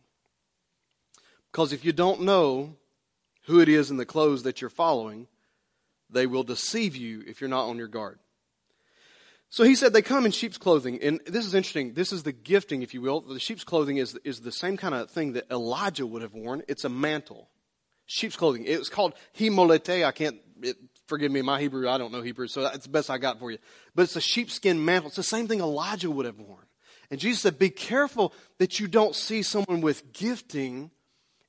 Because 1.51 1.73
if 1.73 1.83
you 1.83 1.91
don't 1.91 2.21
know 2.21 2.75
who 3.45 3.59
it 3.59 3.67
is 3.67 3.91
in 3.91 3.97
the 3.97 4.05
clothes 4.05 4.43
that 4.43 4.61
you're 4.61 4.69
following, 4.69 5.27
they 6.09 6.27
will 6.27 6.43
deceive 6.43 6.95
you 6.95 7.23
if 7.25 7.41
you're 7.41 7.49
not 7.49 7.65
on 7.65 7.77
your 7.77 7.87
guard. 7.87 8.19
So 9.49 9.63
he 9.63 9.75
said 9.75 9.93
they 9.93 10.01
come 10.01 10.25
in 10.25 10.31
sheep's 10.31 10.57
clothing. 10.57 10.99
And 11.01 11.21
this 11.25 11.45
is 11.45 11.53
interesting. 11.53 11.93
This 11.93 12.11
is 12.11 12.23
the 12.23 12.31
gifting, 12.31 12.81
if 12.81 12.93
you 12.93 13.01
will. 13.01 13.21
The 13.21 13.39
sheep's 13.39 13.63
clothing 13.63 13.97
is, 13.97 14.17
is 14.23 14.41
the 14.41 14.51
same 14.51 14.75
kind 14.75 14.93
of 14.93 15.09
thing 15.09 15.33
that 15.33 15.49
Elijah 15.49 16.05
would 16.05 16.21
have 16.21 16.33
worn. 16.33 16.63
It's 16.67 16.83
a 16.83 16.89
mantle. 16.89 17.49
Sheep's 18.05 18.35
clothing. 18.35 18.65
It 18.65 18.77
was 18.77 18.89
called 18.89 19.13
himolete. 19.37 20.05
I 20.05 20.11
can't, 20.11 20.37
it, 20.61 20.77
forgive 21.07 21.31
me, 21.31 21.41
my 21.41 21.59
Hebrew, 21.59 21.87
I 21.87 21.97
don't 21.97 22.11
know 22.11 22.21
Hebrew, 22.21 22.47
so 22.47 22.61
that's 22.61 22.85
the 22.85 22.89
best 22.89 23.09
I 23.09 23.17
got 23.17 23.39
for 23.39 23.51
you. 23.51 23.57
But 23.93 24.03
it's 24.03 24.15
a 24.15 24.21
sheepskin 24.21 24.83
mantle. 24.83 25.07
It's 25.07 25.15
the 25.15 25.23
same 25.23 25.47
thing 25.47 25.59
Elijah 25.59 26.11
would 26.11 26.25
have 26.25 26.39
worn. 26.39 26.65
And 27.09 27.19
Jesus 27.19 27.41
said, 27.41 27.59
be 27.59 27.69
careful 27.69 28.33
that 28.57 28.79
you 28.79 28.87
don't 28.87 29.15
see 29.15 29.41
someone 29.41 29.81
with 29.81 30.11
gifting 30.11 30.91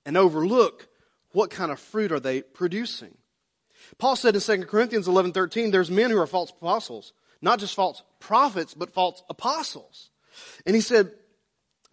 and 0.04 0.16
overlook 0.16 0.88
what 1.32 1.50
kind 1.50 1.72
of 1.72 1.80
fruit 1.80 2.12
are 2.12 2.20
they 2.20 2.42
producing. 2.42 3.16
Paul 3.98 4.16
said 4.16 4.34
in 4.34 4.40
2 4.40 4.66
Corinthians 4.66 5.08
11 5.08 5.32
13, 5.32 5.70
there's 5.70 5.90
men 5.90 6.10
who 6.10 6.18
are 6.18 6.26
false 6.26 6.50
apostles, 6.50 7.12
not 7.40 7.58
just 7.58 7.74
false 7.74 8.02
prophets, 8.20 8.74
but 8.74 8.92
false 8.92 9.22
apostles. 9.28 10.10
And 10.66 10.74
he 10.74 10.80
said, 10.80 11.12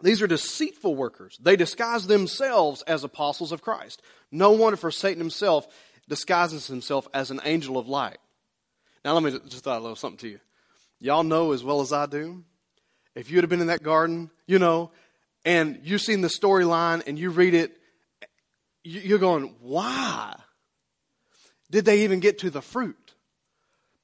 these 0.00 0.20
are 0.20 0.26
deceitful 0.26 0.94
workers. 0.94 1.38
They 1.42 1.56
disguise 1.56 2.06
themselves 2.06 2.82
as 2.82 3.04
apostles 3.04 3.52
of 3.52 3.62
Christ. 3.62 4.02
No 4.30 4.52
wonder 4.52 4.76
for 4.76 4.90
Satan 4.90 5.20
himself 5.20 5.66
disguises 6.08 6.66
himself 6.66 7.08
as 7.14 7.30
an 7.30 7.40
angel 7.44 7.78
of 7.78 7.88
light. 7.88 8.18
Now, 9.04 9.14
let 9.14 9.22
me 9.22 9.30
just 9.48 9.64
throw 9.64 9.78
a 9.78 9.80
little 9.80 9.96
something 9.96 10.18
to 10.18 10.28
you. 10.28 10.40
Y'all 11.00 11.22
know 11.22 11.52
as 11.52 11.62
well 11.62 11.80
as 11.80 11.92
I 11.92 12.06
do, 12.06 12.44
if 13.14 13.30
you 13.30 13.36
had 13.36 13.48
been 13.48 13.60
in 13.60 13.68
that 13.68 13.82
garden, 13.82 14.30
you 14.46 14.58
know, 14.58 14.90
and 15.44 15.80
you've 15.84 16.00
seen 16.00 16.20
the 16.20 16.28
storyline 16.28 17.02
and 17.06 17.18
you 17.18 17.30
read 17.30 17.54
it, 17.54 17.76
you're 18.82 19.18
going, 19.18 19.54
why? 19.60 20.34
Did 21.74 21.86
they 21.86 22.04
even 22.04 22.20
get 22.20 22.38
to 22.38 22.50
the 22.50 22.62
fruit? 22.62 23.14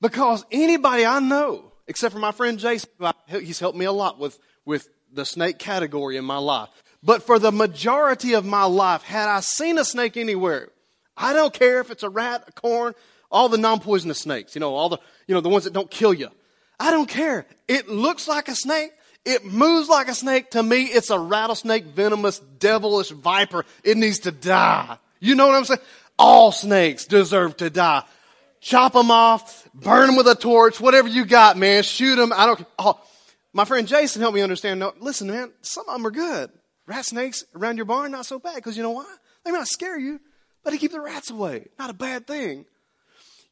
Because 0.01 0.45
anybody 0.51 1.07
I 1.07 1.21
know, 1.21 1.71
except 1.87 2.13
for 2.13 2.19
my 2.19 2.33
friend 2.33 2.59
Jason, 2.59 2.91
he's 3.29 3.61
helped 3.61 3.79
me 3.79 3.85
a 3.85 3.93
lot 3.93 4.19
with, 4.19 4.41
with 4.65 4.89
the 5.13 5.25
snake 5.25 5.61
category 5.61 6.17
in 6.17 6.25
my 6.25 6.39
life. 6.39 6.69
But 7.01 7.23
for 7.23 7.39
the 7.39 7.53
majority 7.53 8.33
of 8.33 8.45
my 8.45 8.65
life, 8.65 9.05
had 9.05 9.29
I 9.29 9.39
seen 9.39 9.79
a 9.79 9.85
snake 9.85 10.17
anywhere, 10.17 10.71
I 11.17 11.33
don't 11.33 11.55
care 11.55 11.81
if 11.81 11.93
it's 11.93 12.03
a 12.03 12.09
rat, 12.09 12.43
a 12.49 12.53
corn, 12.53 12.93
all 13.31 13.49
the 13.49 13.57
non-poisonous 13.57 14.19
snakes, 14.19 14.57
you 14.57 14.61
know, 14.61 14.75
all 14.75 14.89
the, 14.89 14.99
you 15.29 15.35
know, 15.37 15.41
the 15.41 15.49
ones 15.49 15.63
that 15.63 15.73
don't 15.73 15.93
kill 15.93 16.13
you. 16.13 16.29
I 16.81 16.91
don't 16.91 17.09
care. 17.09 17.47
It 17.69 17.89
looks 17.89 18.27
like 18.27 18.49
a 18.49 18.57
snake. 18.57 18.91
It 19.25 19.45
moves 19.45 19.89
like 19.89 20.09
a 20.09 20.15
snake. 20.15 20.51
To 20.51 20.63
me, 20.65 20.87
it's 20.87 21.11
a 21.11 21.21
rattlesnake, 21.21 21.85
venomous, 21.85 22.41
devilish 22.41 23.11
viper. 23.11 23.65
It 23.85 23.97
needs 23.97 24.19
to 24.21 24.33
die. 24.33 24.99
You 25.21 25.35
know 25.37 25.47
what 25.47 25.55
I'm 25.55 25.65
saying? 25.67 25.81
All 26.21 26.53
snakes 26.53 27.07
deserve 27.07 27.57
to 27.57 27.71
die. 27.71 28.05
Chop 28.61 28.93
them 28.93 29.11
off, 29.11 29.67
burn 29.73 30.09
them 30.09 30.17
with 30.17 30.29
a 30.29 30.35
torch, 30.35 30.79
whatever 30.79 31.09
you 31.09 31.25
got, 31.25 31.57
man. 31.57 31.83
Shoot 31.83 32.17
them. 32.17 32.31
I 32.31 32.45
don't. 32.45 32.63
Oh, 32.79 33.01
my 33.55 33.65
friend 33.65 33.89
Jason 33.89 34.21
helped 34.21 34.35
me 34.35 34.43
understand. 34.43 34.81
No, 34.81 34.93
listen, 35.01 35.29
man, 35.29 35.51
some 35.63 35.89
of 35.89 35.95
them 35.95 36.07
are 36.07 36.11
good. 36.11 36.51
Rat 36.87 37.07
snakes 37.07 37.45
around 37.57 37.77
your 37.77 37.87
barn, 37.87 38.13
not 38.13 38.27
so 38.27 38.39
bad. 38.39 38.57
Because 38.57 38.77
you 38.77 38.83
know 38.83 38.91
why? 38.91 39.07
They 39.45 39.51
may 39.51 39.57
not 39.57 39.69
scare 39.69 39.99
you, 39.99 40.21
but 40.63 40.73
they 40.73 40.79
keep 40.79 40.93
the 40.93 41.01
rats 41.01 41.31
away. 41.31 41.69
Not 41.79 41.89
a 41.89 41.95
bad 41.95 42.27
thing. 42.27 42.67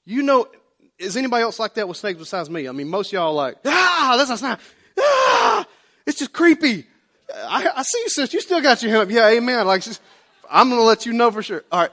You 0.05 0.23
know, 0.23 0.47
is 0.99 1.17
anybody 1.17 1.45
else 1.45 1.59
like 1.59 1.73
that 1.75 1.89
with 1.89 1.97
snakes 1.97 2.19
besides 2.19 2.51
me? 2.51 2.69
I 2.69 2.73
mean, 2.73 2.89
most 2.89 3.13
y'all 3.15 3.33
like, 3.33 3.57
ah, 3.65 4.15
that's 4.19 4.29
a 4.29 4.37
snake. 4.37 4.59
Ah, 4.99 5.67
it's 6.07 6.19
just 6.19 6.35
creepy. 6.35 6.87
I, 7.35 7.71
I 7.77 7.83
see 7.83 7.99
you, 8.01 8.09
sis. 8.11 8.35
You 8.35 8.43
still 8.43 8.61
got 8.61 8.83
your 8.83 8.91
hand 8.91 9.05
up. 9.05 9.11
Yeah, 9.11 9.29
amen. 9.29 9.67
Like, 9.67 9.85
I'm 10.51 10.69
going 10.69 10.81
to 10.81 10.85
let 10.85 11.07
you 11.07 11.15
know 11.15 11.31
for 11.31 11.43
sure. 11.43 11.65
All 11.73 11.81
right. 11.81 11.91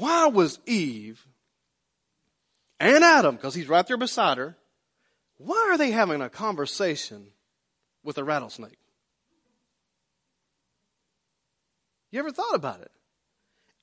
Why 0.00 0.28
was 0.28 0.58
Eve 0.64 1.26
and 2.78 3.04
Adam, 3.04 3.36
because 3.36 3.54
he's 3.54 3.68
right 3.68 3.86
there 3.86 3.98
beside 3.98 4.38
her, 4.38 4.56
why 5.36 5.68
are 5.70 5.76
they 5.76 5.90
having 5.90 6.22
a 6.22 6.30
conversation 6.30 7.26
with 8.02 8.16
a 8.16 8.24
rattlesnake? 8.24 8.78
You 12.10 12.18
ever 12.18 12.32
thought 12.32 12.54
about 12.54 12.80
it? 12.80 12.90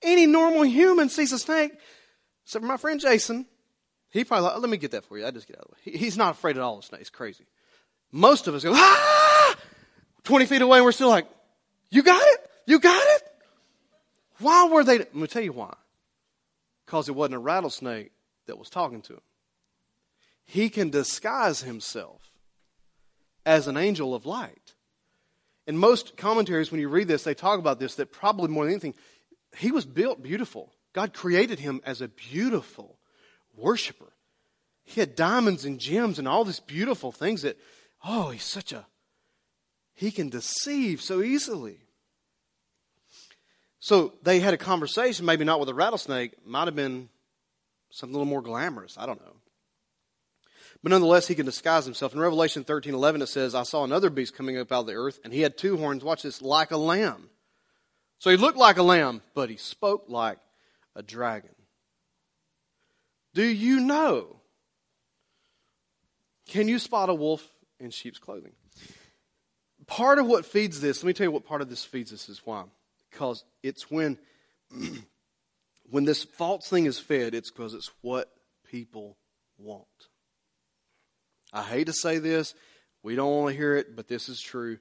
Any 0.02 0.26
normal 0.26 0.64
human 0.64 1.10
sees 1.10 1.32
a 1.34 1.38
snake, 1.38 1.74
except 2.46 2.64
for 2.64 2.68
my 2.68 2.78
friend 2.78 3.00
Jason. 3.00 3.46
He 4.10 4.24
probably 4.24 4.60
let 4.60 4.70
me 4.72 4.78
get 4.78 4.92
that 4.92 5.06
for 5.06 5.20
you. 5.20 5.26
I 5.28 5.30
just 5.30 5.48
get 5.48 5.58
out 5.58 5.66
of 5.66 5.76
the 5.84 5.92
way. 5.92 5.98
He's 6.00 6.18
not 6.18 6.34
afraid 6.34 6.58
at 6.58 6.64
all 6.64 6.80
of 6.80 6.86
snakes. 6.86 7.12
Crazy. 7.12 7.46
Most 8.12 8.48
of 8.48 8.56
us 8.56 8.64
go, 8.64 8.74
ah! 8.74 9.56
20 10.24 10.48
feet 10.48 10.64
away 10.64 10.80
and 10.80 10.86
we're 10.86 10.92
still 10.94 11.10
like, 11.10 11.28
you 11.92 12.02
got 12.02 12.24
it? 12.26 12.50
You 12.66 12.80
got 12.80 13.04
it? 13.08 13.22
Why 14.40 14.68
were 14.68 14.84
they? 14.84 14.98
Let 14.98 15.14
me 15.14 15.28
tell 15.28 15.44
you 15.44 15.54
why. 15.54 15.76
Because 16.88 17.10
it 17.10 17.16
wasn't 17.16 17.36
a 17.36 17.40
rattlesnake 17.40 18.12
that 18.48 18.58
was 18.58 18.70
talking 18.70 19.02
to 19.04 19.14
him. 19.14 19.22
He 20.46 20.70
can 20.70 20.90
disguise 20.90 21.62
himself 21.62 22.32
as 23.46 23.68
an 23.68 23.76
angel 23.76 24.16
of 24.16 24.26
light. 24.26 24.74
In 25.68 25.78
most 25.78 26.16
commentaries, 26.16 26.72
when 26.72 26.80
you 26.80 26.88
read 26.88 27.10
this, 27.10 27.24
they 27.24 27.34
talk 27.34 27.60
about 27.60 27.78
this 27.78 27.96
that 27.96 28.14
probably 28.14 28.48
more 28.48 28.64
than 28.64 28.72
anything, 28.72 28.96
he 29.58 29.72
was 29.72 29.86
built 29.86 30.24
beautiful. 30.24 30.72
God 30.94 31.14
created 31.14 31.60
him 31.60 31.82
as 31.86 32.02
a 32.02 32.08
beautiful 32.08 32.98
worshiper. 33.54 34.14
He 34.86 35.02
had 35.02 35.14
diamonds 35.14 35.66
and 35.66 35.80
gems 35.80 36.18
and 36.18 36.28
all 36.28 36.46
these 36.46 36.62
beautiful 36.62 37.12
things 37.12 37.42
that, 37.42 37.60
oh, 38.06 38.30
he's 38.30 38.44
such 38.44 38.72
a, 38.72 38.86
he 39.94 40.10
can 40.10 40.30
deceive 40.30 41.02
so 41.02 41.22
easily. 41.22 41.87
So 43.80 44.14
they 44.24 44.40
had 44.40 44.54
a 44.54 44.58
conversation, 44.58 45.26
maybe 45.26 45.46
not 45.46 45.60
with 45.60 45.70
a 45.70 45.74
rattlesnake, 45.74 46.46
might 46.46 46.66
have 46.66 46.76
been 46.76 47.10
something 47.92 48.16
a 48.16 48.18
little 48.18 48.30
more 48.30 48.42
glamorous. 48.42 48.98
I 48.98 49.06
don't 49.06 49.22
know. 49.22 49.34
But 50.84 50.92
nonetheless, 50.92 51.28
he 51.28 51.36
can 51.36 51.46
disguise 51.46 51.86
himself. 51.86 52.14
In 52.14 52.20
Revelation 52.20 52.64
13 52.64 52.94
11, 52.94 53.22
it 53.22 53.28
says, 53.28 53.56
I 53.56 53.64
saw 53.64 53.84
another 53.84 54.10
beast 54.10 54.36
coming 54.36 54.58
up 54.58 54.72
out 54.72 54.82
of 54.82 54.88
the 54.88 54.94
earth, 54.94 55.20
and 55.24 55.34
he 55.34 55.42
had 55.42 55.58
two 55.58 55.78
horns, 55.78 56.04
watch 56.04 56.24
this, 56.24 56.42
like 56.42 56.72
a 56.72 56.78
lamb. 56.78 57.30
So 58.20 58.30
he 58.30 58.38
looked 58.38 58.58
like 58.58 58.78
a 58.78 58.84
lamb, 58.84 59.22
but 59.34 59.50
he 59.50 59.58
spoke 59.58 60.06
like 60.08 60.40
a 60.96 61.04
dragon. 61.04 61.52
Do 63.34 63.44
you 63.44 63.80
know? 63.80 64.38
Can 66.48 66.68
you 66.68 66.80
spot 66.80 67.10
a 67.10 67.14
wolf 67.14 67.48
in 67.80 67.92
sheep's 67.92 68.20
clothing? 68.20 68.54
Part 69.86 70.20
of 70.20 70.26
what 70.26 70.46
feeds 70.46 70.82
this, 70.82 71.04
let 71.04 71.08
me 71.08 71.14
tell 71.14 71.26
you 71.26 71.32
what 71.32 71.46
part 71.46 71.62
of 71.62 71.70
this 71.70 71.86
feeds 71.86 72.12
this 72.12 72.30
is 72.30 72.42
why. 72.44 72.64
Because 73.18 73.44
it's 73.64 73.90
when 73.90 74.20
when 75.90 76.06
this 76.06 76.24
false 76.24 76.70
thing 76.70 76.86
is 76.86 77.00
fed, 77.00 77.34
it's 77.34 77.50
because 77.50 77.74
it's 77.74 77.90
what 78.02 78.32
people 78.70 79.18
want. 79.58 79.88
I 81.52 81.64
hate 81.64 81.88
to 81.88 81.94
say 81.94 82.20
this, 82.20 82.54
we 83.02 83.16
don't 83.16 83.34
want 83.34 83.52
to 83.52 83.58
hear 83.58 83.76
it, 83.76 83.96
but 83.96 84.08
this 84.08 84.30
is 84.30 84.40
true. 84.40 84.78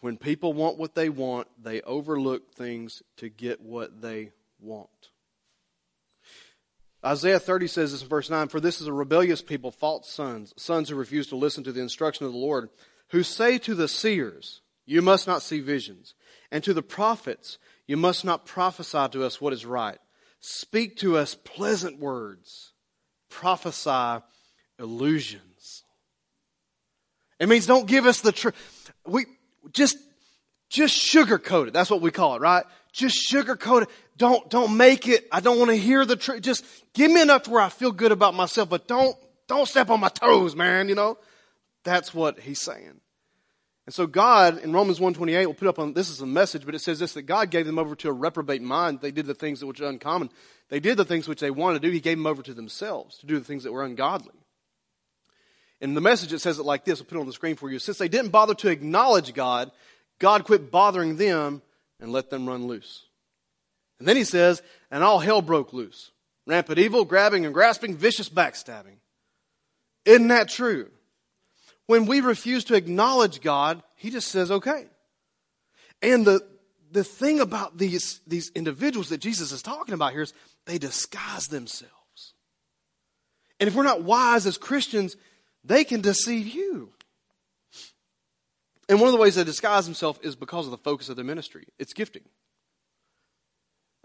When 0.00 0.16
people 0.16 0.52
want 0.54 0.76
what 0.76 0.96
they 0.96 1.08
want, 1.08 1.46
they 1.62 1.80
overlook 1.82 2.52
things 2.52 3.00
to 3.18 3.28
get 3.28 3.60
what 3.60 4.02
they 4.02 4.32
want. 4.58 4.88
Isaiah 7.04 7.38
30 7.38 7.68
says 7.68 7.92
this 7.92 8.02
in 8.02 8.08
verse 8.08 8.28
9 8.28 8.48
For 8.48 8.58
this 8.58 8.80
is 8.80 8.88
a 8.88 8.92
rebellious 8.92 9.40
people, 9.40 9.70
false 9.70 10.10
sons, 10.10 10.52
sons 10.56 10.88
who 10.88 10.96
refuse 10.96 11.28
to 11.28 11.36
listen 11.36 11.62
to 11.62 11.72
the 11.72 11.82
instruction 11.82 12.26
of 12.26 12.32
the 12.32 12.38
Lord, 12.38 12.70
who 13.10 13.22
say 13.22 13.56
to 13.58 13.76
the 13.76 13.86
seers, 13.86 14.62
You 14.84 15.00
must 15.00 15.28
not 15.28 15.42
see 15.42 15.60
visions, 15.60 16.14
and 16.50 16.64
to 16.64 16.74
the 16.74 16.82
prophets, 16.82 17.58
You 17.88 17.96
must 17.96 18.24
not 18.24 18.44
prophesy 18.44 19.08
to 19.12 19.24
us 19.24 19.40
what 19.40 19.52
is 19.52 19.66
right. 19.66 19.98
Speak 20.40 20.98
to 20.98 21.16
us 21.16 21.34
pleasant 21.34 21.98
words, 21.98 22.72
prophesy 23.30 24.22
illusions. 24.78 25.82
It 27.40 27.48
means 27.48 27.66
don't 27.66 27.88
give 27.88 28.06
us 28.06 28.20
the 28.20 28.30
truth. 28.30 28.92
We 29.06 29.26
just 29.72 29.96
just 30.68 30.94
sugarcoat 30.96 31.68
it. 31.68 31.72
That's 31.72 31.90
what 31.90 32.02
we 32.02 32.10
call 32.10 32.36
it, 32.36 32.42
right? 32.42 32.64
Just 32.92 33.32
sugarcoat 33.32 33.82
it. 33.82 33.88
Don't 34.16 34.48
don't 34.50 34.76
make 34.76 35.08
it. 35.08 35.26
I 35.32 35.40
don't 35.40 35.58
want 35.58 35.70
to 35.70 35.76
hear 35.76 36.04
the 36.04 36.16
truth. 36.16 36.42
Just 36.42 36.64
give 36.92 37.10
me 37.10 37.22
enough 37.22 37.48
where 37.48 37.62
I 37.62 37.70
feel 37.70 37.90
good 37.90 38.12
about 38.12 38.34
myself, 38.34 38.68
but 38.68 38.86
don't 38.86 39.16
don't 39.46 39.66
step 39.66 39.88
on 39.88 39.98
my 39.98 40.10
toes, 40.10 40.54
man. 40.54 40.88
You 40.88 40.94
know, 40.94 41.18
that's 41.84 42.12
what 42.12 42.38
he's 42.38 42.60
saying. 42.60 43.00
And 43.88 43.94
so 43.94 44.06
God, 44.06 44.58
in 44.58 44.74
Romans 44.74 45.00
128, 45.00 45.46
we'll 45.46 45.54
put 45.54 45.66
up 45.66 45.78
on, 45.78 45.94
this 45.94 46.10
is 46.10 46.20
a 46.20 46.26
message, 46.26 46.66
but 46.66 46.74
it 46.74 46.80
says 46.80 46.98
this, 46.98 47.14
that 47.14 47.22
God 47.22 47.50
gave 47.50 47.64
them 47.64 47.78
over 47.78 47.96
to 47.96 48.10
a 48.10 48.12
reprobate 48.12 48.60
mind. 48.60 49.00
They 49.00 49.10
did 49.10 49.24
the 49.24 49.32
things 49.32 49.64
which 49.64 49.80
are 49.80 49.88
uncommon. 49.88 50.28
They 50.68 50.78
did 50.78 50.98
the 50.98 51.06
things 51.06 51.26
which 51.26 51.40
they 51.40 51.50
wanted 51.50 51.80
to 51.80 51.88
do. 51.88 51.94
He 51.94 52.00
gave 52.00 52.18
them 52.18 52.26
over 52.26 52.42
to 52.42 52.52
themselves 52.52 53.16
to 53.16 53.26
do 53.26 53.38
the 53.38 53.44
things 53.46 53.64
that 53.64 53.72
were 53.72 53.82
ungodly. 53.82 54.34
In 55.80 55.94
the 55.94 56.02
message, 56.02 56.34
it 56.34 56.40
says 56.40 56.58
it 56.58 56.66
like 56.66 56.84
this. 56.84 57.00
I'll 57.00 57.06
put 57.06 57.16
it 57.16 57.20
on 57.22 57.26
the 57.26 57.32
screen 57.32 57.56
for 57.56 57.70
you. 57.70 57.78
Since 57.78 57.96
they 57.96 58.08
didn't 58.08 58.30
bother 58.30 58.52
to 58.56 58.68
acknowledge 58.68 59.32
God, 59.32 59.70
God 60.18 60.44
quit 60.44 60.70
bothering 60.70 61.16
them 61.16 61.62
and 61.98 62.12
let 62.12 62.28
them 62.28 62.46
run 62.46 62.66
loose. 62.66 63.06
And 63.98 64.06
then 64.06 64.16
he 64.16 64.24
says, 64.24 64.60
and 64.90 65.02
all 65.02 65.18
hell 65.18 65.40
broke 65.40 65.72
loose. 65.72 66.10
Rampant 66.46 66.78
evil, 66.78 67.06
grabbing 67.06 67.46
and 67.46 67.54
grasping, 67.54 67.96
vicious 67.96 68.28
backstabbing. 68.28 68.98
Isn't 70.04 70.28
that 70.28 70.50
true? 70.50 70.90
When 71.88 72.04
we 72.04 72.20
refuse 72.20 72.64
to 72.64 72.74
acknowledge 72.74 73.40
God, 73.40 73.82
He 73.96 74.10
just 74.10 74.28
says, 74.28 74.50
okay. 74.50 74.84
And 76.02 76.24
the, 76.24 76.46
the 76.92 77.02
thing 77.02 77.40
about 77.40 77.78
these, 77.78 78.20
these 78.26 78.50
individuals 78.54 79.08
that 79.08 79.18
Jesus 79.18 79.52
is 79.52 79.62
talking 79.62 79.94
about 79.94 80.12
here 80.12 80.22
is 80.22 80.34
they 80.66 80.76
disguise 80.78 81.48
themselves. 81.48 82.34
And 83.58 83.68
if 83.68 83.74
we're 83.74 83.84
not 83.84 84.02
wise 84.02 84.46
as 84.46 84.58
Christians, 84.58 85.16
they 85.64 85.82
can 85.82 86.02
deceive 86.02 86.46
you. 86.46 86.90
And 88.90 89.00
one 89.00 89.08
of 89.08 89.12
the 89.12 89.20
ways 89.20 89.34
they 89.34 89.44
disguise 89.44 89.86
themselves 89.86 90.20
is 90.22 90.36
because 90.36 90.66
of 90.66 90.70
the 90.70 90.78
focus 90.78 91.08
of 91.08 91.16
their 91.16 91.24
ministry. 91.24 91.66
It's 91.78 91.94
gifting. 91.94 92.22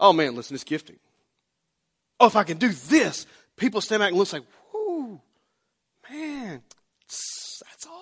Oh 0.00 0.14
man, 0.14 0.34
listen, 0.34 0.54
it's 0.54 0.64
gifting. 0.64 0.96
Oh, 2.18 2.26
if 2.26 2.36
I 2.36 2.44
can 2.44 2.56
do 2.56 2.70
this, 2.70 3.26
people 3.56 3.82
stand 3.82 4.00
back 4.00 4.08
and 4.08 4.18
look 4.18 4.32
like, 4.32 4.42
whoo, 4.72 5.20
man, 6.10 6.62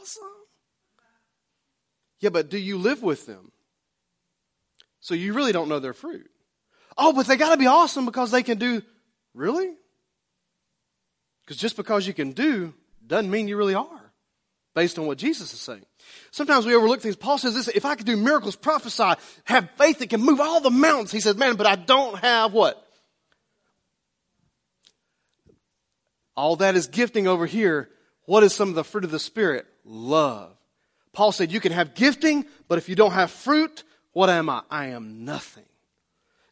awesome. 0.03 0.23
Yeah, 2.21 2.31
but 2.31 2.51
do 2.51 2.59
you 2.59 2.79
live 2.79 3.03
with 3.03 3.27
them? 3.27 3.53
So 5.01 5.15
you 5.15 5.33
really 5.33 5.53
don't 5.53 5.69
know 5.69 5.81
their 5.81 5.95
fruit. 5.95 6.31
Oh, 6.97 7.12
but 7.12 7.27
they 7.27 7.37
got 7.37 7.51
to 7.51 7.57
be 7.57 7.67
awesome 7.67 8.05
because 8.05 8.31
they 8.31 8.43
can 8.43 8.59
do. 8.59 8.83
Really? 9.35 9.73
Because 11.45 11.57
just 11.57 11.77
because 11.77 12.07
you 12.07 12.15
can 12.15 12.33
do 12.33 12.75
doesn't 13.05 13.31
mean 13.31 13.49
you 13.49 13.57
really 13.57 13.75
are, 13.75 14.12
based 14.75 14.99
on 14.99 15.07
what 15.07 15.19
Jesus 15.19 15.53
is 15.53 15.61
saying. 15.61 15.85
Sometimes 16.31 16.67
we 16.67 16.75
overlook 16.75 17.01
things. 17.01 17.17
Paul 17.17 17.38
says 17.38 17.55
this 17.55 17.69
if 17.69 17.85
I 17.85 17.97
could 17.97 18.07
do 18.07 18.17
miracles, 18.17 18.55
prophesy, 18.55 19.15
have 19.45 19.69
faith 19.77 19.99
that 19.99 20.11
can 20.11 20.21
move 20.21 20.41
all 20.41 20.61
the 20.61 20.71
mountains. 20.71 21.11
He 21.11 21.21
says, 21.21 21.37
man, 21.37 21.57
but 21.57 21.67
I 21.67 21.77
don't 21.77 22.19
have 22.19 22.53
what? 22.53 22.87
All 26.37 26.57
that 26.57 26.77
is 26.77 26.87
gifting 26.87 27.27
over 27.27 27.47
here, 27.47 27.91
what 28.27 28.43
is 28.43 28.55
some 28.55 28.69
of 28.69 28.75
the 28.75 28.85
fruit 28.85 29.05
of 29.05 29.11
the 29.11 29.19
Spirit? 29.19 29.67
Love. 29.85 30.57
Paul 31.12 31.33
said, 31.33 31.53
You 31.53 31.61
can 31.61 31.73
have 31.73 31.95
gifting, 31.95 32.47
but 32.68 32.79
if 32.79 32.88
you 32.88 32.95
don't 32.95 33.12
have 33.12 33.31
fruit, 33.31 33.85
what 34.12 34.31
am 34.31 34.49
I? 34.49 34.62
I 34.71 34.87
am 34.87 35.25
nothing. 35.25 35.64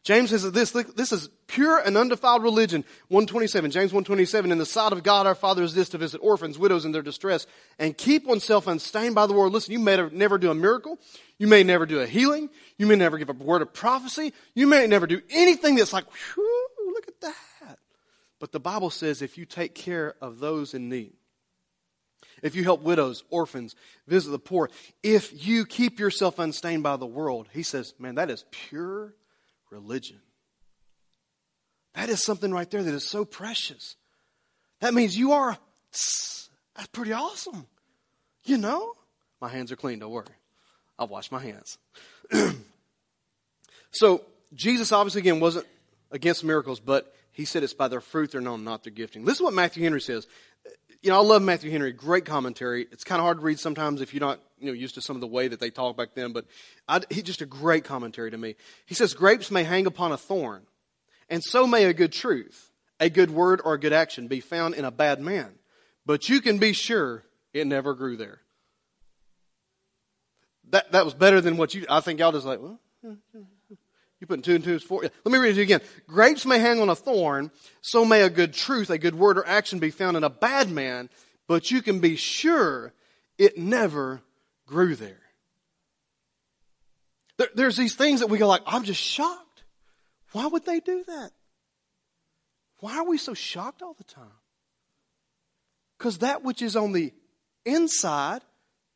James 0.03 0.31
says 0.31 0.51
this, 0.51 0.71
this 0.71 1.11
is 1.11 1.29
pure 1.45 1.77
and 1.77 1.95
undefiled 1.95 2.41
religion. 2.41 2.83
127, 3.09 3.69
James 3.69 3.93
127, 3.93 4.51
in 4.51 4.57
the 4.57 4.65
sight 4.65 4.93
of 4.93 5.03
God 5.03 5.27
our 5.27 5.35
Father 5.35 5.61
is 5.61 5.75
this 5.75 5.89
to 5.89 5.99
visit 5.99 6.17
orphans, 6.23 6.57
widows 6.57 6.85
in 6.85 6.91
their 6.91 7.03
distress, 7.03 7.45
and 7.77 7.95
keep 7.95 8.25
oneself 8.25 8.65
unstained 8.65 9.13
by 9.13 9.27
the 9.27 9.33
world. 9.33 9.53
Listen, 9.53 9.73
you 9.73 9.79
may 9.79 9.95
never 10.11 10.39
do 10.39 10.49
a 10.49 10.55
miracle. 10.55 10.97
You 11.37 11.45
may 11.45 11.61
never 11.63 11.85
do 11.85 11.99
a 11.99 12.07
healing. 12.07 12.49
You 12.79 12.87
may 12.87 12.95
never 12.95 13.19
give 13.19 13.29
a 13.29 13.33
word 13.33 13.61
of 13.61 13.73
prophecy. 13.73 14.33
You 14.55 14.65
may 14.65 14.87
never 14.87 15.05
do 15.05 15.21
anything 15.29 15.75
that's 15.75 15.93
like, 15.93 16.05
whew, 16.33 16.67
look 16.95 17.07
at 17.07 17.21
that. 17.21 17.77
But 18.39 18.51
the 18.51 18.59
Bible 18.59 18.89
says 18.89 19.21
if 19.21 19.37
you 19.37 19.45
take 19.45 19.75
care 19.75 20.15
of 20.19 20.39
those 20.39 20.73
in 20.73 20.89
need, 20.89 21.13
if 22.41 22.55
you 22.55 22.63
help 22.63 22.81
widows, 22.81 23.23
orphans, 23.29 23.75
visit 24.07 24.31
the 24.31 24.39
poor, 24.39 24.69
if 25.03 25.45
you 25.45 25.65
keep 25.65 25.99
yourself 25.99 26.39
unstained 26.39 26.83
by 26.83 26.97
the 26.97 27.05
world, 27.05 27.47
he 27.53 27.63
says, 27.63 27.93
man, 27.99 28.15
that 28.15 28.29
is 28.29 28.45
pure 28.51 29.13
religion. 29.69 30.19
That 31.93 32.09
is 32.09 32.23
something 32.23 32.51
right 32.51 32.69
there 32.69 32.83
that 32.83 32.93
is 32.93 33.07
so 33.07 33.25
precious. 33.25 33.95
That 34.79 34.93
means 34.93 35.17
you 35.17 35.33
are, 35.33 35.57
that's 35.91 36.49
pretty 36.91 37.13
awesome. 37.13 37.67
You 38.43 38.57
know? 38.57 38.93
My 39.39 39.49
hands 39.49 39.71
are 39.71 39.75
clean, 39.75 39.99
don't 39.99 40.11
worry. 40.11 40.25
I'll 40.97 41.07
wash 41.07 41.31
my 41.31 41.39
hands. 41.39 41.77
so, 43.91 44.23
Jesus 44.53 44.91
obviously, 44.91 45.19
again, 45.19 45.39
wasn't 45.39 45.65
against 46.11 46.43
miracles, 46.43 46.79
but 46.79 47.13
he 47.31 47.45
said 47.45 47.63
it's 47.63 47.73
by 47.73 47.87
their 47.87 48.01
fruit 48.01 48.31
they're 48.31 48.41
known, 48.41 48.63
not 48.63 48.83
their 48.83 48.91
gifting. 48.91 49.25
This 49.25 49.35
is 49.35 49.41
what 49.41 49.53
Matthew 49.53 49.83
Henry 49.83 50.01
says. 50.01 50.27
You 51.01 51.09
know, 51.09 51.17
I 51.17 51.23
love 51.23 51.41
Matthew 51.41 51.71
Henry. 51.71 51.91
Great 51.91 52.25
commentary. 52.25 52.87
It's 52.91 53.03
kind 53.03 53.19
of 53.19 53.23
hard 53.23 53.39
to 53.39 53.43
read 53.43 53.59
sometimes 53.59 54.01
if 54.01 54.13
you're 54.13 54.21
not, 54.21 54.39
you 54.59 54.67
know, 54.67 54.73
used 54.73 54.95
to 54.95 55.01
some 55.01 55.15
of 55.15 55.21
the 55.21 55.27
way 55.27 55.47
that 55.47 55.59
they 55.59 55.71
talk 55.71 55.97
back 55.97 56.09
then, 56.13 56.31
but 56.31 56.45
I, 56.87 57.01
he's 57.09 57.23
just 57.23 57.41
a 57.41 57.47
great 57.47 57.83
commentary 57.83 58.29
to 58.29 58.37
me. 58.37 58.55
He 58.85 58.93
says, 58.93 59.15
grapes 59.15 59.49
may 59.49 59.63
hang 59.63 59.87
upon 59.87 60.11
a 60.11 60.17
thorn, 60.17 60.61
and 61.27 61.43
so 61.43 61.65
may 61.65 61.85
a 61.85 61.93
good 61.93 62.11
truth, 62.11 62.69
a 62.99 63.09
good 63.09 63.31
word 63.31 63.61
or 63.65 63.73
a 63.73 63.79
good 63.79 63.93
action 63.93 64.27
be 64.27 64.41
found 64.41 64.75
in 64.75 64.85
a 64.85 64.91
bad 64.91 65.19
man. 65.19 65.53
But 66.05 66.29
you 66.29 66.39
can 66.39 66.59
be 66.59 66.73
sure 66.73 67.23
it 67.51 67.65
never 67.65 67.95
grew 67.95 68.15
there. 68.15 68.41
That, 70.69 70.91
that 70.91 71.03
was 71.03 71.15
better 71.15 71.41
than 71.41 71.57
what 71.57 71.73
you, 71.73 71.85
I 71.89 72.01
think 72.01 72.19
y'all 72.19 72.31
just 72.31 72.45
like, 72.45 72.61
well, 72.61 72.79
you 74.21 74.27
put 74.27 74.43
two 74.43 74.53
and 74.53 74.63
two 74.63 74.75
is 74.75 74.83
four. 74.83 75.01
Let 75.01 75.25
me 75.25 75.39
read 75.39 75.57
it 75.57 75.61
again. 75.61 75.81
Grapes 76.07 76.45
may 76.45 76.59
hang 76.59 76.79
on 76.79 76.89
a 76.89 76.95
thorn, 76.95 77.49
so 77.81 78.05
may 78.05 78.21
a 78.21 78.29
good 78.29 78.53
truth, 78.53 78.91
a 78.91 78.99
good 78.99 79.15
word 79.15 79.39
or 79.39 79.47
action 79.47 79.79
be 79.79 79.89
found 79.89 80.15
in 80.15 80.23
a 80.23 80.29
bad 80.29 80.69
man, 80.69 81.09
but 81.47 81.71
you 81.71 81.81
can 81.81 81.99
be 81.99 82.15
sure 82.15 82.93
it 83.39 83.57
never 83.57 84.21
grew 84.67 84.95
there. 84.95 85.21
there 87.37 87.49
there's 87.55 87.75
these 87.75 87.95
things 87.95 88.19
that 88.19 88.27
we 88.27 88.37
go 88.37 88.47
like, 88.47 88.61
I'm 88.67 88.83
just 88.83 89.01
shocked. 89.01 89.63
Why 90.33 90.45
would 90.45 90.65
they 90.65 90.79
do 90.79 91.03
that? 91.07 91.31
Why 92.79 92.97
are 92.97 93.05
we 93.05 93.17
so 93.17 93.33
shocked 93.33 93.81
all 93.81 93.95
the 93.95 94.03
time? 94.03 94.25
Because 95.97 96.19
that 96.19 96.43
which 96.43 96.61
is 96.61 96.75
on 96.75 96.93
the 96.93 97.11
inside 97.65 98.41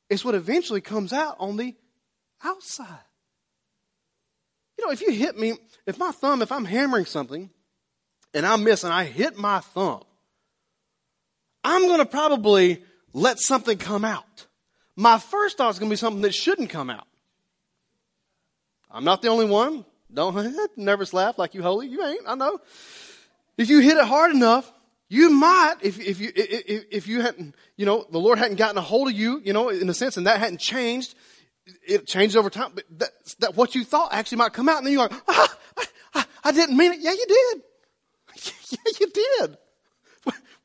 is 0.07 0.23
what 0.23 0.35
eventually 0.35 0.81
comes 0.81 1.11
out 1.11 1.35
on 1.39 1.57
the 1.57 1.75
outside. 2.43 3.04
You 4.77 4.85
know, 4.85 4.91
if 4.91 5.01
you 5.01 5.11
hit 5.11 5.37
me, 5.37 5.53
if 5.85 5.97
my 5.97 6.11
thumb, 6.11 6.41
if 6.41 6.51
I'm 6.51 6.65
hammering 6.65 7.05
something 7.05 7.49
and 8.33 8.45
I 8.45 8.55
miss 8.57 8.83
and 8.83 8.93
I 8.93 9.05
hit 9.05 9.37
my 9.37 9.59
thumb, 9.59 10.03
I'm 11.63 11.83
going 11.83 11.99
to 11.99 12.05
probably 12.05 12.83
let 13.13 13.39
something 13.39 13.77
come 13.77 14.05
out. 14.05 14.45
My 14.95 15.17
first 15.17 15.57
thought 15.57 15.71
is 15.71 15.79
going 15.79 15.89
to 15.89 15.93
be 15.93 15.97
something 15.97 16.21
that 16.21 16.33
shouldn't 16.33 16.69
come 16.69 16.89
out. 16.89 17.07
I'm 18.91 19.03
not 19.03 19.21
the 19.21 19.29
only 19.29 19.45
one. 19.45 19.85
Don't 20.13 20.55
nervous 20.77 21.13
laugh 21.13 21.37
like 21.37 21.53
you 21.53 21.61
holy. 21.61 21.87
You 21.87 22.05
ain't. 22.05 22.21
I 22.27 22.35
know. 22.35 22.59
If 23.57 23.69
you 23.69 23.79
hit 23.79 23.97
it 23.97 24.05
hard 24.05 24.31
enough, 24.31 24.71
you 25.07 25.29
might, 25.29 25.75
if, 25.81 25.99
if 25.99 26.19
you, 26.19 26.31
if, 26.35 26.85
if 26.91 27.07
you 27.07 27.21
hadn't, 27.21 27.55
you 27.77 27.85
know, 27.85 28.05
the 28.09 28.17
Lord 28.19 28.39
hadn't 28.39 28.57
gotten 28.57 28.77
a 28.77 28.81
hold 28.81 29.07
of 29.07 29.13
you, 29.13 29.41
you 29.43 29.53
know, 29.53 29.69
in 29.69 29.89
a 29.89 29.93
sense, 29.93 30.17
and 30.17 30.27
that 30.27 30.39
hadn't 30.39 30.59
changed, 30.59 31.15
it 31.87 32.07
changed 32.07 32.35
over 32.35 32.49
time, 32.49 32.71
but 32.75 32.83
that, 32.97 33.09
that 33.39 33.55
what 33.55 33.75
you 33.75 33.83
thought 33.83 34.13
actually 34.13 34.37
might 34.39 34.53
come 34.53 34.69
out, 34.69 34.77
and 34.77 34.85
then 34.85 34.93
you're 34.93 35.03
like, 35.03 35.13
ah, 35.27 35.57
I, 36.13 36.25
I 36.43 36.51
didn't 36.51 36.77
mean 36.77 36.93
it. 36.93 36.99
Yeah, 36.99 37.11
you 37.11 37.25
did. 37.27 37.61
yeah, 38.69 38.93
you 38.99 39.07
did. 39.07 39.57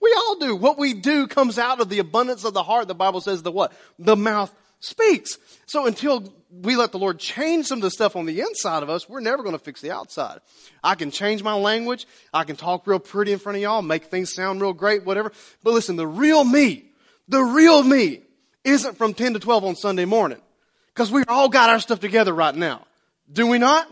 We 0.00 0.14
all 0.16 0.36
do. 0.38 0.56
What 0.56 0.78
we 0.78 0.94
do 0.94 1.26
comes 1.26 1.58
out 1.58 1.80
of 1.80 1.88
the 1.88 1.98
abundance 1.98 2.44
of 2.44 2.54
the 2.54 2.62
heart. 2.62 2.88
The 2.88 2.94
Bible 2.94 3.20
says 3.20 3.42
the 3.42 3.52
what? 3.52 3.72
The 3.98 4.16
mouth 4.16 4.52
speaks. 4.80 5.38
So 5.66 5.86
until 5.86 6.32
we 6.50 6.74
let 6.74 6.90
the 6.90 6.98
Lord 6.98 7.18
change 7.18 7.66
some 7.66 7.78
of 7.78 7.82
the 7.82 7.90
stuff 7.90 8.16
on 8.16 8.24
the 8.24 8.40
inside 8.40 8.82
of 8.82 8.88
us, 8.88 9.08
we're 9.08 9.20
never 9.20 9.42
going 9.42 9.54
to 9.54 9.62
fix 9.62 9.82
the 9.82 9.90
outside. 9.90 10.40
I 10.82 10.94
can 10.94 11.10
change 11.10 11.42
my 11.42 11.54
language. 11.54 12.06
I 12.32 12.44
can 12.44 12.56
talk 12.56 12.86
real 12.86 12.98
pretty 12.98 13.32
in 13.32 13.38
front 13.38 13.56
of 13.56 13.62
y'all, 13.62 13.82
make 13.82 14.04
things 14.04 14.32
sound 14.32 14.62
real 14.62 14.72
great, 14.72 15.04
whatever. 15.04 15.32
But 15.62 15.74
listen, 15.74 15.96
the 15.96 16.06
real 16.06 16.44
me, 16.44 16.86
the 17.28 17.42
real 17.42 17.82
me 17.82 18.22
isn't 18.64 18.96
from 18.96 19.12
10 19.12 19.34
to 19.34 19.38
12 19.38 19.64
on 19.64 19.76
Sunday 19.76 20.06
morning. 20.06 20.40
Because 20.94 21.10
we 21.10 21.24
all 21.28 21.48
got 21.48 21.70
our 21.70 21.80
stuff 21.80 22.00
together 22.00 22.32
right 22.32 22.54
now. 22.54 22.86
Do 23.32 23.46
we 23.46 23.58
not? 23.58 23.90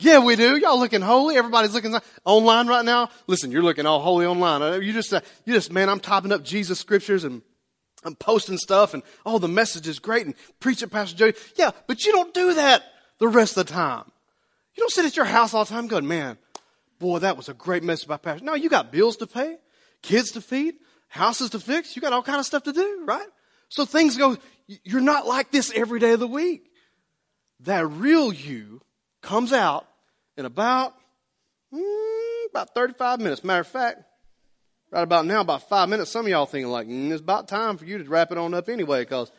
Yeah, 0.00 0.18
we 0.18 0.36
do. 0.36 0.56
Y'all 0.56 0.78
looking 0.78 1.00
holy. 1.00 1.36
Everybody's 1.36 1.72
looking 1.72 1.96
online 2.24 2.66
right 2.66 2.84
now. 2.84 3.10
Listen, 3.26 3.50
you're 3.50 3.62
looking 3.62 3.86
all 3.86 4.00
holy 4.00 4.26
online. 4.26 4.60
Uh, 4.60 4.76
you 4.76 4.92
just, 4.92 5.12
uh, 5.14 5.20
you 5.44 5.54
just, 5.54 5.72
man, 5.72 5.88
I'm 5.88 6.00
typing 6.00 6.32
up 6.32 6.44
Jesus 6.44 6.78
scriptures 6.80 7.24
and 7.24 7.42
I'm 8.04 8.16
posting 8.16 8.58
stuff 8.58 8.92
and, 8.92 9.02
oh, 9.24 9.38
the 9.38 9.48
message 9.48 9.86
is 9.86 9.98
great 9.98 10.26
and 10.26 10.34
preach 10.60 10.82
it, 10.82 10.88
Pastor 10.88 11.16
Jody. 11.16 11.38
Yeah, 11.56 11.70
but 11.86 12.04
you 12.04 12.12
don't 12.12 12.34
do 12.34 12.54
that 12.54 12.82
the 13.18 13.28
rest 13.28 13.56
of 13.56 13.66
the 13.66 13.72
time. 13.72 14.04
You 14.74 14.82
don't 14.82 14.90
sit 14.90 15.06
at 15.06 15.16
your 15.16 15.24
house 15.24 15.54
all 15.54 15.64
the 15.64 15.70
time 15.70 15.86
going, 15.86 16.06
man, 16.06 16.36
boy, 16.98 17.20
that 17.20 17.36
was 17.36 17.48
a 17.48 17.54
great 17.54 17.82
message 17.84 18.08
by 18.08 18.16
Pastor. 18.16 18.44
No, 18.44 18.54
you 18.54 18.68
got 18.68 18.90
bills 18.90 19.16
to 19.18 19.26
pay, 19.26 19.56
kids 20.02 20.32
to 20.32 20.40
feed, 20.40 20.74
houses 21.08 21.50
to 21.50 21.60
fix. 21.60 21.94
You 21.94 22.02
got 22.02 22.12
all 22.12 22.22
kind 22.22 22.40
of 22.40 22.46
stuff 22.46 22.64
to 22.64 22.72
do, 22.72 23.04
right? 23.04 23.26
So 23.68 23.84
things 23.84 24.16
go, 24.16 24.36
you're 24.66 25.00
not 25.00 25.26
like 25.26 25.50
this 25.50 25.72
every 25.74 26.00
day 26.00 26.12
of 26.12 26.20
the 26.20 26.26
week. 26.26 26.70
That 27.60 27.86
real 27.86 28.32
you 28.32 28.80
comes 29.22 29.52
out 29.52 29.86
in 30.36 30.44
about, 30.44 30.94
mm, 31.72 32.44
about 32.50 32.74
35 32.74 33.20
minutes. 33.20 33.44
Matter 33.44 33.60
of 33.60 33.66
fact, 33.66 34.02
right 34.90 35.02
about 35.02 35.26
now, 35.26 35.40
about 35.40 35.68
five 35.68 35.88
minutes, 35.88 36.10
some 36.10 36.26
of 36.26 36.30
y'all 36.30 36.46
thinking 36.46 36.70
like, 36.70 36.86
mm, 36.86 37.10
it's 37.10 37.20
about 37.20 37.48
time 37.48 37.76
for 37.76 37.84
you 37.84 37.98
to 37.98 38.04
wrap 38.04 38.32
it 38.32 38.38
on 38.38 38.54
up 38.54 38.68
anyway, 38.68 39.02
because 39.02 39.30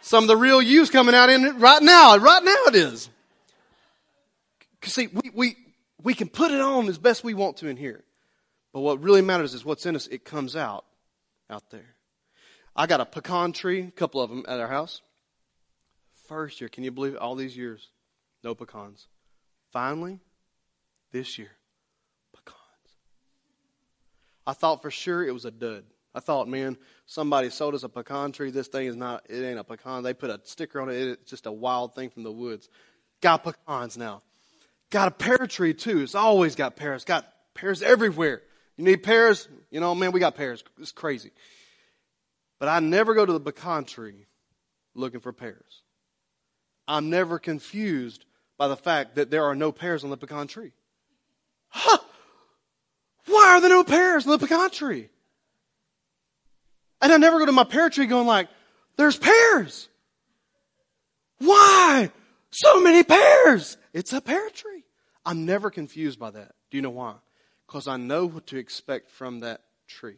some 0.00 0.24
of 0.24 0.28
the 0.28 0.36
real 0.36 0.62
you's 0.62 0.90
coming 0.90 1.14
out 1.14 1.30
in 1.30 1.44
it 1.44 1.56
right 1.56 1.82
now. 1.82 2.16
Right 2.16 2.44
now 2.44 2.64
it 2.68 2.74
is. 2.74 3.10
See, 4.84 5.08
we, 5.08 5.30
we, 5.34 5.56
we 6.02 6.14
can 6.14 6.28
put 6.28 6.52
it 6.52 6.60
on 6.60 6.88
as 6.88 6.98
best 6.98 7.24
we 7.24 7.34
want 7.34 7.56
to 7.58 7.68
in 7.68 7.76
here. 7.76 8.04
But 8.72 8.80
what 8.80 9.02
really 9.02 9.22
matters 9.22 9.54
is 9.54 9.64
what's 9.64 9.86
in 9.86 9.96
us. 9.96 10.06
It 10.06 10.24
comes 10.24 10.54
out 10.54 10.84
out 11.50 11.64
there. 11.70 11.95
I 12.76 12.86
got 12.86 13.00
a 13.00 13.06
pecan 13.06 13.52
tree, 13.52 13.80
a 13.80 13.90
couple 13.90 14.20
of 14.20 14.28
them 14.28 14.44
at 14.46 14.60
our 14.60 14.68
house. 14.68 15.00
First 16.28 16.60
year, 16.60 16.68
can 16.68 16.84
you 16.84 16.90
believe 16.90 17.14
it? 17.14 17.18
All 17.18 17.34
these 17.34 17.56
years, 17.56 17.88
no 18.44 18.54
pecans. 18.54 19.06
Finally, 19.72 20.20
this 21.10 21.38
year, 21.38 21.52
pecans. 22.34 22.58
I 24.46 24.52
thought 24.52 24.82
for 24.82 24.90
sure 24.90 25.26
it 25.26 25.32
was 25.32 25.46
a 25.46 25.50
dud. 25.50 25.84
I 26.14 26.20
thought, 26.20 26.48
man, 26.48 26.76
somebody 27.06 27.50
sold 27.50 27.74
us 27.74 27.82
a 27.82 27.88
pecan 27.88 28.32
tree. 28.32 28.50
This 28.50 28.68
thing 28.68 28.86
is 28.86 28.96
not, 28.96 29.24
it 29.28 29.42
ain't 29.42 29.58
a 29.58 29.64
pecan. 29.64 30.02
They 30.02 30.14
put 30.14 30.30
a 30.30 30.40
sticker 30.44 30.80
on 30.80 30.90
it. 30.90 30.94
It's 30.94 31.30
just 31.30 31.46
a 31.46 31.52
wild 31.52 31.94
thing 31.94 32.10
from 32.10 32.24
the 32.24 32.32
woods. 32.32 32.68
Got 33.20 33.44
pecans 33.44 33.96
now. 33.96 34.22
Got 34.90 35.08
a 35.08 35.10
pear 35.12 35.46
tree 35.46 35.74
too. 35.74 36.02
It's 36.02 36.14
always 36.14 36.54
got 36.54 36.76
pears. 36.76 37.04
Got 37.04 37.26
pears 37.54 37.82
everywhere. 37.82 38.42
You 38.76 38.84
need 38.84 39.02
pears? 39.02 39.48
You 39.70 39.80
know, 39.80 39.94
man, 39.94 40.12
we 40.12 40.20
got 40.20 40.36
pears. 40.36 40.62
It's 40.78 40.92
crazy. 40.92 41.32
But 42.58 42.68
I 42.68 42.80
never 42.80 43.14
go 43.14 43.26
to 43.26 43.32
the 43.32 43.40
pecan 43.40 43.84
tree 43.84 44.26
looking 44.94 45.20
for 45.20 45.32
pears. 45.32 45.82
I'm 46.88 47.10
never 47.10 47.38
confused 47.38 48.24
by 48.56 48.68
the 48.68 48.76
fact 48.76 49.16
that 49.16 49.30
there 49.30 49.44
are 49.44 49.54
no 49.54 49.72
pears 49.72 50.04
on 50.04 50.10
the 50.10 50.16
pecan 50.16 50.46
tree. 50.46 50.72
Huh? 51.68 51.98
Why 53.26 53.50
are 53.50 53.60
there 53.60 53.70
no 53.70 53.84
pears 53.84 54.26
on 54.26 54.32
the 54.32 54.38
pecan 54.38 54.70
tree? 54.70 55.08
And 57.02 57.12
I 57.12 57.18
never 57.18 57.38
go 57.38 57.46
to 57.46 57.52
my 57.52 57.64
pear 57.64 57.90
tree 57.90 58.06
going 58.06 58.26
like, 58.26 58.48
there's 58.96 59.18
pears. 59.18 59.88
Why? 61.38 62.10
So 62.50 62.80
many 62.80 63.02
pears. 63.02 63.76
It's 63.92 64.12
a 64.12 64.20
pear 64.20 64.48
tree. 64.50 64.84
I'm 65.24 65.44
never 65.44 65.70
confused 65.70 66.18
by 66.18 66.30
that. 66.30 66.54
Do 66.70 66.78
you 66.78 66.82
know 66.82 66.90
why? 66.90 67.16
Because 67.66 67.86
I 67.86 67.96
know 67.96 68.26
what 68.26 68.46
to 68.48 68.56
expect 68.56 69.10
from 69.10 69.40
that 69.40 69.62
tree. 69.86 70.16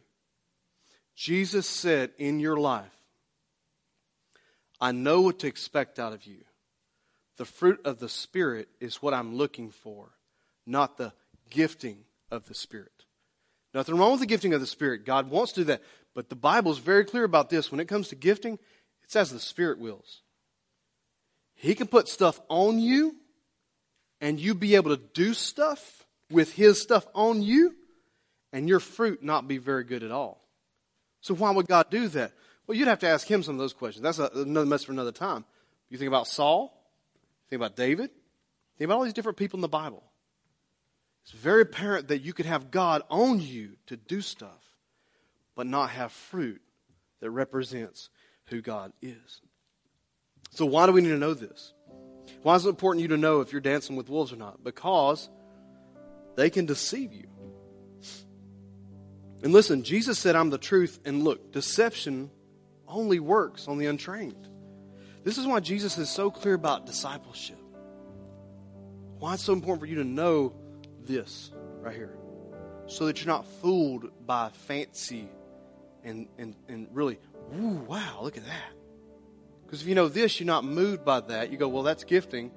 Jesus 1.19 1.67
said 1.67 2.11
in 2.17 2.39
your 2.39 2.55
life, 2.55 2.95
I 4.79 4.93
know 4.93 5.19
what 5.19 5.39
to 5.39 5.47
expect 5.47 5.99
out 5.99 6.13
of 6.13 6.25
you. 6.25 6.45
The 7.35 7.43
fruit 7.43 7.81
of 7.83 7.99
the 7.99 8.07
Spirit 8.07 8.69
is 8.79 9.01
what 9.01 9.13
I'm 9.13 9.35
looking 9.35 9.69
for, 9.69 10.11
not 10.65 10.95
the 10.95 11.11
gifting 11.49 12.05
of 12.31 12.45
the 12.45 12.53
Spirit. 12.53 13.03
Nothing 13.73 13.97
wrong 13.97 14.11
with 14.11 14.21
the 14.21 14.27
gifting 14.27 14.53
of 14.53 14.61
the 14.61 14.65
Spirit. 14.65 15.05
God 15.05 15.29
wants 15.29 15.51
to 15.53 15.59
do 15.59 15.65
that. 15.65 15.83
But 16.15 16.29
the 16.29 16.37
Bible 16.37 16.71
is 16.71 16.77
very 16.77 17.03
clear 17.03 17.25
about 17.25 17.49
this. 17.49 17.69
When 17.69 17.81
it 17.81 17.89
comes 17.89 18.07
to 18.07 18.15
gifting, 18.15 18.57
it's 19.03 19.17
as 19.17 19.29
the 19.29 19.41
Spirit 19.41 19.77
wills. 19.77 20.21
He 21.53 21.75
can 21.75 21.87
put 21.87 22.07
stuff 22.07 22.39
on 22.47 22.79
you 22.79 23.17
and 24.21 24.39
you 24.39 24.55
be 24.55 24.75
able 24.75 24.95
to 24.95 25.03
do 25.13 25.33
stuff 25.33 26.05
with 26.31 26.53
His 26.53 26.81
stuff 26.81 27.05
on 27.13 27.41
you, 27.41 27.75
and 28.53 28.69
your 28.69 28.79
fruit 28.79 29.21
not 29.21 29.49
be 29.49 29.57
very 29.57 29.83
good 29.83 30.03
at 30.03 30.11
all. 30.11 30.45
So 31.21 31.33
why 31.35 31.51
would 31.51 31.67
God 31.67 31.89
do 31.89 32.07
that? 32.09 32.31
Well, 32.65 32.77
you'd 32.77 32.87
have 32.87 32.99
to 32.99 33.07
ask 33.07 33.29
Him 33.29 33.43
some 33.43 33.55
of 33.55 33.59
those 33.59 33.73
questions. 33.73 34.03
That's 34.03 34.19
a, 34.19 34.29
another 34.35 34.65
mess 34.65 34.83
for 34.83 34.91
another 34.91 35.11
time. 35.11 35.45
You 35.89 35.97
think 35.97 36.07
about 36.07 36.27
Saul, 36.27 36.73
think 37.49 37.59
about 37.59 37.75
David, 37.75 38.11
think 38.77 38.87
about 38.87 38.97
all 38.97 39.03
these 39.03 39.13
different 39.13 39.37
people 39.37 39.57
in 39.57 39.61
the 39.61 39.67
Bible. 39.67 40.03
It's 41.23 41.31
very 41.31 41.63
apparent 41.63 42.07
that 42.09 42.21
you 42.21 42.33
could 42.33 42.45
have 42.45 42.71
God 42.71 43.01
on 43.09 43.39
you 43.39 43.71
to 43.87 43.97
do 43.97 44.21
stuff, 44.21 44.75
but 45.55 45.67
not 45.67 45.89
have 45.91 46.11
fruit 46.11 46.61
that 47.19 47.29
represents 47.29 48.09
who 48.45 48.61
God 48.61 48.93
is. 49.01 49.41
So, 50.51 50.65
why 50.65 50.85
do 50.85 50.91
we 50.91 51.01
need 51.01 51.09
to 51.09 51.17
know 51.17 51.33
this? 51.33 51.73
Why 52.43 52.55
is 52.55 52.65
it 52.65 52.69
important 52.69 53.01
you 53.01 53.09
to 53.09 53.17
know 53.17 53.41
if 53.41 53.51
you're 53.51 53.61
dancing 53.61 53.95
with 53.95 54.09
wolves 54.09 54.31
or 54.31 54.37
not? 54.37 54.63
Because 54.63 55.29
they 56.35 56.49
can 56.49 56.65
deceive 56.65 57.13
you. 57.13 57.27
And 59.41 59.53
listen, 59.53 59.83
Jesus 59.83 60.19
said, 60.19 60.35
I'm 60.35 60.49
the 60.49 60.57
truth. 60.57 60.99
And 61.05 61.23
look, 61.23 61.51
deception 61.51 62.29
only 62.87 63.19
works 63.19 63.67
on 63.67 63.77
the 63.77 63.85
untrained. 63.85 64.47
This 65.23 65.37
is 65.37 65.45
why 65.45 65.59
Jesus 65.59 65.97
is 65.97 66.09
so 66.09 66.31
clear 66.31 66.53
about 66.53 66.85
discipleship. 66.85 67.59
Why 69.19 69.35
it's 69.35 69.43
so 69.43 69.53
important 69.53 69.81
for 69.81 69.85
you 69.85 69.95
to 69.95 70.03
know 70.03 70.53
this 71.05 71.51
right 71.81 71.95
here. 71.95 72.17
So 72.87 73.05
that 73.05 73.19
you're 73.19 73.33
not 73.33 73.45
fooled 73.61 74.09
by 74.25 74.49
fancy 74.67 75.29
and, 76.03 76.27
and, 76.37 76.55
and 76.67 76.87
really, 76.91 77.19
ooh, 77.59 77.85
wow, 77.87 78.19
look 78.21 78.37
at 78.37 78.45
that. 78.45 78.71
Because 79.65 79.81
if 79.81 79.87
you 79.87 79.95
know 79.95 80.07
this, 80.07 80.39
you're 80.39 80.47
not 80.47 80.65
moved 80.65 81.05
by 81.05 81.19
that. 81.19 81.51
You 81.51 81.57
go, 81.57 81.67
well, 81.67 81.83
that's 81.83 82.03
gifting, 82.03 82.51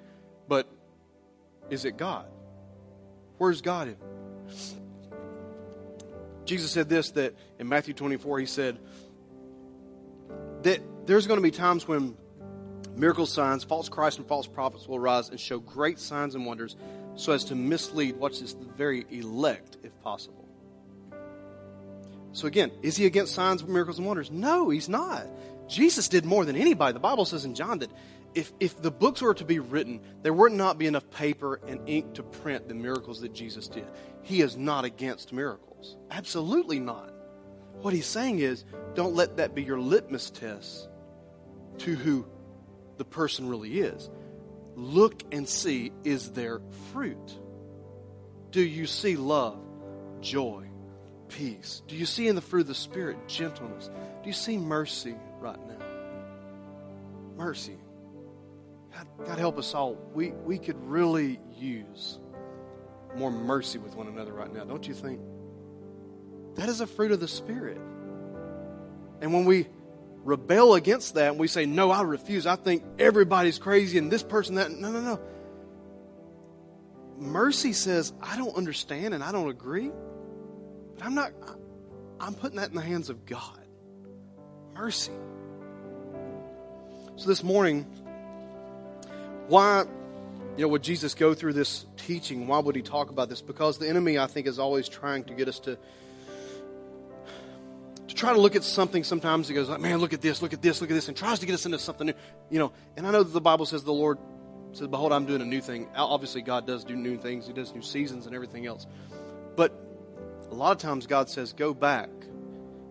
but 0.49 0.67
is 1.69 1.85
it 1.85 1.97
God? 1.97 2.27
Where's 3.37 3.61
God 3.61 3.89
in? 3.89 3.97
Jesus 6.45 6.71
said 6.71 6.89
this 6.89 7.11
that 7.13 7.35
in 7.59 7.69
Matthew 7.69 7.95
24, 7.95 8.41
he 8.41 8.47
said 8.47 8.79
that 10.63 10.81
there's 11.07 11.27
going 11.27 11.39
to 11.39 11.43
be 11.43 11.51
times 11.51 11.87
when 11.87 12.17
miracle 12.97 13.27
signs, 13.27 13.65
false 13.65 13.89
Christ 13.89 14.19
and 14.19 14.27
false 14.27 14.47
prophets 14.47 14.87
will 14.87 14.99
rise 14.99 15.29
and 15.29 15.39
show 15.39 15.59
great 15.59 15.99
signs 15.99 16.35
and 16.35 16.47
wonders 16.47 16.77
so 17.15 17.33
as 17.33 17.45
to 17.45 17.55
mislead, 17.55 18.17
watch 18.17 18.41
this, 18.41 18.55
the 18.55 18.65
very 18.65 19.07
elect, 19.11 19.77
if 19.83 19.99
possible. 20.01 20.49
So 22.33 22.47
again, 22.47 22.71
is 22.83 22.97
he 22.97 23.07
against 23.07 23.35
signs, 23.35 23.63
miracles, 23.65 23.99
and 23.99 24.07
wonders? 24.07 24.31
No, 24.31 24.71
he's 24.71 24.89
not. 24.89 25.27
Jesus 25.69 26.09
did 26.09 26.25
more 26.25 26.45
than 26.45 26.57
anybody. 26.57 26.93
The 26.95 27.01
Bible 27.01 27.25
says 27.25 27.45
in 27.45 27.55
John 27.55 27.81
that 27.81 27.91
if, 28.35 28.53
if 28.59 28.81
the 28.81 28.91
books 28.91 29.21
were 29.21 29.35
to 29.35 29.45
be 29.45 29.59
written, 29.59 30.01
there 30.23 30.33
would 30.33 30.53
not 30.53 30.79
be 30.79 30.87
enough 30.87 31.09
paper 31.11 31.61
and 31.67 31.87
ink 31.87 32.15
to 32.15 32.23
print 32.23 32.69
the 32.69 32.75
miracles 32.75 33.21
that 33.21 33.35
Jesus 33.35 33.69
did. 33.69 33.87
He 34.23 34.41
is 34.41 34.57
not 34.57 34.85
against 34.85 35.33
miracles. 35.33 35.72
Absolutely 36.11 36.81
not. 36.81 37.13
What 37.81 37.95
he's 37.95 38.07
saying 38.07 38.41
is, 38.41 38.65
don't 38.95 39.15
let 39.15 39.37
that 39.39 39.55
be 39.55 39.63
your 39.63 39.81
litmus 39.81 40.31
test 40.31 40.89
to 41.79 41.95
who 41.95 42.27
the 42.99 43.05
person 43.05 43.49
really 43.49 43.81
is. 43.81 44.11
Look 44.75 45.23
and 45.33 45.49
see 45.49 45.93
is 46.05 46.31
there 46.33 46.61
fruit? 46.93 47.39
Do 48.51 48.61
you 48.61 48.87
see 48.87 49.17
love, 49.17 49.59
joy, 50.21 50.67
peace? 51.29 51.83
Do 51.89 51.97
you 51.97 52.07
see 52.07 52.29
in 52.29 52.37
the 52.37 52.43
fruit 52.43 52.63
of 52.63 52.67
the 52.69 52.75
Spirit 52.75 53.29
gentleness? 53.29 53.89
Do 54.23 54.29
you 54.29 54.35
see 54.35 54.59
mercy 54.59 55.15
right 55.41 55.59
now? 55.67 55.85
Mercy. 57.37 57.79
God, 58.95 59.07
God 59.27 59.39
help 59.39 59.59
us 59.59 59.75
all. 59.75 59.95
We, 60.13 60.31
we 60.31 60.59
could 60.59 60.77
really 60.85 61.41
use 61.57 62.19
more 63.17 63.31
mercy 63.31 63.79
with 63.79 63.95
one 63.95 64.07
another 64.07 64.33
right 64.33 64.53
now, 64.53 64.65
don't 64.65 64.87
you 64.87 64.95
think? 64.95 65.21
That 66.57 66.69
is 66.69 66.81
a 66.81 66.87
fruit 66.87 67.13
of 67.13 67.21
the 67.21 67.29
Spirit. 67.29 67.79
And 69.21 69.33
when 69.33 69.45
we 69.45 69.69
rebel 70.25 70.75
against 70.75 71.15
that 71.15 71.31
and 71.31 71.39
we 71.39 71.49
say, 71.49 71.67
No, 71.67 71.91
I 71.91 72.03
refuse. 72.03 72.47
I 72.47 72.57
think 72.57 72.85
everybody's 72.99 73.59
crazy 73.59 73.99
and 73.99 74.11
this 74.11 74.23
person, 74.23 74.57
that. 74.57 74.71
No, 74.71 74.91
no, 74.91 75.01
no. 75.01 75.21
Mercy 77.19 77.73
says, 77.73 78.13
I 78.21 78.37
don't 78.37 78.57
understand 78.57 79.15
and 79.15 79.23
I 79.23 79.31
don't 79.31 79.49
agree, 79.49 79.91
but 80.97 81.05
I'm 81.05 81.15
not, 81.15 81.31
I'm 82.19 82.35
putting 82.35 82.57
that 82.57 82.71
in 82.71 82.75
the 82.75 82.83
hands 82.83 83.11
of 83.11 83.27
God. 83.27 83.61
Mercy. 84.75 85.13
So 87.17 87.29
this 87.29 87.45
morning, 87.45 87.85
why, 89.47 89.85
you 90.57 90.63
know, 90.63 90.69
would 90.69 90.83
Jesus 90.83 91.15
go 91.15 91.35
through 91.35 91.53
this 91.53 91.87
teaching? 91.97 92.49
Why 92.49 92.59
would 92.59 92.75
he 92.75 92.83
talk 92.83 93.11
about 93.11 93.29
this? 93.29 93.41
Because 93.41 93.79
the 93.79 93.89
enemy, 93.89 94.19
I 94.19 94.27
think, 94.27 94.49
is 94.49 94.59
always 94.59 94.89
trying 94.89 95.25
to 95.25 95.35
get 95.35 95.47
us 95.47 95.61
to 95.61 95.73
to 95.73 95.79
try 98.23 98.33
to 98.33 98.41
look 98.41 98.55
at 98.55 98.63
something 98.63 99.03
sometimes 99.03 99.49
he 99.49 99.55
goes 99.55 99.69
like 99.69 99.81
man 99.81 99.99
look 99.99 100.13
at 100.13 100.21
this 100.21 100.43
look 100.43 100.53
at 100.53 100.63
this 100.63 100.81
look 100.81 100.89
at 100.89 100.95
this 100.95 101.09
and 101.09 101.17
tries 101.17 101.41
to 101.41 101.47
get 101.47 101.55
us 101.55 101.67
into 101.67 101.77
something 101.77 102.07
new 102.07 102.15
you 102.51 102.59
know. 102.61 102.73
And 102.97 103.05
i 103.05 103.11
know 103.11 103.25
that 103.25 103.33
the 103.33 103.41
bible 103.41 103.67
says 103.67 103.83
the 103.83 103.93
lord 103.93 104.17
says 104.71 104.87
behold 104.87 105.13
i'm 105.13 105.27
doing 105.27 105.43
a 105.43 105.45
new 105.45 105.61
thing. 105.61 105.89
Obviously 105.97 106.41
god 106.41 106.65
does 106.65 106.85
do 106.85 106.95
new 106.95 107.19
things. 107.19 107.49
He 107.49 107.53
does 107.53 107.75
new 107.75 107.83
seasons 107.83 108.27
and 108.27 108.35
everything 108.35 108.65
else. 108.65 108.87
But 109.57 109.73
a 110.53 110.55
lot 110.55 110.71
of 110.71 110.79
times 110.79 111.09
god 111.09 111.31
says 111.31 111.53
go 111.53 111.75
back 111.75 112.11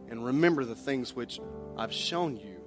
and 0.10 0.26
remember 0.26 0.66
the 0.66 0.76
things 0.76 1.16
which 1.16 1.40
i've 1.78 1.94
shown 1.94 2.36
you. 2.36 2.62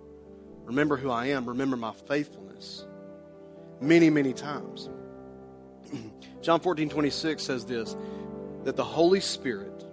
Remember 0.64 0.96
who 0.96 1.10
i 1.10 1.26
am. 1.26 1.46
Remember 1.46 1.76
my 1.76 1.92
faithfulness. 1.92 2.86
Many 3.82 4.08
many 4.08 4.32
times. 4.32 4.88
John 6.40 6.60
14 6.60 6.88
26 6.88 7.42
says 7.42 7.66
this 7.66 7.94
that 8.64 8.76
the 8.76 8.84
holy 8.84 9.20
spirit 9.20 9.83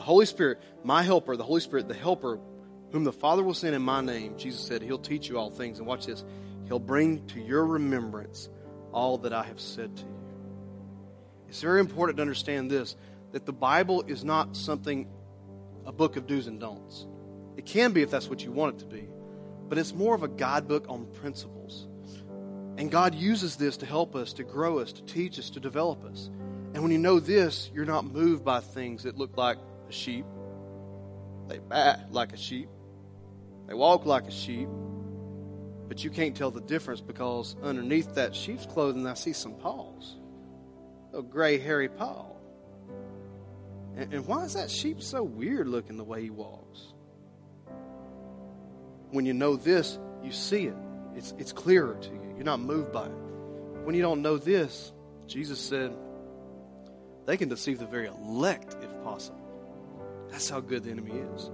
the 0.00 0.06
Holy 0.06 0.24
Spirit, 0.24 0.62
my 0.82 1.02
helper, 1.02 1.36
the 1.36 1.44
Holy 1.44 1.60
Spirit, 1.60 1.86
the 1.86 1.92
helper, 1.92 2.40
whom 2.90 3.04
the 3.04 3.12
Father 3.12 3.42
will 3.42 3.52
send 3.52 3.74
in 3.74 3.82
my 3.82 4.00
name, 4.00 4.38
Jesus 4.38 4.62
said, 4.62 4.80
He'll 4.80 4.96
teach 4.96 5.28
you 5.28 5.36
all 5.36 5.50
things. 5.50 5.76
And 5.76 5.86
watch 5.86 6.06
this 6.06 6.24
He'll 6.68 6.78
bring 6.78 7.26
to 7.26 7.38
your 7.38 7.66
remembrance 7.66 8.48
all 8.92 9.18
that 9.18 9.34
I 9.34 9.42
have 9.42 9.60
said 9.60 9.94
to 9.98 10.02
you. 10.04 10.16
It's 11.50 11.60
very 11.60 11.80
important 11.80 12.16
to 12.16 12.22
understand 12.22 12.70
this 12.70 12.96
that 13.32 13.44
the 13.44 13.52
Bible 13.52 14.02
is 14.06 14.24
not 14.24 14.56
something, 14.56 15.06
a 15.84 15.92
book 15.92 16.16
of 16.16 16.26
do's 16.26 16.46
and 16.46 16.58
don'ts. 16.58 17.06
It 17.58 17.66
can 17.66 17.92
be 17.92 18.00
if 18.00 18.10
that's 18.10 18.26
what 18.26 18.42
you 18.42 18.52
want 18.52 18.76
it 18.76 18.78
to 18.78 18.86
be, 18.86 19.06
but 19.68 19.76
it's 19.76 19.92
more 19.92 20.14
of 20.14 20.22
a 20.22 20.28
guidebook 20.28 20.86
on 20.88 21.04
principles. 21.12 21.88
And 22.78 22.90
God 22.90 23.14
uses 23.14 23.56
this 23.56 23.76
to 23.76 23.84
help 23.84 24.16
us, 24.16 24.32
to 24.32 24.44
grow 24.44 24.78
us, 24.78 24.94
to 24.94 25.02
teach 25.02 25.38
us, 25.38 25.50
to 25.50 25.60
develop 25.60 26.06
us. 26.06 26.30
And 26.72 26.82
when 26.82 26.90
you 26.90 26.96
know 26.96 27.20
this, 27.20 27.70
you're 27.74 27.84
not 27.84 28.06
moved 28.06 28.46
by 28.46 28.60
things 28.60 29.02
that 29.02 29.18
look 29.18 29.36
like 29.36 29.58
a 29.90 29.92
sheep. 29.92 30.24
They 31.48 31.58
bat 31.58 32.12
like 32.12 32.32
a 32.32 32.36
sheep. 32.36 32.68
They 33.66 33.74
walk 33.74 34.06
like 34.06 34.26
a 34.26 34.30
sheep. 34.30 34.68
But 35.88 36.04
you 36.04 36.10
can't 36.10 36.36
tell 36.36 36.52
the 36.52 36.60
difference 36.60 37.00
because 37.00 37.56
underneath 37.62 38.14
that 38.14 38.34
sheep's 38.34 38.64
clothing, 38.64 39.06
I 39.06 39.14
see 39.14 39.32
some 39.32 39.54
paws. 39.54 40.16
A 41.12 41.22
gray, 41.22 41.58
hairy 41.58 41.88
paw. 41.88 42.26
And, 43.96 44.14
and 44.14 44.26
why 44.26 44.44
is 44.44 44.54
that 44.54 44.70
sheep 44.70 45.02
so 45.02 45.24
weird 45.24 45.66
looking 45.66 45.96
the 45.96 46.04
way 46.04 46.22
he 46.22 46.30
walks? 46.30 46.94
When 49.10 49.26
you 49.26 49.34
know 49.34 49.56
this, 49.56 49.98
you 50.22 50.30
see 50.30 50.66
it. 50.66 50.76
It's, 51.16 51.34
it's 51.38 51.52
clearer 51.52 51.96
to 52.00 52.08
you. 52.08 52.34
You're 52.36 52.44
not 52.44 52.60
moved 52.60 52.92
by 52.92 53.06
it. 53.06 53.18
When 53.82 53.96
you 53.96 54.02
don't 54.02 54.22
know 54.22 54.38
this, 54.38 54.92
Jesus 55.26 55.58
said, 55.58 55.92
they 57.26 57.36
can 57.36 57.48
deceive 57.48 57.80
the 57.80 57.86
very 57.86 58.06
elect 58.06 58.76
if 58.80 59.02
possible. 59.02 59.39
That's 60.30 60.48
how 60.48 60.60
good 60.60 60.84
the 60.84 60.90
enemy 60.90 61.12
is. 61.34 61.50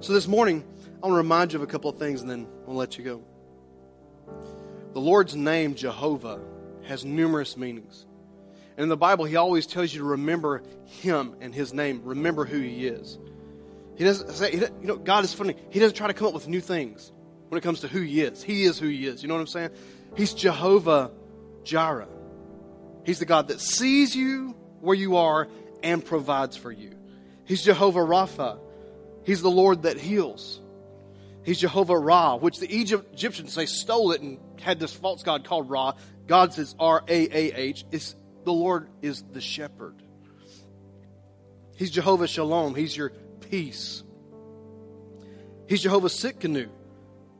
So 0.00 0.12
this 0.12 0.26
morning, 0.26 0.64
I 1.02 1.06
want 1.06 1.12
to 1.12 1.16
remind 1.16 1.52
you 1.52 1.58
of 1.58 1.62
a 1.62 1.66
couple 1.66 1.90
of 1.90 1.98
things 1.98 2.22
and 2.22 2.30
then 2.30 2.46
I'll 2.66 2.74
let 2.74 2.98
you 2.98 3.04
go. 3.04 3.24
The 4.92 5.00
Lord's 5.00 5.34
name, 5.34 5.74
Jehovah, 5.74 6.40
has 6.84 7.04
numerous 7.04 7.56
meanings. 7.56 8.06
And 8.76 8.84
in 8.84 8.88
the 8.88 8.96
Bible, 8.96 9.24
He 9.24 9.36
always 9.36 9.66
tells 9.66 9.92
you 9.92 10.00
to 10.00 10.04
remember 10.04 10.62
Him 10.86 11.36
and 11.40 11.54
His 11.54 11.72
name, 11.72 12.02
remember 12.04 12.44
who 12.44 12.58
He 12.58 12.86
is. 12.86 13.18
He 13.96 14.04
doesn't 14.04 14.32
say, 14.32 14.52
you 14.52 14.70
know, 14.82 14.96
God 14.96 15.24
is 15.24 15.32
funny. 15.32 15.54
He 15.70 15.78
doesn't 15.78 15.96
try 15.96 16.06
to 16.06 16.14
come 16.14 16.26
up 16.26 16.34
with 16.34 16.48
new 16.48 16.60
things 16.60 17.12
when 17.48 17.58
it 17.58 17.62
comes 17.62 17.80
to 17.80 17.88
who 17.88 18.00
He 18.00 18.22
is. 18.22 18.42
He 18.42 18.64
is 18.64 18.78
who 18.78 18.88
He 18.88 19.06
is. 19.06 19.22
You 19.22 19.28
know 19.28 19.34
what 19.34 19.40
I'm 19.40 19.46
saying? 19.46 19.70
He's 20.16 20.34
Jehovah 20.34 21.10
Jireh. 21.64 22.08
He's 23.04 23.18
the 23.18 23.26
God 23.26 23.48
that 23.48 23.60
sees 23.60 24.14
you 24.14 24.56
where 24.80 24.96
you 24.96 25.16
are 25.16 25.48
and 25.82 26.04
provides 26.04 26.56
for 26.56 26.72
you. 26.72 26.94
He's 27.44 27.62
Jehovah 27.62 28.00
Rapha. 28.00 28.58
He's 29.24 29.42
the 29.42 29.50
Lord 29.50 29.82
that 29.82 29.98
heals. 29.98 30.60
He's 31.44 31.58
Jehovah 31.58 31.98
Ra, 31.98 32.36
which 32.36 32.58
the 32.58 32.72
Egypt, 32.72 33.12
Egyptians, 33.14 33.54
they 33.54 33.66
stole 33.66 34.12
it 34.12 34.20
and 34.20 34.38
had 34.60 34.78
this 34.78 34.92
false 34.92 35.22
god 35.22 35.44
called 35.44 35.68
Ra. 35.68 35.94
God 36.26 36.54
says 36.54 36.74
R 36.78 37.02
A 37.08 37.36
A 37.36 37.52
H. 37.54 37.84
It's 37.90 38.14
the 38.44 38.52
Lord 38.52 38.88
is 39.02 39.22
the 39.32 39.40
shepherd. 39.40 40.02
He's 41.76 41.90
Jehovah 41.90 42.28
Shalom. 42.28 42.74
He's 42.74 42.96
your 42.96 43.10
peace. 43.50 44.04
He's 45.66 45.82
Jehovah 45.82 46.08
Tsidkenu. 46.08 46.68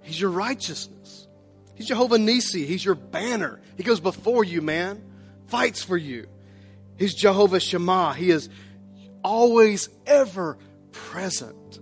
He's 0.02 0.20
your 0.20 0.30
righteousness. 0.30 1.28
He's 1.74 1.86
Jehovah 1.86 2.18
Nisi. 2.18 2.66
He's 2.66 2.84
your 2.84 2.94
banner. 2.94 3.60
He 3.76 3.82
goes 3.82 4.00
before 4.00 4.44
you, 4.44 4.62
man. 4.62 5.02
fights 5.46 5.82
for 5.82 5.96
you. 5.96 6.26
He's 6.96 7.14
Jehovah 7.14 7.60
Shammah. 7.60 8.14
He 8.14 8.30
is 8.30 8.48
always, 9.24 9.88
ever 10.06 10.58
present. 10.92 11.80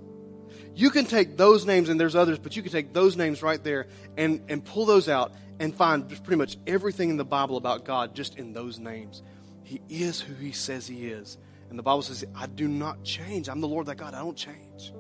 You 0.75 0.91
can 0.91 1.05
take 1.05 1.37
those 1.37 1.67
names, 1.67 1.89
and 1.89 2.01
there's 2.01 2.17
others, 2.17 2.39
but 2.39 2.57
you 2.57 2.63
can 2.63 2.73
take 2.73 2.93
those 2.93 3.17
names 3.17 3.43
right 3.43 3.63
there 3.63 3.87
and, 4.17 4.43
and 4.49 4.65
pull 4.65 4.87
those 4.87 5.09
out 5.09 5.35
and 5.59 5.75
find 5.75 6.09
pretty 6.09 6.37
much 6.37 6.57
everything 6.67 7.11
in 7.11 7.17
the 7.17 7.25
Bible 7.25 7.57
about 7.57 7.85
God 7.85 8.15
just 8.15 8.39
in 8.39 8.53
those 8.53 8.79
names. 8.79 9.23
He 9.63 9.83
is 9.89 10.21
who 10.21 10.35
He 10.35 10.53
says 10.53 10.87
He 10.87 11.09
is. 11.09 11.37
And 11.69 11.79
the 11.79 11.83
Bible 11.83 12.03
says, 12.03 12.25
I 12.35 12.47
do 12.47 12.67
not 12.67 13.05
change. 13.05 13.49
I'm 13.49 13.61
the 13.61 13.69
Lord 13.69 13.87
that 13.87 13.97
God. 13.97 14.15
I 14.15 14.21
don't 14.21 14.37
change. 14.37 14.93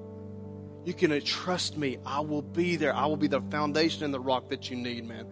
You 0.85 0.94
can 0.94 1.12
uh, 1.12 1.20
trust 1.24 1.76
me. 1.76 1.98
I 2.07 2.20
will 2.20 2.42
be 2.42 2.76
there. 2.76 2.94
I 2.94 3.07
will 3.07 3.16
be 3.16 3.26
the 3.26 3.40
foundation 3.40 4.05
and 4.05 4.14
the 4.14 4.20
rock 4.20 4.50
that 4.50 4.70
you 4.70 4.76
need, 4.76 5.07
man. 5.07 5.26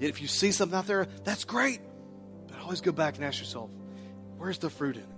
Yet 0.00 0.10
if 0.10 0.22
you 0.22 0.28
see 0.28 0.52
something 0.52 0.78
out 0.78 0.86
there, 0.86 1.08
that's 1.24 1.44
great. 1.44 1.80
But 2.46 2.60
always 2.60 2.80
go 2.80 2.92
back 2.92 3.16
and 3.16 3.24
ask 3.24 3.38
yourself, 3.38 3.70
where's 4.36 4.58
the 4.58 4.70
fruit 4.70 4.96
in 4.96 5.02
it? 5.02 5.08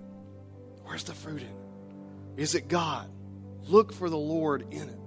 Where's 0.86 1.04
the 1.04 1.14
fruit 1.14 1.42
in 1.42 1.48
it? 1.48 2.40
Is 2.42 2.54
it 2.54 2.68
God? 2.68 3.10
Look 3.64 3.92
for 3.92 4.08
the 4.08 4.16
Lord 4.16 4.72
in 4.72 4.88
it. 4.88 4.98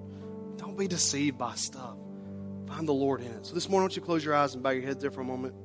Don't 0.58 0.78
be 0.78 0.88
deceived 0.88 1.38
by 1.38 1.56
stuff. 1.56 1.96
Find 2.68 2.88
the 2.88 2.94
Lord 2.94 3.22
in 3.22 3.28
it. 3.28 3.46
So 3.46 3.54
this 3.54 3.70
morning, 3.70 3.86
why 3.86 3.88
don't 3.88 3.96
you 3.96 4.02
close 4.02 4.24
your 4.24 4.36
eyes 4.36 4.54
and 4.54 4.62
bow 4.62 4.72
your 4.72 4.84
heads 4.84 5.02
there 5.02 5.10
for 5.10 5.22
a 5.22 5.26
moment? 5.26 5.56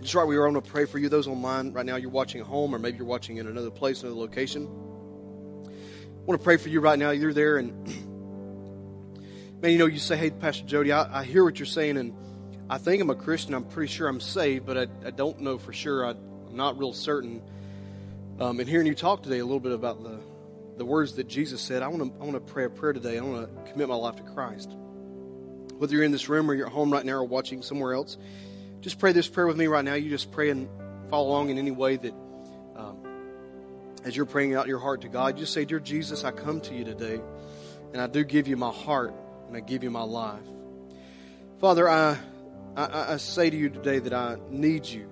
Just 0.00 0.14
right, 0.14 0.24
we 0.24 0.36
are 0.36 0.48
going 0.48 0.54
to 0.54 0.62
pray 0.62 0.84
for 0.84 0.98
you. 0.98 1.08
Those 1.08 1.26
online 1.26 1.72
right 1.72 1.86
now, 1.86 1.96
you're 1.96 2.10
watching 2.10 2.40
at 2.40 2.46
home, 2.46 2.74
or 2.74 2.78
maybe 2.78 2.98
you're 2.98 3.06
watching 3.06 3.36
in 3.36 3.46
another 3.46 3.70
place, 3.70 4.02
another 4.02 4.18
location. 4.18 4.66
I 4.66 6.24
want 6.24 6.40
to 6.40 6.44
pray 6.44 6.56
for 6.56 6.68
you 6.68 6.80
right 6.80 6.98
now. 6.98 7.10
You're 7.10 7.32
there, 7.32 7.58
and 7.58 7.86
man, 9.62 9.72
you 9.72 9.78
know, 9.78 9.86
you 9.86 9.98
say, 9.98 10.16
"Hey, 10.16 10.30
Pastor 10.30 10.64
Jody, 10.64 10.92
I, 10.92 11.20
I 11.20 11.24
hear 11.24 11.44
what 11.44 11.58
you're 11.58 11.66
saying, 11.66 11.98
and 11.98 12.14
I 12.72 12.78
think 12.78 13.02
I'm 13.02 13.10
a 13.10 13.14
Christian. 13.14 13.52
I'm 13.52 13.66
pretty 13.66 13.92
sure 13.92 14.08
I'm 14.08 14.18
saved, 14.18 14.64
but 14.64 14.78
I, 14.78 14.86
I 15.06 15.10
don't 15.10 15.40
know 15.42 15.58
for 15.58 15.74
sure. 15.74 16.06
I, 16.06 16.12
am 16.12 16.56
not 16.56 16.78
real 16.78 16.94
certain." 16.94 17.42
Um, 18.40 18.60
and 18.60 18.68
hearing 18.68 18.86
you 18.86 18.94
talk 18.94 19.22
today 19.22 19.40
a 19.40 19.44
little 19.44 19.60
bit 19.60 19.72
about 19.72 20.02
the 20.02 20.18
the 20.78 20.84
words 20.86 21.16
that 21.16 21.28
Jesus 21.28 21.60
said, 21.60 21.82
I 21.82 21.88
want 21.88 22.02
to 22.02 22.18
I 22.18 22.24
want 22.24 22.32
to 22.34 22.52
pray 22.52 22.64
a 22.64 22.70
prayer 22.70 22.94
today. 22.94 23.18
I 23.18 23.20
want 23.20 23.46
to 23.46 23.70
commit 23.70 23.90
my 23.90 23.94
life 23.94 24.16
to 24.16 24.22
Christ. 24.22 24.74
Whether 25.76 25.96
you're 25.96 26.02
in 26.02 26.12
this 26.12 26.30
room 26.30 26.50
or 26.50 26.54
you're 26.54 26.68
at 26.68 26.72
home 26.72 26.90
right 26.90 27.04
now 27.04 27.16
or 27.16 27.24
watching 27.24 27.60
somewhere 27.60 27.92
else, 27.92 28.16
just 28.80 28.98
pray 28.98 29.12
this 29.12 29.28
prayer 29.28 29.46
with 29.46 29.58
me 29.58 29.66
right 29.66 29.84
now. 29.84 29.92
You 29.92 30.08
just 30.08 30.32
pray 30.32 30.48
and 30.48 30.66
follow 31.10 31.28
along 31.28 31.50
in 31.50 31.58
any 31.58 31.72
way 31.72 31.96
that, 31.96 32.14
um, 32.74 32.96
as 34.02 34.16
you're 34.16 34.24
praying 34.24 34.54
out 34.54 34.66
your 34.66 34.78
heart 34.78 35.02
to 35.02 35.10
God, 35.10 35.36
just 35.36 35.52
say, 35.52 35.66
Dear 35.66 35.78
Jesus, 35.78 36.24
I 36.24 36.30
come 36.30 36.62
to 36.62 36.74
you 36.74 36.86
today, 36.86 37.20
and 37.92 38.00
I 38.00 38.06
do 38.06 38.24
give 38.24 38.48
you 38.48 38.56
my 38.56 38.72
heart, 38.72 39.12
and 39.46 39.54
I 39.58 39.60
give 39.60 39.82
you 39.82 39.90
my 39.90 40.04
life. 40.04 40.40
Father, 41.60 41.86
I, 41.86 42.16
I, 42.76 43.14
I 43.14 43.16
say 43.18 43.50
to 43.50 43.56
you 43.56 43.68
today 43.68 43.98
that 43.98 44.12
I 44.12 44.36
need 44.48 44.86
you. 44.86 45.10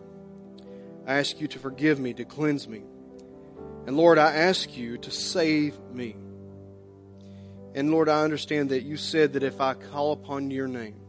I 1.07 1.14
ask 1.14 1.40
you 1.40 1.49
to 1.49 1.59
forgive 1.59 1.99
me, 1.99 2.14
to 2.14 2.25
cleanse 2.25 2.68
me. 2.68 2.83
And 3.87 3.96
Lord, 3.96 4.18
I 4.18 4.33
ask 4.35 4.77
you 4.77 4.99
to 4.99 5.11
save 5.11 5.79
me. 5.92 6.16
And 7.75 7.90
Lord, 7.90 8.09
I 8.09 8.23
understand 8.23 8.70
that 8.70 8.83
you 8.83 8.96
said 8.96 9.35
that 9.35 9.42
if 9.42 9.61
I 9.61 9.75
call 9.75 10.12
upon 10.12 10.51
your 10.51 10.68
name, 10.68 11.01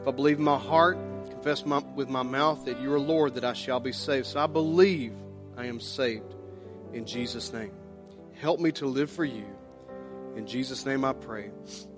if 0.00 0.08
I 0.08 0.10
believe 0.10 0.38
in 0.38 0.44
my 0.44 0.58
heart, 0.58 0.98
confess 1.30 1.64
my, 1.64 1.78
with 1.78 2.08
my 2.08 2.22
mouth 2.22 2.64
that 2.66 2.80
you 2.80 2.92
are 2.92 3.00
Lord, 3.00 3.34
that 3.34 3.44
I 3.44 3.52
shall 3.52 3.80
be 3.80 3.92
saved. 3.92 4.26
So 4.26 4.40
I 4.40 4.46
believe 4.46 5.12
I 5.56 5.66
am 5.66 5.80
saved 5.80 6.34
in 6.92 7.06
Jesus' 7.06 7.52
name. 7.52 7.72
Help 8.34 8.60
me 8.60 8.72
to 8.72 8.86
live 8.86 9.10
for 9.10 9.24
you. 9.24 9.46
In 10.36 10.46
Jesus' 10.46 10.84
name 10.86 11.04
I 11.04 11.12
pray. 11.12 11.50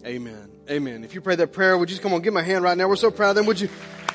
Amen. 0.04 0.53
Amen. 0.70 1.05
If 1.05 1.14
you 1.14 1.20
pray 1.20 1.37
that 1.37 1.53
prayer, 1.53 1.77
would 1.77 1.90
you 1.90 1.94
just 1.94 2.03
come 2.03 2.14
on, 2.14 2.22
give 2.22 2.33
my 2.33 2.42
hand 2.42 2.64
right 2.64 2.77
now? 2.77 2.88
We're 2.88 2.96
so 2.96 3.11
proud 3.11 3.31
of 3.31 3.37
them. 3.37 3.46
Would 3.46 3.61
you? 3.61 3.68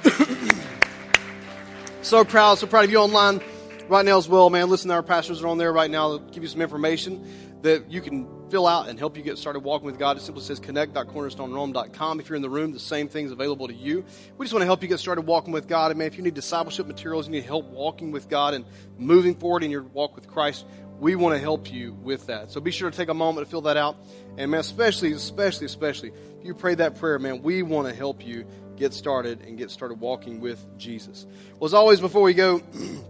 so 2.01 2.25
proud, 2.25 2.57
so 2.57 2.65
proud 2.65 2.85
of 2.85 2.91
you 2.91 2.97
online 2.97 3.39
right 3.87 4.03
now 4.03 4.17
as 4.17 4.27
well, 4.27 4.49
man. 4.49 4.67
Listen, 4.67 4.89
our 4.89 5.03
pastors 5.03 5.43
are 5.43 5.47
on 5.47 5.59
there 5.59 5.71
right 5.71 5.91
now 5.91 6.17
to 6.17 6.23
give 6.31 6.41
you 6.41 6.49
some 6.49 6.61
information 6.61 7.23
that 7.61 7.91
you 7.91 8.01
can 8.01 8.27
fill 8.49 8.67
out 8.67 8.87
and 8.87 8.97
help 8.97 9.15
you 9.17 9.23
get 9.23 9.37
started 9.37 9.59
walking 9.59 9.85
with 9.85 9.99
God. 9.99 10.17
It 10.17 10.21
simply 10.21 10.43
says 10.43 10.59
connect.cornerstonerome.com. 10.59 12.19
If 12.19 12.29
you're 12.29 12.35
in 12.35 12.41
the 12.41 12.49
room, 12.49 12.71
the 12.71 12.79
same 12.79 13.07
thing's 13.07 13.31
available 13.31 13.67
to 13.67 13.73
you. 13.73 14.03
We 14.37 14.45
just 14.45 14.53
want 14.53 14.61
to 14.61 14.65
help 14.67 14.81
you 14.81 14.87
get 14.87 14.99
started 14.99 15.21
walking 15.21 15.53
with 15.53 15.67
God. 15.67 15.91
And 15.91 15.97
man, 15.99 16.07
if 16.07 16.17
you 16.17 16.23
need 16.23 16.33
discipleship 16.33 16.87
materials, 16.87 17.27
you 17.27 17.31
need 17.31 17.45
help 17.45 17.65
walking 17.65 18.11
with 18.11 18.29
God 18.29 18.53
and 18.53 18.65
moving 18.97 19.35
forward 19.35 19.63
in 19.63 19.71
your 19.71 19.83
walk 19.83 20.15
with 20.15 20.27
Christ, 20.27 20.65
we 20.99 21.15
want 21.15 21.33
to 21.33 21.39
help 21.39 21.71
you 21.71 21.93
with 21.93 22.27
that. 22.27 22.51
So 22.51 22.59
be 22.59 22.71
sure 22.71 22.91
to 22.91 22.95
take 22.95 23.09
a 23.09 23.13
moment 23.13 23.47
to 23.47 23.49
fill 23.49 23.61
that 23.61 23.77
out. 23.77 23.95
And 24.37 24.51
man, 24.51 24.59
especially, 24.59 25.13
especially, 25.13 25.65
especially, 25.65 26.11
if 26.39 26.45
you 26.45 26.53
pray 26.53 26.75
that 26.75 26.99
prayer, 26.99 27.17
man, 27.19 27.41
we 27.41 27.63
want 27.63 27.87
to 27.87 27.93
help 27.93 28.25
you 28.25 28.45
get 28.75 28.93
started 28.93 29.41
and 29.41 29.57
get 29.57 29.71
started 29.71 29.99
walking 29.99 30.39
with 30.39 30.65
Jesus. 30.77 31.25
Well, 31.59 31.65
as 31.65 31.73
always, 31.73 31.99
before 31.99 32.21
we 32.21 32.33
go, 32.33 32.61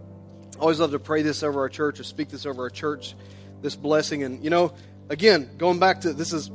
always 0.60 0.80
love 0.80 0.92
to 0.92 1.00
pray 1.00 1.22
this 1.22 1.44
over 1.44 1.62
our 1.62 1.70
church 1.70 2.00
or 2.00 2.04
speak 2.04 2.30
this 2.30 2.46
over 2.46 2.64
our 2.64 2.70
church, 2.70 3.16
this 3.62 3.76
blessing. 3.76 4.24
And, 4.24 4.44
you 4.44 4.50
know, 4.50 4.74
again, 5.10 5.50
going 5.58 5.80
back 5.80 6.02
to 6.02 6.14
this 6.14 6.34
is 6.34 6.52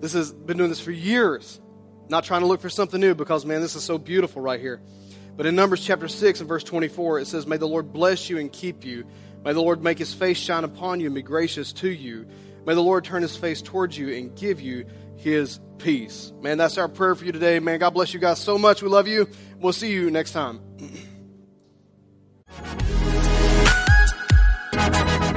this 0.00 0.14
has 0.14 0.32
been 0.32 0.56
doing 0.56 0.70
this 0.70 0.80
for 0.80 0.92
years. 0.92 1.60
Not 2.08 2.24
trying 2.24 2.40
to 2.40 2.46
look 2.46 2.60
for 2.60 2.70
something 2.70 3.00
new 3.00 3.14
because 3.14 3.46
man, 3.46 3.60
this 3.60 3.76
is 3.76 3.84
so 3.84 3.98
beautiful 3.98 4.42
right 4.42 4.60
here. 4.60 4.80
But 5.36 5.46
in 5.46 5.54
Numbers 5.54 5.84
chapter 5.84 6.08
6 6.08 6.40
and 6.40 6.48
verse 6.48 6.64
24, 6.64 7.20
it 7.20 7.26
says, 7.26 7.46
May 7.46 7.56
the 7.56 7.68
Lord 7.68 7.92
bless 7.92 8.28
you 8.28 8.38
and 8.38 8.52
keep 8.52 8.84
you. 8.84 9.06
May 9.44 9.52
the 9.52 9.62
Lord 9.62 9.82
make 9.82 9.98
his 9.98 10.12
face 10.12 10.36
shine 10.36 10.64
upon 10.64 11.00
you 11.00 11.06
and 11.06 11.14
be 11.14 11.22
gracious 11.22 11.72
to 11.74 11.88
you. 11.88 12.26
May 12.66 12.74
the 12.74 12.82
Lord 12.82 13.04
turn 13.04 13.22
his 13.22 13.36
face 13.36 13.62
towards 13.62 13.96
you 13.96 14.12
and 14.12 14.36
give 14.36 14.60
you 14.60 14.84
his 15.16 15.58
peace. 15.78 16.32
Man, 16.42 16.58
that's 16.58 16.78
our 16.78 16.88
prayer 16.88 17.14
for 17.14 17.24
you 17.24 17.32
today. 17.32 17.58
Man, 17.60 17.78
God 17.78 17.90
bless 17.90 18.12
you 18.12 18.20
guys 18.20 18.40
so 18.40 18.58
much. 18.58 18.82
We 18.82 18.88
love 18.88 19.08
you. 19.08 19.28
We'll 19.58 19.72
see 19.72 19.90
you 19.90 20.10
next 20.10 20.32
time. 20.32 20.60